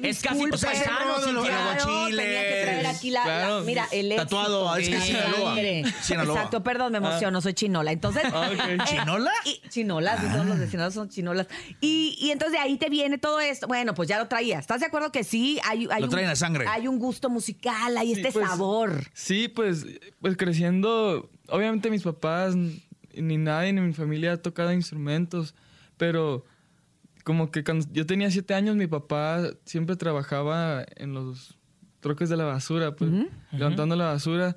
Es 0.03 0.21
casi 0.23 0.41
tu 0.51 0.57
Claro, 0.59 1.21
Cintia. 1.21 2.17
tenía 2.17 2.43
que 2.43 2.61
traer 2.63 2.87
aquí 2.87 3.11
la, 3.11 3.63
mira, 3.65 3.87
el 3.93 4.13
éxito. 4.13 4.23
Tatuado, 4.25 4.77
es 4.77 4.89
que 4.89 4.95
la 4.95 5.01
Sinaloa. 5.05 5.57
Sinaloa. 6.03 6.35
Exacto, 6.37 6.63
perdón, 6.63 6.93
me 6.93 6.99
emociono, 6.99 7.41
soy 7.41 7.55
chinola. 7.55 7.93
Entonces, 7.93 8.23
Ah, 8.33 8.51
ok. 8.53 8.59
eh, 8.69 8.79
¿Chinola? 8.87 9.31
y- 9.45 9.61
chinolas, 9.69 10.21
sí, 10.21 10.27
son 10.37 10.49
los 10.49 10.59
de 10.59 10.69
Sinaloa 10.69 10.91
son 10.93 11.09
chinolas. 11.09 11.47
Y, 11.81 12.17
y 12.21 12.31
entonces 12.31 12.53
de 12.53 12.59
ahí 12.59 12.77
te 12.77 12.89
viene 12.91 13.19
todo 13.19 13.41
esto. 13.41 13.67
Bueno, 13.67 13.95
pues 13.95 14.09
ya 14.09 14.19
lo 14.19 14.29
traía. 14.29 14.59
¿Estás 14.59 14.81
de 14.81 14.87
acuerdo 14.87 15.11
que 15.13 15.25
sí? 15.25 15.59
Hay, 15.65 15.87
hay 15.91 16.01
Lo 16.01 16.07
un- 16.07 16.11
trae 16.11 16.25
en 16.25 16.31
la 16.31 16.37
sangre. 16.37 16.67
Hay 16.69 16.89
un 16.89 16.99
gusto 16.99 17.31
musical, 17.31 17.97
hay 17.97 18.15
Sí, 18.15 18.21
este 18.21 18.33
pues, 18.33 18.47
sabor. 18.49 19.05
Sí, 19.13 19.49
pues, 19.49 19.87
pues 20.21 20.37
creciendo, 20.37 21.31
obviamente 21.49 21.91
mis 21.91 22.03
papás 22.03 22.55
ni 22.57 23.37
nadie 23.39 23.73
ni 23.73 23.81
mi 23.81 23.93
familia 23.93 24.33
ha 24.33 24.37
tocado 24.39 24.73
instrumentos, 24.73 25.55
pero 25.97 26.45
como 27.25 27.51
que 27.51 27.65
cuando 27.65 27.87
yo 27.93 28.07
tenía 28.07 28.31
siete 28.31 28.55
años 28.55 28.77
mi 28.77 28.87
papá 28.87 29.43
siempre 29.65 29.97
trabajaba 29.97 30.85
en 30.97 31.13
los 31.15 31.59
troques 32.01 32.29
de 32.29 32.37
la 32.37 32.45
basura, 32.45 32.95
pues 32.97 33.11
levantando 33.51 33.97
la 33.97 34.05
basura 34.07 34.57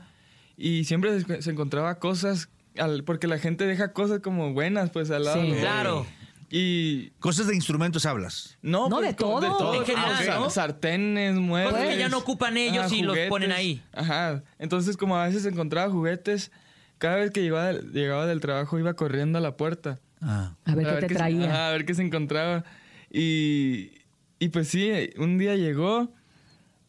y 0.57 0.83
siempre 0.83 1.19
se, 1.21 1.41
se 1.41 1.49
encontraba 1.51 1.97
cosas, 1.99 2.49
al- 2.77 3.03
porque 3.03 3.25
la 3.27 3.39
gente 3.39 3.65
deja 3.65 3.93
cosas 3.93 4.19
como 4.19 4.53
buenas 4.53 4.89
pues 4.91 5.09
al 5.11 5.23
lado. 5.23 5.41
Sí. 5.41 5.51
de- 5.51 5.59
Claro. 5.59 6.05
Y 6.49 7.09
Cosas 7.19 7.47
de 7.47 7.55
instrumentos 7.55 8.05
hablas. 8.05 8.57
no, 8.61 8.87
No, 8.87 8.97
pues, 8.97 9.09
de 9.09 9.13
todo. 9.15 9.73
En 9.75 9.81
Ah, 9.81 9.85
general, 9.85 10.13
o 10.13 10.23
sea, 10.23 10.35
¿no? 10.39 10.49
Sartenes, 10.49 11.35
muebles. 11.35 11.73
Cosas 11.73 11.87
que 11.89 11.97
ya 11.97 12.07
no 12.09 12.19
ocupan 12.19 12.55
ellos 12.55 12.89
y 12.93 13.01
los 13.01 13.17
ponen 13.27 13.51
ahí. 13.51 13.83
Ajá. 13.93 14.43
Entonces, 14.57 14.95
como 14.95 15.17
a 15.17 15.25
veces 15.27 15.45
encontraba 15.45 15.91
juguetes, 15.91 16.51
cada 16.99 17.17
vez 17.17 17.31
que 17.31 17.41
llegaba 17.41 17.73
llegaba 17.73 18.25
del 18.27 18.39
trabajo 18.39 18.79
iba 18.79 18.93
corriendo 18.93 19.37
a 19.37 19.41
la 19.41 19.57
puerta. 19.57 19.99
A 20.21 20.55
ver 20.75 20.85
qué 20.85 20.93
te 21.01 21.07
se- 21.09 21.15
traía. 21.15 21.45
ajá, 21.49 21.69
a 21.69 21.71
ver 21.71 21.85
qué 21.85 21.93
se 21.93 22.01
encontraba. 22.01 22.63
Y, 23.11 23.91
y 24.39 24.49
pues 24.49 24.67
sí, 24.67 24.91
un 25.17 25.37
día 25.37 25.55
llegó 25.55 26.11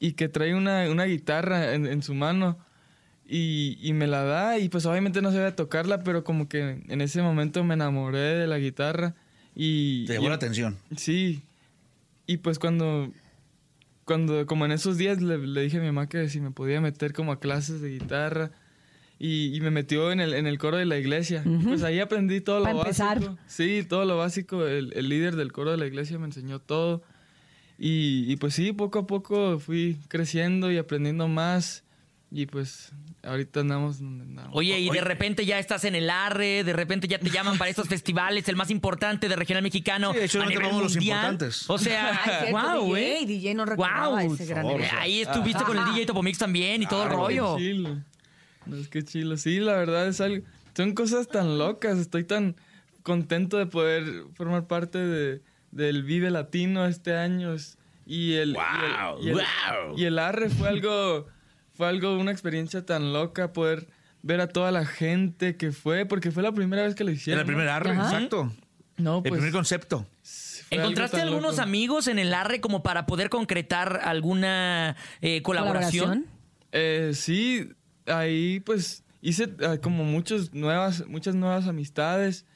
y 0.00 0.12
que 0.12 0.28
trae 0.28 0.54
una, 0.54 0.90
una 0.90 1.04
guitarra 1.04 1.74
en, 1.74 1.86
en 1.86 2.02
su 2.02 2.14
mano. 2.14 2.58
Y, 3.30 3.76
y 3.82 3.92
me 3.92 4.06
la 4.06 4.24
da 4.24 4.58
y 4.58 4.70
pues 4.70 4.86
obviamente 4.86 5.20
no 5.20 5.30
sabía 5.30 5.54
tocarla, 5.54 6.02
pero 6.02 6.24
como 6.24 6.48
que 6.48 6.82
en 6.88 7.00
ese 7.02 7.20
momento 7.20 7.62
me 7.62 7.74
enamoré 7.74 8.18
de 8.18 8.46
la 8.46 8.56
guitarra 8.58 9.14
y... 9.54 10.06
Te 10.06 10.14
llamó 10.14 10.26
y- 10.26 10.28
la 10.30 10.34
atención. 10.36 10.78
Sí. 10.96 11.42
Y 12.26 12.38
pues 12.38 12.58
cuando, 12.58 13.12
cuando 14.06 14.46
como 14.46 14.64
en 14.64 14.72
esos 14.72 14.96
días 14.96 15.20
le, 15.20 15.36
le 15.36 15.60
dije 15.60 15.76
a 15.76 15.80
mi 15.80 15.86
mamá 15.88 16.08
que 16.08 16.30
si 16.30 16.40
me 16.40 16.50
podía 16.52 16.80
meter 16.80 17.12
como 17.12 17.32
a 17.32 17.38
clases 17.40 17.82
de 17.82 17.90
guitarra 17.90 18.50
y, 19.18 19.56
y 19.56 19.60
me 19.60 19.70
metió 19.70 20.12
en 20.12 20.20
el, 20.20 20.34
en 20.34 20.46
el 20.46 20.58
coro 20.58 20.76
de 20.76 20.84
la 20.84 20.96
iglesia. 20.98 21.42
Y 21.44 21.64
Pues 21.64 21.82
ahí 21.82 21.98
aprendí 22.00 22.40
todo 22.40 22.60
lo 22.60 22.68
empezar. 22.68 23.18
básico. 23.20 23.38
Sí, 23.46 23.84
todo 23.88 24.04
lo 24.04 24.16
básico. 24.16 24.66
El, 24.66 24.92
el 24.94 25.08
líder 25.08 25.36
del 25.36 25.52
coro 25.52 25.70
de 25.72 25.76
la 25.76 25.86
iglesia 25.86 26.18
me 26.18 26.26
enseñó 26.26 26.58
todo. 26.60 27.02
Y, 27.78 28.24
y 28.30 28.36
pues 28.36 28.54
sí, 28.54 28.72
poco 28.72 29.00
a 29.00 29.06
poco 29.06 29.58
fui 29.58 29.98
creciendo 30.08 30.70
y 30.72 30.78
aprendiendo 30.78 31.28
más. 31.28 31.84
Y 32.30 32.44
pues 32.46 32.92
ahorita 33.22 33.60
andamos 33.60 34.00
donde 34.00 34.24
andamos. 34.24 34.50
Oye, 34.54 34.78
y 34.78 34.90
de 34.90 35.00
repente 35.00 35.46
ya 35.46 35.58
estás 35.58 35.84
en 35.84 35.94
el 35.94 36.10
ARRE, 36.10 36.62
de 36.62 36.72
repente 36.74 37.08
ya 37.08 37.18
te 37.18 37.30
llaman 37.30 37.56
para 37.56 37.70
estos 37.70 37.88
festivales, 37.88 38.46
el 38.50 38.56
más 38.56 38.70
importante 38.70 39.28
de 39.30 39.36
regional 39.36 39.62
mexicano. 39.62 40.12
Sí, 40.12 40.18
de 40.18 40.24
hecho, 40.26 40.42
a 40.42 40.44
no 40.44 40.50
tenemos 40.50 40.82
los 40.82 40.96
importantes. 40.96 41.70
O 41.70 41.78
sea, 41.78 42.20
Ay, 42.22 42.30
cierto, 42.50 42.58
wow, 42.80 42.94
DJ, 42.94 43.22
¿eh? 43.22 43.26
DJ 43.26 43.54
no 43.54 43.64
Guau. 43.64 44.34
ese 44.34 44.44
gran. 44.44 44.66
Ahí 44.98 45.20
estuviste 45.22 45.64
con 45.64 45.78
el. 45.78 45.84
DJ 45.86 46.04
Topomix 46.06 46.36
también 46.36 46.82
y 46.82 46.86
todo 46.86 47.02
el 47.04 47.08
Claro, 47.08 47.22
rollo. 47.24 47.56
qué 47.56 47.62
es 48.76 48.88
que 48.88 49.02
chilo. 49.02 49.36
Sí, 49.36 49.60
la 49.60 49.74
verdad 49.74 50.06
es 50.08 50.20
algo. 50.20 50.44
Son 50.76 50.92
cosas 50.94 51.28
tan 51.28 51.58
locas. 51.58 51.98
Estoy 51.98 52.24
tan 52.24 52.56
contento 53.02 53.56
de 53.58 53.66
poder 53.66 54.04
formar 54.34 54.66
parte 54.66 54.98
de, 54.98 55.42
del 55.70 56.02
Vive 56.02 56.30
Latino 56.30 56.86
este 56.86 57.16
año. 57.16 57.54
Y 58.06 58.34
el, 58.34 58.50
y 58.50 58.56
el, 58.56 59.24
y 59.24 59.28
el- 59.30 59.34
wow. 59.34 59.98
y 59.98 60.04
el 60.04 60.18
Arre 60.18 60.48
fue 60.50 60.68
algo, 60.68 61.26
fue 61.74 61.88
algo, 61.88 62.16
una 62.18 62.30
experiencia 62.32 62.84
tan 62.86 63.12
loca 63.12 63.52
poder 63.52 63.88
ver 64.22 64.40
a 64.40 64.48
toda 64.48 64.70
la 64.72 64.84
gente 64.86 65.56
que 65.56 65.72
fue, 65.72 66.06
porque 66.06 66.30
fue 66.30 66.42
la 66.42 66.52
primera 66.52 66.82
vez 66.82 66.94
que 66.94 67.04
lo 67.04 67.10
hicieron. 67.10 67.40
Era 67.40 67.42
el 67.42 67.46
primer 67.46 67.66
¿no? 67.66 67.72
arre, 67.72 67.90
Ajá. 67.90 68.04
exacto. 68.16 68.52
No, 68.96 69.16
El 69.18 69.22
pues. 69.22 69.32
primer 69.34 69.52
concepto. 69.52 70.06
¿Encontraste 70.70 71.20
algunos 71.20 71.52
loco. 71.52 71.62
amigos 71.62 72.08
en 72.08 72.18
el 72.18 72.34
ARRE 72.34 72.60
como 72.60 72.82
para 72.82 73.06
poder 73.06 73.30
concretar 73.30 74.00
alguna 74.02 74.96
eh, 75.22 75.40
colaboración? 75.42 76.26
Eh, 76.72 77.12
sí, 77.14 77.70
ahí 78.08 78.60
pues 78.60 79.04
hice 79.20 79.54
eh, 79.60 79.78
como 79.82 80.04
muchos 80.04 80.54
nuevas, 80.54 81.06
muchas 81.06 81.34
nuevas 81.34 81.66
amistades 81.66 82.46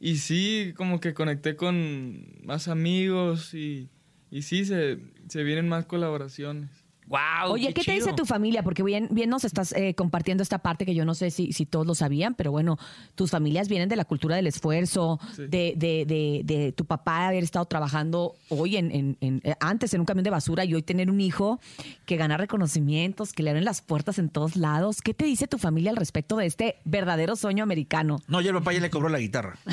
y 0.00 0.16
sí, 0.18 0.72
como 0.76 1.00
que 1.00 1.14
conecté 1.14 1.56
con 1.56 2.26
más 2.44 2.68
amigos 2.68 3.54
y, 3.54 3.90
y 4.30 4.42
sí, 4.42 4.64
se, 4.64 4.98
se 5.28 5.42
vienen 5.42 5.68
más 5.68 5.86
colaboraciones. 5.86 6.77
Wow, 7.08 7.52
Oye, 7.52 7.72
¿qué, 7.72 7.82
te 7.82 7.92
dice 7.92 8.12
tu 8.12 8.26
familia? 8.26 8.62
Porque 8.62 8.82
bien, 8.82 9.08
bien 9.10 9.30
nos 9.30 9.44
estás 9.44 9.72
eh, 9.72 9.94
compartiendo 9.94 10.42
esta 10.42 10.58
parte 10.58 10.84
que 10.84 10.94
yo 10.94 11.04
no 11.06 11.14
sé 11.14 11.30
si, 11.30 11.52
si 11.52 11.64
todos 11.64 11.86
lo 11.86 11.94
sabían, 11.94 12.34
pero 12.34 12.50
bueno, 12.50 12.78
tus 13.14 13.30
familias 13.30 13.68
vienen 13.68 13.88
de 13.88 13.96
la 13.96 14.04
cultura 14.04 14.36
del 14.36 14.46
esfuerzo, 14.46 15.18
Sí. 15.34 15.46
de, 15.46 15.72
de, 15.76 16.04
de, 16.06 16.42
de 16.44 16.72
tu 16.72 16.84
papá 16.84 17.28
haber 17.28 17.42
estado 17.44 17.64
trabajando 17.64 18.34
hoy 18.50 18.76
en, 18.76 18.90
en- 18.92 19.16
en- 19.20 19.40
eh, 19.44 19.54
antes 19.60 19.94
en 19.94 20.00
un 20.00 20.06
camión 20.06 20.24
de 20.24 20.30
basura 20.30 20.64
y 20.66 20.74
hoy 20.74 20.82
tener 20.82 21.10
un 21.10 21.20
hijo 21.20 21.60
que 22.04 22.16
gana 22.16 22.36
reconocimientos, 22.36 23.32
que 23.32 23.42
le 23.42 23.50
abren 23.50 23.64
las 23.64 23.80
puertas 23.80 24.18
en 24.18 24.28
todos 24.28 24.56
lados. 24.56 25.00
¿Qué 25.00 25.14
te 25.14 25.24
dice 25.24 25.46
tu 25.48 25.56
familia 25.58 25.90
al 25.90 25.96
respecto 25.96 26.36
de 26.36 26.44
este 26.46 26.76
verdadero 26.84 27.36
sueño 27.36 27.62
americano? 27.64 28.20
No, 28.28 28.40
ya 28.42 28.50
el 28.50 28.56
papá 28.56 28.72
ya 28.74 28.80
le 28.80 28.90
cobró 28.90 29.08
la 29.08 29.18
guitarra. 29.18 29.56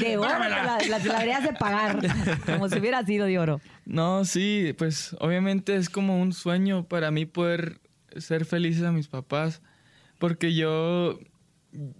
De 0.00 0.16
oro, 0.18 0.28
te 0.42 0.48
la, 0.48 0.78
la 0.88 0.98
deberías 0.98 1.42
de 1.42 1.52
pagar, 1.54 1.98
como 2.46 2.68
si 2.68 2.78
hubiera 2.78 3.04
sido 3.04 3.26
de 3.26 3.38
oro. 3.38 3.60
No, 3.88 4.24
sí, 4.26 4.74
pues 4.76 5.16
obviamente 5.18 5.74
es 5.74 5.88
como 5.88 6.20
un 6.20 6.34
sueño 6.34 6.84
para 6.86 7.10
mí 7.10 7.24
poder 7.24 7.80
ser 8.18 8.44
felices 8.44 8.82
a 8.84 8.92
mis 8.92 9.08
papás, 9.08 9.62
porque 10.18 10.54
yo, 10.54 11.18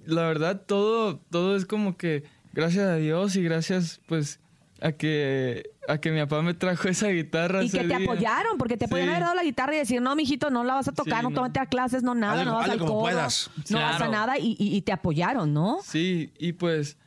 la 0.05 0.23
verdad, 0.23 0.63
todo, 0.67 1.19
todo 1.31 1.57
es 1.57 1.65
como 1.65 1.97
que 1.97 2.25
gracias 2.53 2.85
a 2.85 2.97
Dios 2.97 3.37
y 3.37 3.43
gracias 3.43 4.01
pues 4.07 4.39
a 4.83 4.93
que, 4.93 5.71
a 5.89 5.99
que 5.99 6.11
mi 6.11 6.21
papá 6.21 6.43
me 6.43 6.53
trajo 6.53 6.89
esa 6.89 7.09
guitarra. 7.09 7.63
Y 7.63 7.67
ese 7.69 7.79
que 7.81 7.89
te 7.89 7.97
día. 7.97 8.05
apoyaron, 8.13 8.59
porque 8.59 8.77
te 8.77 8.87
podían 8.87 9.09
haber 9.09 9.23
dado 9.23 9.35
la 9.35 9.43
guitarra 9.43 9.75
y 9.75 9.79
decir, 9.79 10.03
no, 10.03 10.15
mijito, 10.15 10.51
no 10.51 10.65
la 10.65 10.75
vas 10.75 10.89
a 10.89 10.93
tocar, 10.93 11.21
Sí, 11.21 11.23
no, 11.25 11.31
no. 11.31 11.51
te 11.51 11.59
vas 11.59 11.67
a 11.67 11.71
clases, 11.71 12.03
no 12.03 12.15
nada, 12.15 12.43
Hazle- 12.43 12.45
no 12.45 12.55
vas 12.57 12.69
al 12.69 12.79
codo, 12.81 13.01
puedas. 13.01 13.51
no 13.71 13.81
vas 13.81 14.01
a 14.03 14.09
nada, 14.09 14.39
y, 14.39 14.57
y- 14.59 14.77
y 14.77 14.83
te 14.83 14.93
apoyaron, 14.93 15.55
¿no? 15.55 15.79
Sí, 15.83 16.33
y 16.39 16.53
pues 16.53 16.99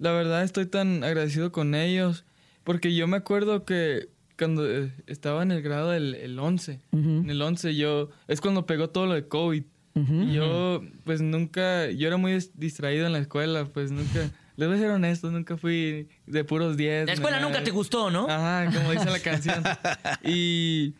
la 0.00 0.10
verdad 0.10 0.42
estoy 0.42 0.66
tan 0.66 1.04
agradecido 1.04 1.52
con 1.52 1.76
ellos, 1.76 2.24
porque 2.64 2.94
yo 2.96 3.06
me 3.06 3.16
acuerdo 3.16 3.64
que 3.64 4.08
cuando 4.38 4.68
eh, 4.68 4.92
estaba 5.06 5.42
en 5.42 5.52
el 5.52 5.62
grado 5.62 5.90
del 5.90 6.14
el 6.14 6.38
11, 6.38 6.80
en 6.92 7.30
el 7.30 7.40
11 7.40 7.74
yo, 7.76 8.10
es 8.28 8.40
cuando 8.40 8.66
pegó 8.66 8.90
todo 8.90 9.06
lo 9.06 9.14
de 9.14 9.26
COVID. 9.28 9.62
Y 9.96 10.32
yo, 10.32 10.82
pues 11.04 11.20
nunca, 11.22 11.88
yo 11.90 12.08
era 12.08 12.16
muy 12.16 12.32
dis- 12.32 12.50
distraído 12.54 13.06
en 13.06 13.12
la 13.12 13.20
escuela, 13.20 13.64
pues 13.66 13.92
nunca, 13.92 14.28
les 14.56 14.68
voy 14.68 14.76
a 14.76 14.80
ser 14.80 14.90
honesto, 14.90 15.30
nunca 15.30 15.56
fui 15.56 16.08
de 16.26 16.42
puros 16.42 16.76
10. 16.76 17.06
La 17.06 17.12
escuela 17.12 17.38
nunca 17.38 17.62
te 17.62 17.70
gustó, 17.70 18.10
¿no? 18.10 18.26
Ajá, 18.28 18.66
como 18.74 18.90
dice 18.90 19.04
la 19.10 19.20
canción. 19.20 19.62
Y, 20.24 20.94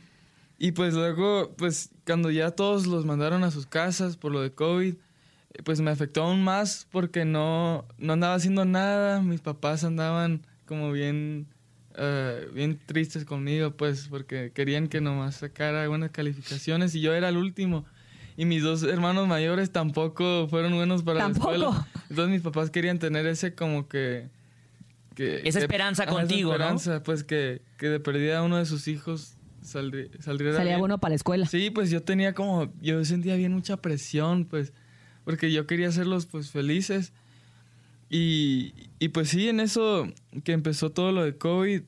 y 0.59 0.71
pues 0.73 0.95
luego, 0.95 1.53
pues 1.57 1.91
cuando 2.07 2.31
ya 2.31 2.53
todos 2.53 2.87
los 2.87 3.05
mandaron 3.05 3.43
a 3.43 3.51
sus 3.51 3.67
casas 3.67 4.17
por 4.17 4.31
lo 4.31 4.43
de 4.43 4.53
COVID, 4.53 4.95
pues 5.65 5.81
me 5.81 5.91
afectó 5.91 6.23
aún 6.23 6.45
más 6.45 6.87
porque 6.93 7.25
no, 7.25 7.85
no 7.99 8.13
andaba 8.13 8.35
haciendo 8.35 8.65
nada. 8.65 9.21
Mis 9.23 9.41
papás 9.41 9.83
andaban 9.83 10.43
como 10.67 10.93
bien, 10.93 11.47
eh, 11.97 12.49
bien 12.53 12.79
tristes 12.85 13.25
conmigo, 13.25 13.73
pues 13.73 14.09
porque 14.09 14.51
querían 14.55 14.89
que 14.89 15.01
nomás 15.01 15.37
sacara 15.37 15.87
buenas 15.89 16.11
calificaciones 16.11 16.95
y 16.95 17.01
yo 17.01 17.15
era 17.15 17.29
el 17.29 17.37
último. 17.37 17.85
Y 18.37 18.47
mis 18.47 18.63
dos 18.63 18.83
hermanos 18.83 19.29
mayores 19.29 19.71
tampoco 19.71 20.49
fueron 20.49 20.75
buenos 20.75 21.03
para 21.05 21.21
¿Tampoco? 21.21 21.51
la 21.53 21.57
escuela. 21.69 21.89
Entonces 22.11 22.33
mis 22.33 22.43
papás 22.43 22.71
querían 22.71 22.99
tener 22.99 23.27
ese 23.27 23.55
como 23.55 23.87
que... 23.89 24.29
que 25.15 25.37
Esa 25.49 25.61
que- 25.61 25.65
esperanza 25.67 26.03
esa 26.03 26.13
contigo, 26.13 26.51
¿no? 26.51 26.55
esperanza, 26.57 27.03
pues 27.05 27.23
que, 27.23 27.63
que 27.79 27.89
de 27.89 28.01
perdida 28.01 28.43
uno 28.43 28.57
de 28.57 28.67
sus 28.67 28.89
hijos 28.89 29.37
saldrí- 29.63 30.11
saldría 30.21 30.53
Salía 30.55 30.79
bueno 30.79 30.99
para 30.99 31.11
la 31.11 31.17
escuela. 31.17 31.47
Sí, 31.47 31.71
pues 31.71 31.91
yo 31.91 32.03
tenía 32.03 32.35
como, 32.35 32.73
yo 32.83 33.05
sentía 33.05 33.37
bien 33.37 33.53
mucha 33.53 33.77
presión, 33.77 34.45
pues, 34.47 34.73
porque 35.25 35.53
yo 35.53 35.67
quería 35.69 35.89
hacerlos 35.89 36.27
pues 36.27 36.51
felices. 36.51 37.13
Y, 38.11 38.75
y 38.99 39.09
pues 39.09 39.29
sí, 39.31 39.49
en 39.49 39.61
eso 39.61 40.07
que 40.45 40.53
empezó 40.53 40.91
todo 40.91 41.11
lo 41.13 41.25
de 41.25 41.37
COVID, 41.37 41.83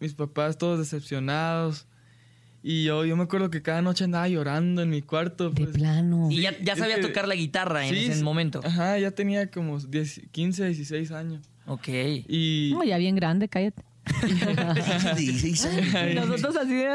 mis 0.00 0.14
papás 0.14 0.58
todos 0.58 0.78
decepcionados. 0.78 1.86
Y 2.62 2.84
yo, 2.84 3.04
yo 3.04 3.14
me 3.16 3.24
acuerdo 3.24 3.50
que 3.50 3.60
cada 3.60 3.82
noche 3.82 4.04
andaba 4.04 4.26
llorando 4.26 4.80
en 4.82 4.88
mi 4.90 5.02
cuarto. 5.02 5.52
Pues. 5.52 5.72
De 5.72 5.78
plano. 5.78 6.28
Y 6.30 6.40
ya, 6.40 6.58
ya 6.62 6.72
es 6.72 6.78
sabía 6.78 6.96
que- 6.96 7.02
tocar 7.02 7.28
la 7.28 7.34
guitarra 7.34 7.86
en 7.86 7.94
Sí, 7.94 8.06
ese 8.06 8.22
momento. 8.24 8.60
Ajá, 8.64 8.98
ya 8.98 9.10
tenía 9.10 9.50
como 9.50 9.78
10, 9.78 10.22
15, 10.32 10.64
16 10.68 11.10
años. 11.12 11.46
Ok. 11.66 11.88
Y... 12.28 12.70
No, 12.72 12.82
ya 12.82 12.96
bien 12.96 13.16
grande, 13.16 13.48
cállate. 13.48 13.82
Y 15.18 16.14
nosotros 16.14 16.56
así 16.56 16.74
de... 16.74 16.88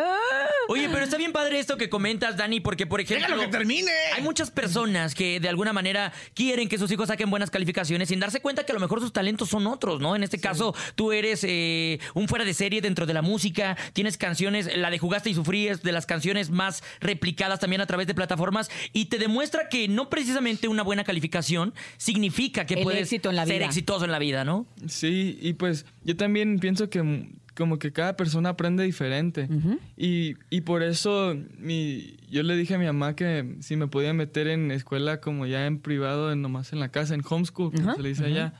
Oye, 0.71 0.87
pero 0.87 1.03
está 1.03 1.17
bien 1.17 1.31
padre 1.31 1.59
esto 1.59 1.77
que 1.77 1.89
comentas, 1.89 2.37
Dani, 2.37 2.59
porque, 2.59 2.85
por 2.85 3.01
ejemplo... 3.01 3.25
¡Déjalo 3.25 3.41
que 3.41 3.47
termine! 3.57 3.91
Hay 4.15 4.21
muchas 4.21 4.51
personas 4.51 5.15
que 5.15 5.39
de 5.39 5.49
alguna 5.49 5.73
manera 5.73 6.13
quieren 6.35 6.69
que 6.69 6.77
sus 6.77 6.91
hijos 6.91 7.07
saquen 7.07 7.31
buenas 7.31 7.49
calificaciones 7.49 8.09
sin 8.09 8.19
darse 8.19 8.39
cuenta 8.39 8.65
que 8.67 8.71
a 8.71 8.75
lo 8.75 8.79
mejor 8.79 8.99
sus 9.01 9.11
talentos 9.11 9.49
son 9.49 9.65
otros, 9.65 9.99
¿no? 9.99 10.15
En 10.15 10.21
este 10.21 10.39
caso, 10.39 10.75
tú 10.93 11.11
eres 11.11 11.43
eh, 11.43 11.99
un 12.13 12.27
fuera 12.27 12.45
de 12.45 12.53
serie 12.53 12.81
dentro 12.81 13.07
de 13.07 13.15
la 13.15 13.23
música, 13.23 13.75
tienes 13.93 14.17
canciones, 14.17 14.69
la 14.77 14.91
de 14.91 14.99
Jugaste 14.99 15.31
y 15.31 15.33
Sufrí 15.33 15.67
es 15.67 15.81
de 15.81 15.91
las 15.91 16.05
canciones 16.05 16.51
más 16.51 16.83
replicadas 16.99 17.59
también 17.59 17.81
a 17.81 17.87
través 17.87 18.05
de 18.05 18.13
plataformas 18.13 18.69
y 18.93 19.05
te 19.05 19.17
demuestra 19.17 19.69
que 19.69 19.87
no 19.87 20.11
precisamente 20.11 20.67
una 20.67 20.83
buena 20.83 21.03
calificación 21.03 21.73
significa 21.97 22.67
que 22.67 22.75
El 22.75 22.83
puedes 22.83 23.01
éxito 23.01 23.31
en 23.31 23.37
la 23.37 23.45
ser 23.47 23.55
vida. 23.55 23.65
exitoso 23.65 24.05
en 24.05 24.11
la 24.11 24.19
vida, 24.19 24.45
¿no? 24.45 24.67
Sí, 24.87 25.39
y 25.41 25.53
pues 25.53 25.87
yo 26.03 26.15
también 26.15 26.59
pienso 26.59 26.91
que 26.91 27.27
como 27.59 27.77
que 27.77 27.91
cada 27.91 28.15
persona 28.15 28.49
aprende 28.49 28.83
diferente. 28.83 29.47
y, 29.95 30.33
y 30.49 30.61
por 30.61 30.81
eso 30.81 31.35
mi, 31.59 32.15
yo 32.31 32.41
le 32.41 32.55
dije 32.55 32.73
a 32.73 32.77
mi 32.79 32.85
mamá 32.87 33.15
que 33.15 33.57
si 33.59 33.75
me 33.75 33.87
podía 33.87 34.13
meter 34.13 34.47
en 34.47 34.71
escuela 34.71 35.19
como 35.21 35.45
ya 35.45 35.67
en 35.67 35.77
privado, 35.77 36.31
en, 36.31 36.41
nomás 36.41 36.73
en 36.73 36.79
la 36.79 36.89
casa, 36.89 37.13
en 37.13 37.21
homeschool, 37.29 37.71
como 37.71 37.89
Ajá, 37.89 37.95
se 37.97 38.01
le 38.01 38.09
dice 38.09 38.23
ajá. 38.23 38.31
allá. 38.31 38.53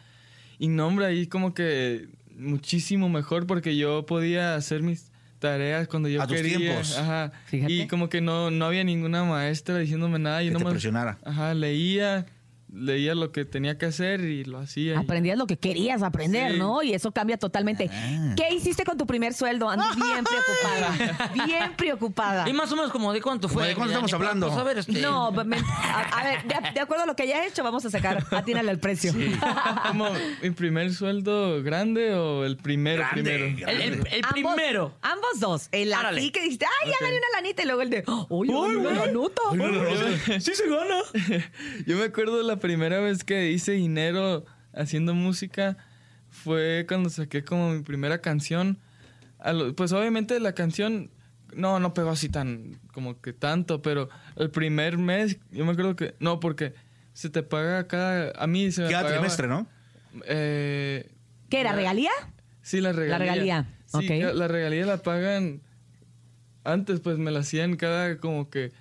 Y 0.59 0.67
no, 0.67 0.85
hombre, 0.85 1.05
ahí 1.07 1.25
como 1.25 1.53
que 1.55 2.09
muchísimo 2.37 3.09
mejor 3.09 3.47
porque 3.47 3.75
yo 3.75 4.05
podía 4.05 4.55
hacer 4.55 4.83
mis 4.83 5.09
tareas 5.39 5.87
cuando 5.87 6.09
yo 6.09 6.21
A 6.21 6.27
tus 6.27 6.35
quería. 6.35 6.57
tiempos. 6.57 6.97
Ajá. 6.97 7.31
Fíjate. 7.45 7.71
Y 7.73 7.87
como 7.87 8.09
que 8.09 8.19
no, 8.21 8.51
no 8.51 8.65
había 8.65 8.83
ninguna 8.83 9.23
maestra 9.23 9.77
diciéndome 9.79 10.19
nada. 10.19 10.43
Yo 10.43 10.49
Que 10.49 10.55
te 10.57 10.59
nomás, 10.59 10.73
presionara. 10.73 11.17
Ajá, 11.23 11.53
leía, 11.53 12.25
leía 12.73 13.15
lo 13.15 13.31
que 13.31 13.45
tenía 13.45 13.77
que 13.77 13.87
hacer 13.87 14.21
y 14.21 14.43
lo 14.43 14.59
hacía. 14.59 14.93
y- 14.93 14.95
Aprendías 14.95 15.37
lo 15.37 15.47
que 15.47 15.57
querías 15.57 16.03
aprender, 16.03 16.53
Sí. 16.53 16.57
¿no? 16.59 16.81
Y 16.83 16.93
eso 16.93 17.11
cambia 17.11 17.37
totalmente. 17.37 17.89
Ah. 17.91 18.33
¿Qué 18.35 18.53
hiciste 18.53 18.83
con 18.83 18.97
tu 18.97 19.05
primer 19.07 19.33
sueldo? 19.33 19.69
Ando 19.69 19.85
bien 19.95 20.23
preocupada. 20.23 21.27
Bien 21.45 21.73
preocupada. 21.75 22.47
Y 22.49 22.53
más 22.53 22.71
o 22.71 22.75
menos 22.75 22.91
como 22.91 23.11
de 23.13 23.21
cuánto 23.21 23.49
fue. 23.49 23.67
¿De 23.67 23.75
cuánto 23.75 23.91
estamos 23.93 24.13
hablando? 24.13 24.47
Pues, 24.47 24.59
a 24.59 24.63
ver, 24.63 24.77
este- 24.79 25.01
No, 25.01 25.31
me- 25.31 25.57
a, 25.57 26.01
a 26.19 26.23
ver, 26.23 26.43
de, 26.43 26.71
de 26.73 26.79
acuerdo 26.79 27.03
a 27.03 27.07
lo 27.07 27.15
que 27.15 27.23
haya 27.23 27.45
hecho, 27.45 27.63
vamos 27.63 27.85
a 27.85 27.89
sacar, 27.89 28.25
atínale 28.31 28.69
al 28.69 28.79
precio. 28.79 29.13
¿Como 29.87 30.07
mi 30.41 30.49
primer 30.51 30.93
sueldo 30.93 31.61
grande 31.63 32.13
o 32.13 32.45
el 32.45 32.57
primero 32.57 33.01
Grande, 33.01 33.21
primero? 33.23 33.71
El, 33.71 33.81
el- 33.81 33.93
el 34.11 34.21
Ambos- 34.25 34.31
primero. 34.55 34.95
Ambos 35.01 35.39
dos. 35.39 35.69
El 35.71 35.93
Árale. 35.93 36.19
así 36.21 36.31
que 36.31 36.41
dijiste, 36.43 36.65
ay, 36.83 36.89
ya 36.89 36.95
Ok. 36.95 37.01
gané 37.01 37.17
una 37.17 37.27
lanita. 37.41 37.63
Y 37.63 37.65
luego 37.65 37.81
el 37.81 37.89
de, 37.89 38.03
uy, 38.29 38.49
uy, 38.49 38.75
una 38.75 39.05
nota. 39.07 39.41
sí 40.39 40.53
se 40.53 40.67
gana. 40.69 40.97
Yo 41.85 41.97
me 41.97 42.03
acuerdo 42.05 42.41
la 42.43 42.58
primera 42.59 42.99
vez 42.99 43.23
que 43.23 43.51
hice 43.51 43.73
dinero 43.73 44.45
haciendo 44.73 45.13
música 45.13 45.77
fue 46.29 46.85
cuando 46.87 47.09
saqué 47.09 47.43
como 47.43 47.71
mi 47.71 47.81
primera 47.83 48.19
canción. 48.21 48.77
A 49.39 49.53
lo- 49.53 49.75
pues 49.75 49.91
obviamente 49.93 50.39
la 50.39 50.53
canción 50.53 51.09
no 51.55 51.79
no 51.79 51.93
pegó 51.93 52.11
así 52.11 52.29
tan 52.29 52.79
como 52.93 53.19
que 53.21 53.33
tanto, 53.33 53.81
pero 53.81 54.09
el 54.35 54.51
primer 54.51 54.97
mes 54.97 55.37
yo 55.51 55.65
me 55.65 55.71
acuerdo 55.71 55.95
que 55.95 56.13
no 56.19 56.39
porque 56.39 56.73
se 57.13 57.29
te 57.29 57.41
paga 57.41 57.87
cada 57.87 58.31
a 58.41 58.45
mí 58.47 58.71
se 58.71 58.81
me 58.83 58.89
Cada 58.89 59.03
pagaba, 59.03 59.19
trimestre, 59.21 59.47
¿no? 59.47 59.67
Eh, 60.25 61.09
¿Qué 61.49 61.61
era, 61.61 61.71
regalía? 61.73 62.11
Sí, 62.61 62.81
la 62.81 62.91
regalía. 62.91 63.17
regalía, 63.33 63.69
Sí, 63.87 63.97
ok. 63.97 64.21
ca- 64.27 64.33
la 64.33 64.47
regalía 64.47 64.85
la 64.85 64.97
pagan 64.97 65.61
antes, 66.63 66.99
pues 66.99 67.17
me 67.17 67.31
la 67.31 67.39
hacían 67.39 67.75
cada 67.77 68.17
como 68.19 68.49
que 68.49 68.71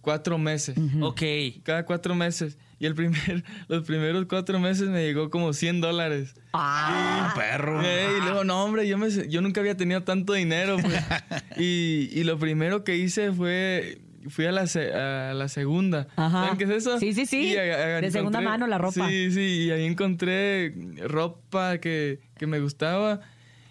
cuatro 0.00 0.38
meses. 0.38 0.76
Ok. 1.02 1.22
Cada 1.64 1.84
cuatro 1.84 2.14
meses. 2.14 2.56
Y 2.78 2.86
el 2.86 2.94
primer, 2.94 3.42
los 3.68 3.84
primeros 3.84 4.26
cuatro 4.28 4.58
meses 4.60 4.88
me 4.88 5.02
llegó 5.04 5.30
como 5.30 5.52
100 5.52 5.80
dólares. 5.80 6.34
Ah, 6.52 7.32
perro. 7.36 7.80
Ey, 7.82 8.18
y 8.18 8.20
luego, 8.22 8.44
no, 8.44 8.64
hombre, 8.64 8.86
yo, 8.86 8.98
me, 8.98 9.08
yo 9.28 9.40
nunca 9.40 9.60
había 9.60 9.76
tenido 9.76 10.02
tanto 10.02 10.32
dinero. 10.34 10.76
pues. 10.80 10.94
y, 11.56 12.10
y 12.12 12.24
lo 12.24 12.38
primero 12.38 12.84
que 12.84 12.96
hice 12.96 13.32
fue. 13.32 13.98
Fui 14.28 14.44
a 14.44 14.50
la, 14.50 14.66
se- 14.66 14.92
a 14.92 15.34
la 15.34 15.48
segunda. 15.48 16.08
Ajá. 16.16 16.42
¿Saben 16.46 16.58
qué 16.58 16.64
es 16.64 16.70
eso? 16.70 16.98
Sí, 16.98 17.14
sí, 17.14 17.26
sí. 17.26 17.52
Y 17.52 17.56
a- 17.56 17.62
a- 17.98 18.00
De 18.00 18.10
segunda 18.10 18.40
mano 18.40 18.66
la 18.66 18.76
ropa. 18.76 19.08
Sí, 19.08 19.30
sí. 19.30 19.66
Y 19.66 19.70
ahí 19.70 19.84
encontré 19.84 20.74
ropa 21.06 21.78
que, 21.78 22.18
que 22.36 22.46
me 22.48 22.58
gustaba. 22.60 23.20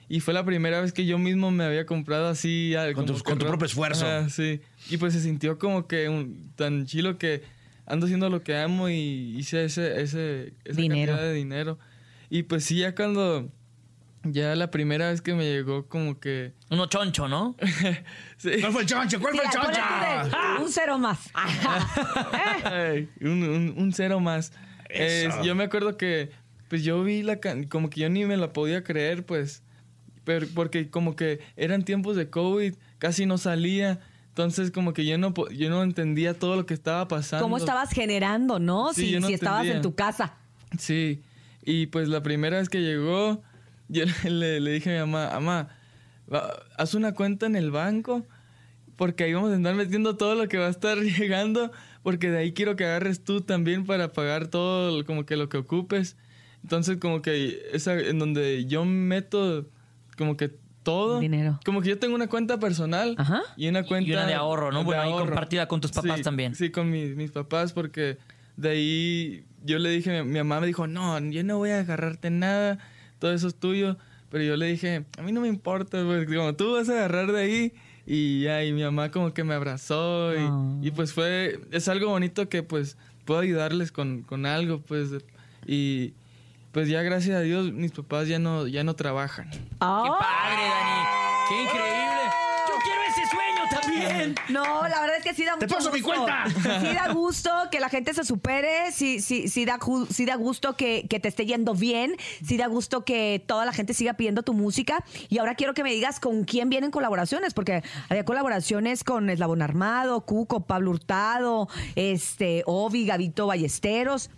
Y 0.08 0.22
fue 0.22 0.34
la 0.34 0.45
primera 0.45 0.80
vez 0.80 0.93
que 0.93 1.06
yo 1.06 1.18
mismo 1.18 1.51
me 1.51 1.66
había 1.66 1.86
comprado 1.86 2.28
así. 2.30 2.74
ah, 2.76 2.86
Con 2.93 3.06
como 3.06 3.18
tu- 3.18 3.24
con 3.24 3.38
tu 3.38 3.45
propio 3.45 3.66
esfuerzo. 3.66 4.06
Ajá, 4.08 4.30
sí. 4.30 4.62
Y 4.89 4.95
pues 4.97 5.14
se 5.14 5.20
sintió 5.20 5.58
como 5.60 5.88
que 5.88 6.08
un- 6.10 6.51
tan 6.56 6.86
chilo 6.86 7.18
que 7.18 7.43
ando 7.86 8.06
haciendo 8.06 8.30
lo 8.30 8.44
que 8.44 8.58
amo 8.58 8.90
y 8.90 9.36
hice 9.38 9.66
ese, 9.66 10.02
ese, 10.02 10.54
esa 10.66 10.82
Dinero. 10.82 11.14
cantidad 11.14 11.30
de 11.30 11.34
dinero. 11.36 11.80
Y 12.30 12.44
pues 12.44 12.64
sí, 12.66 12.78
ya 12.80 12.96
cuando... 12.96 13.50
Ya 14.28 14.56
la 14.56 14.72
primera 14.72 15.12
vez 15.12 15.22
que 15.22 15.36
me 15.36 15.44
llegó 15.44 15.88
como 15.88 16.20
que... 16.20 16.54
Uno 16.72 16.88
choncho, 16.88 17.28
¿no? 17.28 17.56
sí. 18.38 18.54
¿Cuál 18.60 18.72
fue 18.72 18.82
el 18.82 18.88
choncho? 18.88 19.20
¿Cuál 19.20 19.36
fue 19.36 19.44
el 19.46 19.52
choncho? 19.52 19.70
de- 20.58 20.64
Un 20.64 20.72
cero 20.72 20.98
más. 20.98 21.30
Ay, 22.64 23.10
un, 23.22 23.44
un- 23.44 23.74
un 23.78 23.94
cero 23.94 24.20
más. 24.20 24.52
Eh, 24.90 25.30
yo 25.44 25.54
me 25.56 25.64
acuerdo 25.66 25.98
que, 25.98 26.32
pues 26.70 26.84
yo 26.84 27.04
vi 27.04 27.22
la, 27.22 27.40
como 27.70 27.90
que 27.90 28.02
yo 28.02 28.10
ni 28.10 28.26
me 28.26 28.38
la 28.38 28.52
podía 28.54 28.84
creer, 28.84 29.26
pues, 29.26 29.64
pero, 30.24 30.48
porque 30.56 30.90
como 30.90 31.16
que 31.16 31.40
eran 31.56 31.84
tiempos 31.84 32.16
de 32.16 32.30
COVID, 32.30 32.74
casi 32.98 33.26
no 33.26 33.38
salía, 33.38 34.00
entonces 34.36 34.70
como 34.70 34.92
que 34.92 35.06
yo 35.06 35.18
no, 35.18 35.34
yo 35.52 35.70
no 35.70 35.82
entendía 35.82 36.34
todo 36.34 36.58
lo 36.58 36.66
que 36.66 36.74
estaba 36.74 37.08
pasando. 37.08 37.42
¿Cómo 37.46 37.56
estabas 37.56 37.92
generando, 37.92 38.60
no? 38.60 38.94
Sí, 38.94 39.06
si 39.06 39.12
yo 39.12 39.22
no 39.22 39.28
si 39.28 39.34
estabas 39.34 39.66
en 39.66 39.82
tu 39.82 39.96
casa. 39.96 40.34
Sí, 40.78 41.22
y 41.64 41.86
pues 41.86 42.10
la 42.10 42.22
primera 42.22 42.58
vez 42.58 42.68
que 42.68 42.82
llegó, 42.82 43.42
yo 43.88 44.04
le, 44.30 44.60
le 44.60 44.72
dije 44.74 44.90
a 44.90 45.06
mi 45.06 45.10
mamá, 45.10 45.40
mamá, 45.40 45.70
haz 46.78 46.96
una 46.96 47.14
cuenta 47.14 47.46
en 47.46 47.56
el 47.56 47.72
banco, 47.72 48.26
porque 48.98 49.24
ahí 49.24 49.34
vamos 49.34 49.54
a 49.54 49.56
andar 49.56 49.74
metiendo 49.74 50.18
todo 50.18 50.36
lo 50.36 50.50
que 50.50 50.58
va 50.58 50.68
a 50.68 50.72
estar 50.72 50.98
llegando, 51.00 51.72
porque 52.04 52.30
de 52.30 52.40
ahí 52.40 52.52
quiero 52.52 52.76
que 52.76 52.84
agarres 52.84 53.24
tú 53.24 53.40
también 53.40 53.86
para 53.86 54.12
pagar 54.12 54.50
todo 54.50 55.06
como 55.06 55.26
que 55.26 55.38
lo 55.38 55.48
que 55.48 55.56
ocupes. 55.56 56.18
Entonces 56.62 56.98
como 56.98 57.22
que 57.22 57.70
esa 57.72 57.98
en 57.98 58.20
donde 58.20 58.66
yo 58.66 58.84
meto 58.84 59.66
como 60.18 60.36
que 60.36 60.58
todo. 60.86 61.20
Dinero. 61.20 61.60
Como 61.66 61.82
que 61.82 61.90
yo 61.90 62.00
tengo 62.00 62.16
una 62.16 62.28
cuenta 62.28 62.58
personal 62.58 63.18
y 63.58 63.68
una 63.68 63.84
cuenta 63.84 64.10
Y 64.10 64.14
una 64.14 64.26
de 64.26 64.36
ahorro, 64.36 64.72
¿no? 64.72 64.86
Bueno, 64.86 65.02
ahí 65.02 65.12
compartida 65.12 65.68
con 65.68 65.82
tus 65.82 65.92
papás 65.92 66.20
Sí, 66.20 66.24
también. 66.24 66.56
Sí, 66.56 66.70
con 66.70 66.90
mis, 66.90 67.18
mis 67.18 67.32
papás, 67.32 67.74
porque 67.74 68.18
de 68.56 68.70
ahí 68.70 69.46
yo 69.66 69.80
le 69.80 69.90
dije, 69.90 70.24
mi, 70.24 70.30
mi 70.30 70.38
mamá 70.38 70.62
me 70.62 70.68
dijo, 70.68 70.88
no, 70.88 71.20
yo 71.20 71.44
no 71.44 71.58
voy 71.58 71.72
a 71.72 71.80
agarrarte 71.80 72.30
nada, 72.30 72.80
todo 73.20 73.34
eso 73.34 73.50
es 73.50 73.56
tuyo. 73.56 73.98
Pero 74.30 74.44
yo 74.44 74.56
le 74.56 74.68
dije, 74.68 75.06
a 75.18 75.22
mí 75.22 75.32
no 75.32 75.42
me 75.42 75.48
importa, 75.48 76.04
pues, 76.06 76.26
como 76.28 76.56
tú 76.56 76.74
vas 76.74 76.90
a 76.90 76.94
agarrar 76.94 77.32
de 77.32 77.42
ahí. 77.42 77.74
Y 78.08 78.44
ya, 78.44 78.64
y 78.64 78.72
mi 78.72 78.84
mamá 78.84 79.10
como 79.10 79.34
que 79.34 79.44
me 79.44 79.56
abrazó 79.56 80.34
y, 80.36 80.88
y 80.88 80.92
pues 80.92 81.12
fue, 81.12 81.60
es 81.72 81.88
algo 81.88 82.10
bonito 82.10 82.48
que 82.50 82.62
pues 82.62 82.98
puedo 83.26 83.40
ayudarles 83.40 83.92
con, 83.92 84.22
con 84.22 84.46
algo, 84.46 84.80
pues. 84.82 85.10
Y 85.66 86.14
pues 86.76 86.90
ya 86.90 87.02
gracias 87.04 87.38
a 87.38 87.40
Dios 87.40 87.72
mis 87.72 87.94
papás 87.94 88.28
ya 88.28 88.38
no, 88.38 88.68
ya 88.68 88.84
no 88.84 88.98
trabajan. 88.98 89.50
¡Qué 89.50 89.60
padre, 89.80 90.66
Dani! 90.68 91.08
¡Qué 91.48 91.64
increíble! 91.64 92.22
¡Yo 92.68 92.74
quiero 92.84 93.02
ese 93.10 93.22
sueño 93.32 93.82
también! 93.82 94.36
No, 94.50 94.86
la 94.86 95.00
verdad 95.00 95.16
es 95.20 95.24
que 95.24 95.34
sí 95.34 95.46
da 95.46 95.58
¡Te 95.58 95.68
mucho 95.68 95.78
paso 95.78 95.92
mi 95.94 96.02
cuenta! 96.02 96.44
Sí 96.82 96.94
da 96.94 97.14
gusto 97.14 97.50
que 97.72 97.80
la 97.80 97.88
gente 97.88 98.14
se 98.14 98.26
supere, 98.26 98.92
sí, 98.92 99.22
sí, 99.22 99.48
sí, 99.48 99.64
da, 99.64 99.80
sí 100.10 100.26
da 100.26 100.36
gusto 100.36 100.76
que, 100.76 101.08
que 101.10 101.22
te 101.22 101.30
esté 101.30 101.46
yendo 101.46 101.76
bien, 101.76 102.18
sí 102.44 102.58
da 102.58 102.68
gusto 102.68 103.06
que 103.06 103.42
toda 103.48 103.66
la 103.66 103.72
gente 103.72 103.94
siga 103.94 104.16
pidiendo 104.16 104.44
tu 104.44 104.54
música. 104.54 105.02
Y 105.30 105.38
ahora 105.38 105.56
quiero 105.56 105.74
que 105.74 105.84
me 105.84 105.94
digas 105.94 106.20
con 106.20 106.44
quién 106.44 106.70
vienen 106.70 106.92
colaboraciones, 106.92 107.54
porque 107.54 107.84
había 108.10 108.26
colaboraciones 108.26 109.06
con 109.06 109.30
Eslabón 109.30 109.62
Armado, 109.62 110.26
Cuco, 110.26 110.68
Pablo 110.68 110.92
Hurtado, 110.92 111.70
este, 111.96 112.64
Ovi, 112.66 113.06
Gavito 113.06 113.48
Ballesteros. 113.48 114.30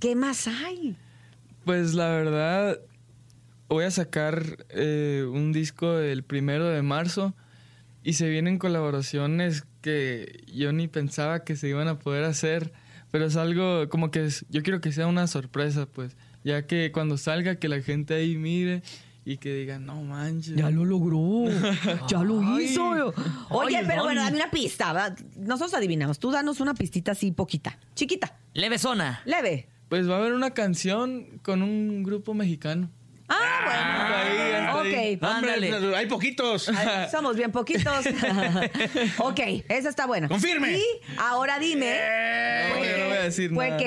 ¿Qué 0.00 0.16
más 0.16 0.48
hay? 0.48 0.96
Pues 1.64 1.94
la 1.94 2.08
verdad, 2.10 2.78
voy 3.68 3.84
a 3.84 3.90
sacar 3.90 4.64
eh, 4.70 5.26
un 5.30 5.52
disco 5.52 5.98
el 5.98 6.22
primero 6.22 6.68
de 6.68 6.82
marzo 6.82 7.34
y 8.02 8.14
se 8.14 8.28
vienen 8.28 8.58
colaboraciones 8.58 9.64
que 9.80 10.44
yo 10.52 10.72
ni 10.72 10.88
pensaba 10.88 11.44
que 11.44 11.56
se 11.56 11.68
iban 11.68 11.88
a 11.88 11.98
poder 11.98 12.24
hacer, 12.24 12.72
pero 13.10 13.26
es 13.26 13.36
algo 13.36 13.88
como 13.88 14.10
que 14.10 14.26
es- 14.26 14.44
yo 14.50 14.62
quiero 14.62 14.80
que 14.80 14.92
sea 14.92 15.06
una 15.06 15.26
sorpresa, 15.26 15.86
pues, 15.86 16.16
ya 16.42 16.66
que 16.66 16.92
cuando 16.92 17.16
salga 17.16 17.56
que 17.56 17.68
la 17.68 17.80
gente 17.80 18.14
ahí 18.14 18.36
mire 18.36 18.82
y 19.24 19.38
que 19.38 19.54
diga, 19.54 19.78
no 19.78 20.02
manches. 20.02 20.54
Ya 20.56 20.68
lo 20.70 20.84
logró, 20.84 21.44
ya 22.08 22.22
lo 22.22 22.40
Ay. 22.40 22.64
hizo. 22.66 22.84
Oye, 23.48 23.78
Ay, 23.78 23.84
pero 23.86 24.00
ay. 24.02 24.06
bueno, 24.06 24.22
dame 24.22 24.36
una 24.36 24.50
pista. 24.50 25.14
Nosotros 25.38 25.72
adivinamos. 25.72 26.18
Tú 26.18 26.30
danos 26.30 26.60
una 26.60 26.74
pistita 26.74 27.12
así 27.12 27.30
poquita, 27.32 27.78
chiquita, 27.94 28.36
Leve 28.52 28.78
zona. 28.78 29.22
leve. 29.24 29.68
Pues 29.88 30.08
va 30.08 30.14
a 30.16 30.18
haber 30.18 30.32
una 30.32 30.50
canción 30.52 31.38
con 31.42 31.62
un 31.62 32.02
grupo 32.02 32.34
mexicano. 32.34 32.90
Ah, 33.28 34.74
bueno. 34.74 34.80
Ok. 34.80 35.22
Hombre, 35.22 35.96
hay 35.96 36.06
poquitos. 36.06 36.68
Ay, 36.68 37.08
Somos 37.10 37.36
bien 37.36 37.50
poquitos. 37.52 38.06
ok, 39.18 39.40
esa 39.68 39.88
está 39.88 40.06
buena. 40.06 40.28
Confirme. 40.28 40.76
Y 40.78 40.82
ahora 41.18 41.58
dime. 41.58 41.96
Yo 42.82 42.98
no 42.98 43.04
voy 43.08 43.16
a 43.18 43.22
decir 43.22 43.50
¿Fue 43.52 43.70
nada. 43.70 43.82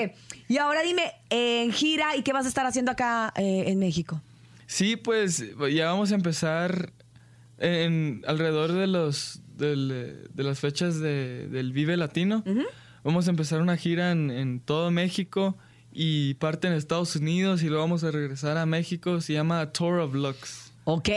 Y 0.48 0.56
ahora 0.56 0.82
dime, 0.82 1.12
en 1.30 1.72
gira, 1.72 2.16
¿y 2.16 2.22
qué 2.22 2.32
vas 2.32 2.46
a 2.46 2.48
estar 2.48 2.64
haciendo 2.66 2.90
acá 2.90 3.32
eh, 3.36 3.64
en 3.66 3.78
México? 3.78 4.22
Sí, 4.66 4.96
pues 4.96 5.44
ya 5.72 5.86
vamos 5.86 6.10
a 6.10 6.14
empezar 6.14 6.92
en 7.58 8.22
alrededor 8.26 8.72
de 8.72 8.86
los 8.86 9.40
del, 9.56 9.90
eh, 9.92 10.26
de 10.32 10.42
las 10.44 10.60
fechas 10.60 11.00
de- 11.00 11.48
del 11.48 11.72
Vive 11.72 11.96
Latino. 11.96 12.44
Vamos 13.04 13.26
a 13.26 13.30
empezar 13.30 13.60
una 13.60 13.76
gira 13.76 14.10
en, 14.10 14.30
en 14.30 14.60
todo 14.60 14.90
México 14.90 15.56
y 16.00 16.34
parte 16.34 16.68
en 16.68 16.74
Estados 16.74 17.16
Unidos 17.16 17.62
y 17.64 17.66
luego 17.66 17.82
vamos 17.82 18.04
a 18.04 18.12
regresar 18.12 18.56
a 18.56 18.66
México. 18.66 19.20
Se 19.20 19.32
llama 19.32 19.72
Tour 19.72 19.98
of 19.98 20.14
Lux. 20.14 20.70
Ok, 20.84 21.08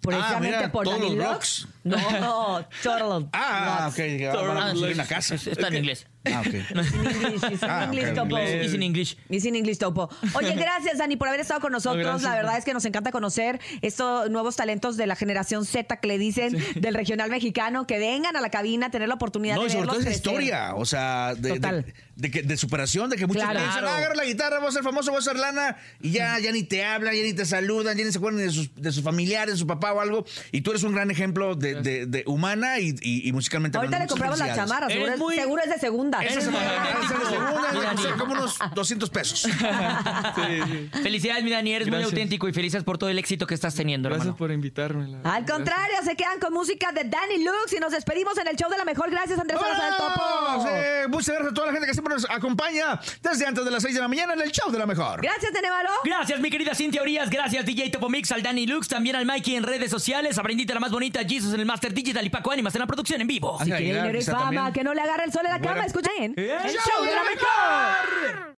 precisamente 0.00 0.14
Ah, 0.14 0.38
mira, 0.40 0.72
por 0.72 0.84
todos 0.84 1.00
Dani 1.00 1.16
los 1.16 1.28
Lux. 1.34 1.68
No, 1.82 1.96
no, 2.20 2.68
Total 2.84 3.28
Ah, 3.32 3.86
Lux. 3.86 3.94
ok. 3.94 3.96
que 4.16 4.26
va- 4.28 4.42
van 4.46 4.56
a 4.58 4.72
una 4.72 5.06
casa. 5.06 5.34
Está 5.34 5.68
en 5.68 5.74
inglés. 5.74 6.06
Ah, 6.26 6.40
ok. 6.40 6.54
It's 6.54 6.92
in 6.94 7.06
English, 7.06 7.42
it's 7.52 7.62
in 7.62 7.70
Ah, 7.70 7.84
English. 7.84 8.14
Topo. 8.14 8.38
It's 8.38 8.74
in 8.74 8.82
English. 8.82 9.16
It's 9.28 9.44
in 9.44 9.54
English, 9.56 9.78
Topo. 9.78 10.08
Oye, 10.34 10.54
gracias, 10.56 10.98
Dani, 10.98 11.16
por 11.16 11.28
haber 11.28 11.40
estado 11.40 11.60
con 11.60 11.72
nosotros. 11.72 12.22
La 12.22 12.34
verdad 12.34 12.56
es 12.58 12.64
que 12.64 12.72
nos 12.72 12.84
encanta 12.84 13.10
conocer 13.12 13.60
estos 13.82 14.30
nuevos 14.30 14.56
talentos 14.56 14.96
de 14.96 15.06
la 15.06 15.16
generación 15.16 15.64
Z 15.66 15.96
que 15.98 16.08
le 16.08 16.18
dicen 16.18 16.56
del 16.76 16.94
regional 16.94 17.30
mexicano, 17.30 17.86
que 17.86 17.98
vengan 17.98 18.36
a 18.36 18.40
la 18.40 18.50
cabina 18.50 18.86
a 18.86 18.90
tener 18.90 19.08
la 19.08 19.14
oportunidad 19.14 19.56
No, 19.56 19.62
y 19.62 19.64
de 19.66 19.70
sobre 19.70 19.80
verlos 19.86 19.96
todo 19.98 20.08
esa 20.10 20.16
historia, 20.16 20.74
o 20.74 20.84
sea, 20.86 21.34
de, 21.36 21.50
Total. 21.54 21.84
de, 21.84 21.94
de 22.16 22.30
que- 22.30 22.42
de 22.42 22.56
superación, 22.56 23.10
de 23.10 23.16
que 23.16 23.26
muchos 23.26 23.42
Claro. 23.42 23.58
piensan, 23.60 23.84
ah, 23.84 23.96
agarra 23.96 24.14
la 24.14 24.24
guitarra, 24.24 24.58
voy 24.60 24.68
a 24.68 24.72
ser 24.72 24.82
famoso, 24.82 25.10
voy 25.10 25.18
a 25.18 25.22
ser 25.22 25.36
lana, 25.36 25.76
y 26.00 26.10
ya, 26.12 26.38
ya 26.38 26.52
ni 26.52 26.62
te 26.62 26.84
hablan, 26.84 27.14
ya 27.14 27.22
ni 27.22 27.32
te 27.34 27.44
saludan, 27.44 27.96
ya 27.98 28.04
ni 28.04 28.12
se 28.12 28.18
acuerdan 28.18 28.40
de 28.40 28.50
sus, 28.50 28.74
de 28.74 28.92
sus 28.92 29.02
familiares, 29.02 29.54
de 29.54 29.58
su 29.58 29.66
papá 29.66 29.92
o 29.92 30.00
algo, 30.00 30.24
y 30.52 30.62
tú 30.62 30.70
eres 30.70 30.82
un 30.84 30.94
gran 30.94 31.10
ejemplo 31.10 31.54
de, 31.54 31.82
de- 31.82 32.06
de 32.06 32.24
humana 32.26 32.78
y, 32.80 32.94
y- 33.02 33.28
y 33.28 33.32
musicalmente 33.32 33.76
Ahorita 33.76 33.98
le 33.98 34.06
compramos 34.06 34.38
la 34.38 34.54
chamarra, 34.54 34.88
seguro, 34.88 35.16
muy- 35.18 35.34
seguro 35.34 35.62
es 35.62 35.70
de 35.70 35.78
segunda. 35.78 36.13
Esa 36.22 36.32
Eres 36.32 36.44
semana, 36.44 36.66
esa 36.88 37.14
es 37.14 37.20
la 37.20 37.96
segunda, 37.96 38.16
como 38.18 38.32
unos 38.34 38.58
200 38.74 39.10
pesos. 39.10 39.42
Felicidades, 41.02 41.44
mi 41.44 41.50
Dani. 41.50 41.72
Eres 41.72 41.88
muy 41.88 42.02
auténtico 42.02 42.48
y 42.48 42.52
felices 42.52 42.82
por 42.84 42.98
todo 42.98 43.10
el 43.10 43.18
éxito 43.18 43.46
que 43.46 43.54
estás 43.54 43.74
teniendo, 43.74 44.08
Gracias 44.08 44.26
hermano. 44.26 44.36
por 44.36 44.50
invitarme. 44.52 45.08
la. 45.08 45.34
Al 45.34 45.44
contrario, 45.44 45.96
se 46.04 46.16
quedan 46.16 46.38
con 46.40 46.52
música 46.52 46.92
de 46.92 47.04
Danny 47.04 47.42
Lux 47.44 47.72
y 47.76 47.80
nos 47.80 47.92
despedimos 47.92 48.36
en 48.38 48.48
el 48.48 48.56
show 48.56 48.70
de 48.70 48.78
la 48.78 48.84
mejor. 48.84 49.10
Gracias, 49.10 49.38
Andrés 49.38 49.58
Salazar 49.60 49.84
del 49.92 49.94
¡Vamos! 49.98 50.64
Topo. 50.64 50.76
Eh, 50.76 51.06
muchas 51.08 51.28
gracias 51.34 51.50
a 51.50 51.54
toda 51.54 51.66
la 51.68 51.72
gente 51.72 51.86
que 51.86 51.94
siempre 51.94 52.14
nos 52.14 52.28
acompaña 52.30 53.00
desde 53.22 53.46
antes 53.46 53.64
de 53.64 53.70
las 53.70 53.82
6 53.82 53.94
de 53.94 54.00
la 54.00 54.08
mañana 54.08 54.34
en 54.34 54.40
el 54.42 54.50
show 54.52 54.70
de 54.70 54.78
la 54.78 54.86
mejor. 54.86 55.20
Gracias, 55.22 55.52
Tenevalo. 55.52 55.90
Gracias, 56.04 56.40
mi 56.40 56.50
querida 56.50 56.74
Cintia 56.74 57.02
Urias. 57.02 57.30
Gracias, 57.30 57.64
DJ 57.64 57.90
Topo 57.90 58.08
Mix, 58.08 58.30
al 58.32 58.42
Dani 58.42 58.66
Lux, 58.66 58.88
también 58.88 59.16
al 59.16 59.26
Mikey 59.26 59.56
en 59.56 59.62
redes 59.62 59.90
sociales, 59.90 60.38
a 60.38 60.42
Brindita 60.42 60.74
la 60.74 60.80
más 60.80 60.90
bonita, 60.92 61.20
Jesus 61.26 61.54
en 61.54 61.60
el 61.60 61.66
Master 61.66 61.92
Digital 61.94 62.24
y 62.24 62.30
Paco 62.30 62.50
Ánimas 62.52 62.74
en 62.74 62.80
la 62.80 62.86
producción 62.86 63.20
en 63.20 63.26
vivo. 63.26 63.58
Dinero 63.64 64.10
y 64.10 64.18
quizá 64.18 64.38
fama, 64.38 64.72
que 64.72 64.82
no 64.84 64.94
le 64.94 65.00
agarre 65.00 65.24
el 65.24 65.32
sol 65.32 65.42
en 65.44 65.52
la 65.52 65.58
cama, 65.60 65.72
Bueno. 65.74 65.86
Jen. 66.16 66.34
El, 66.36 66.50
el 66.50 66.78
show 66.78 67.04
de 67.04 67.14
la 67.14 67.22
car. 67.22 68.44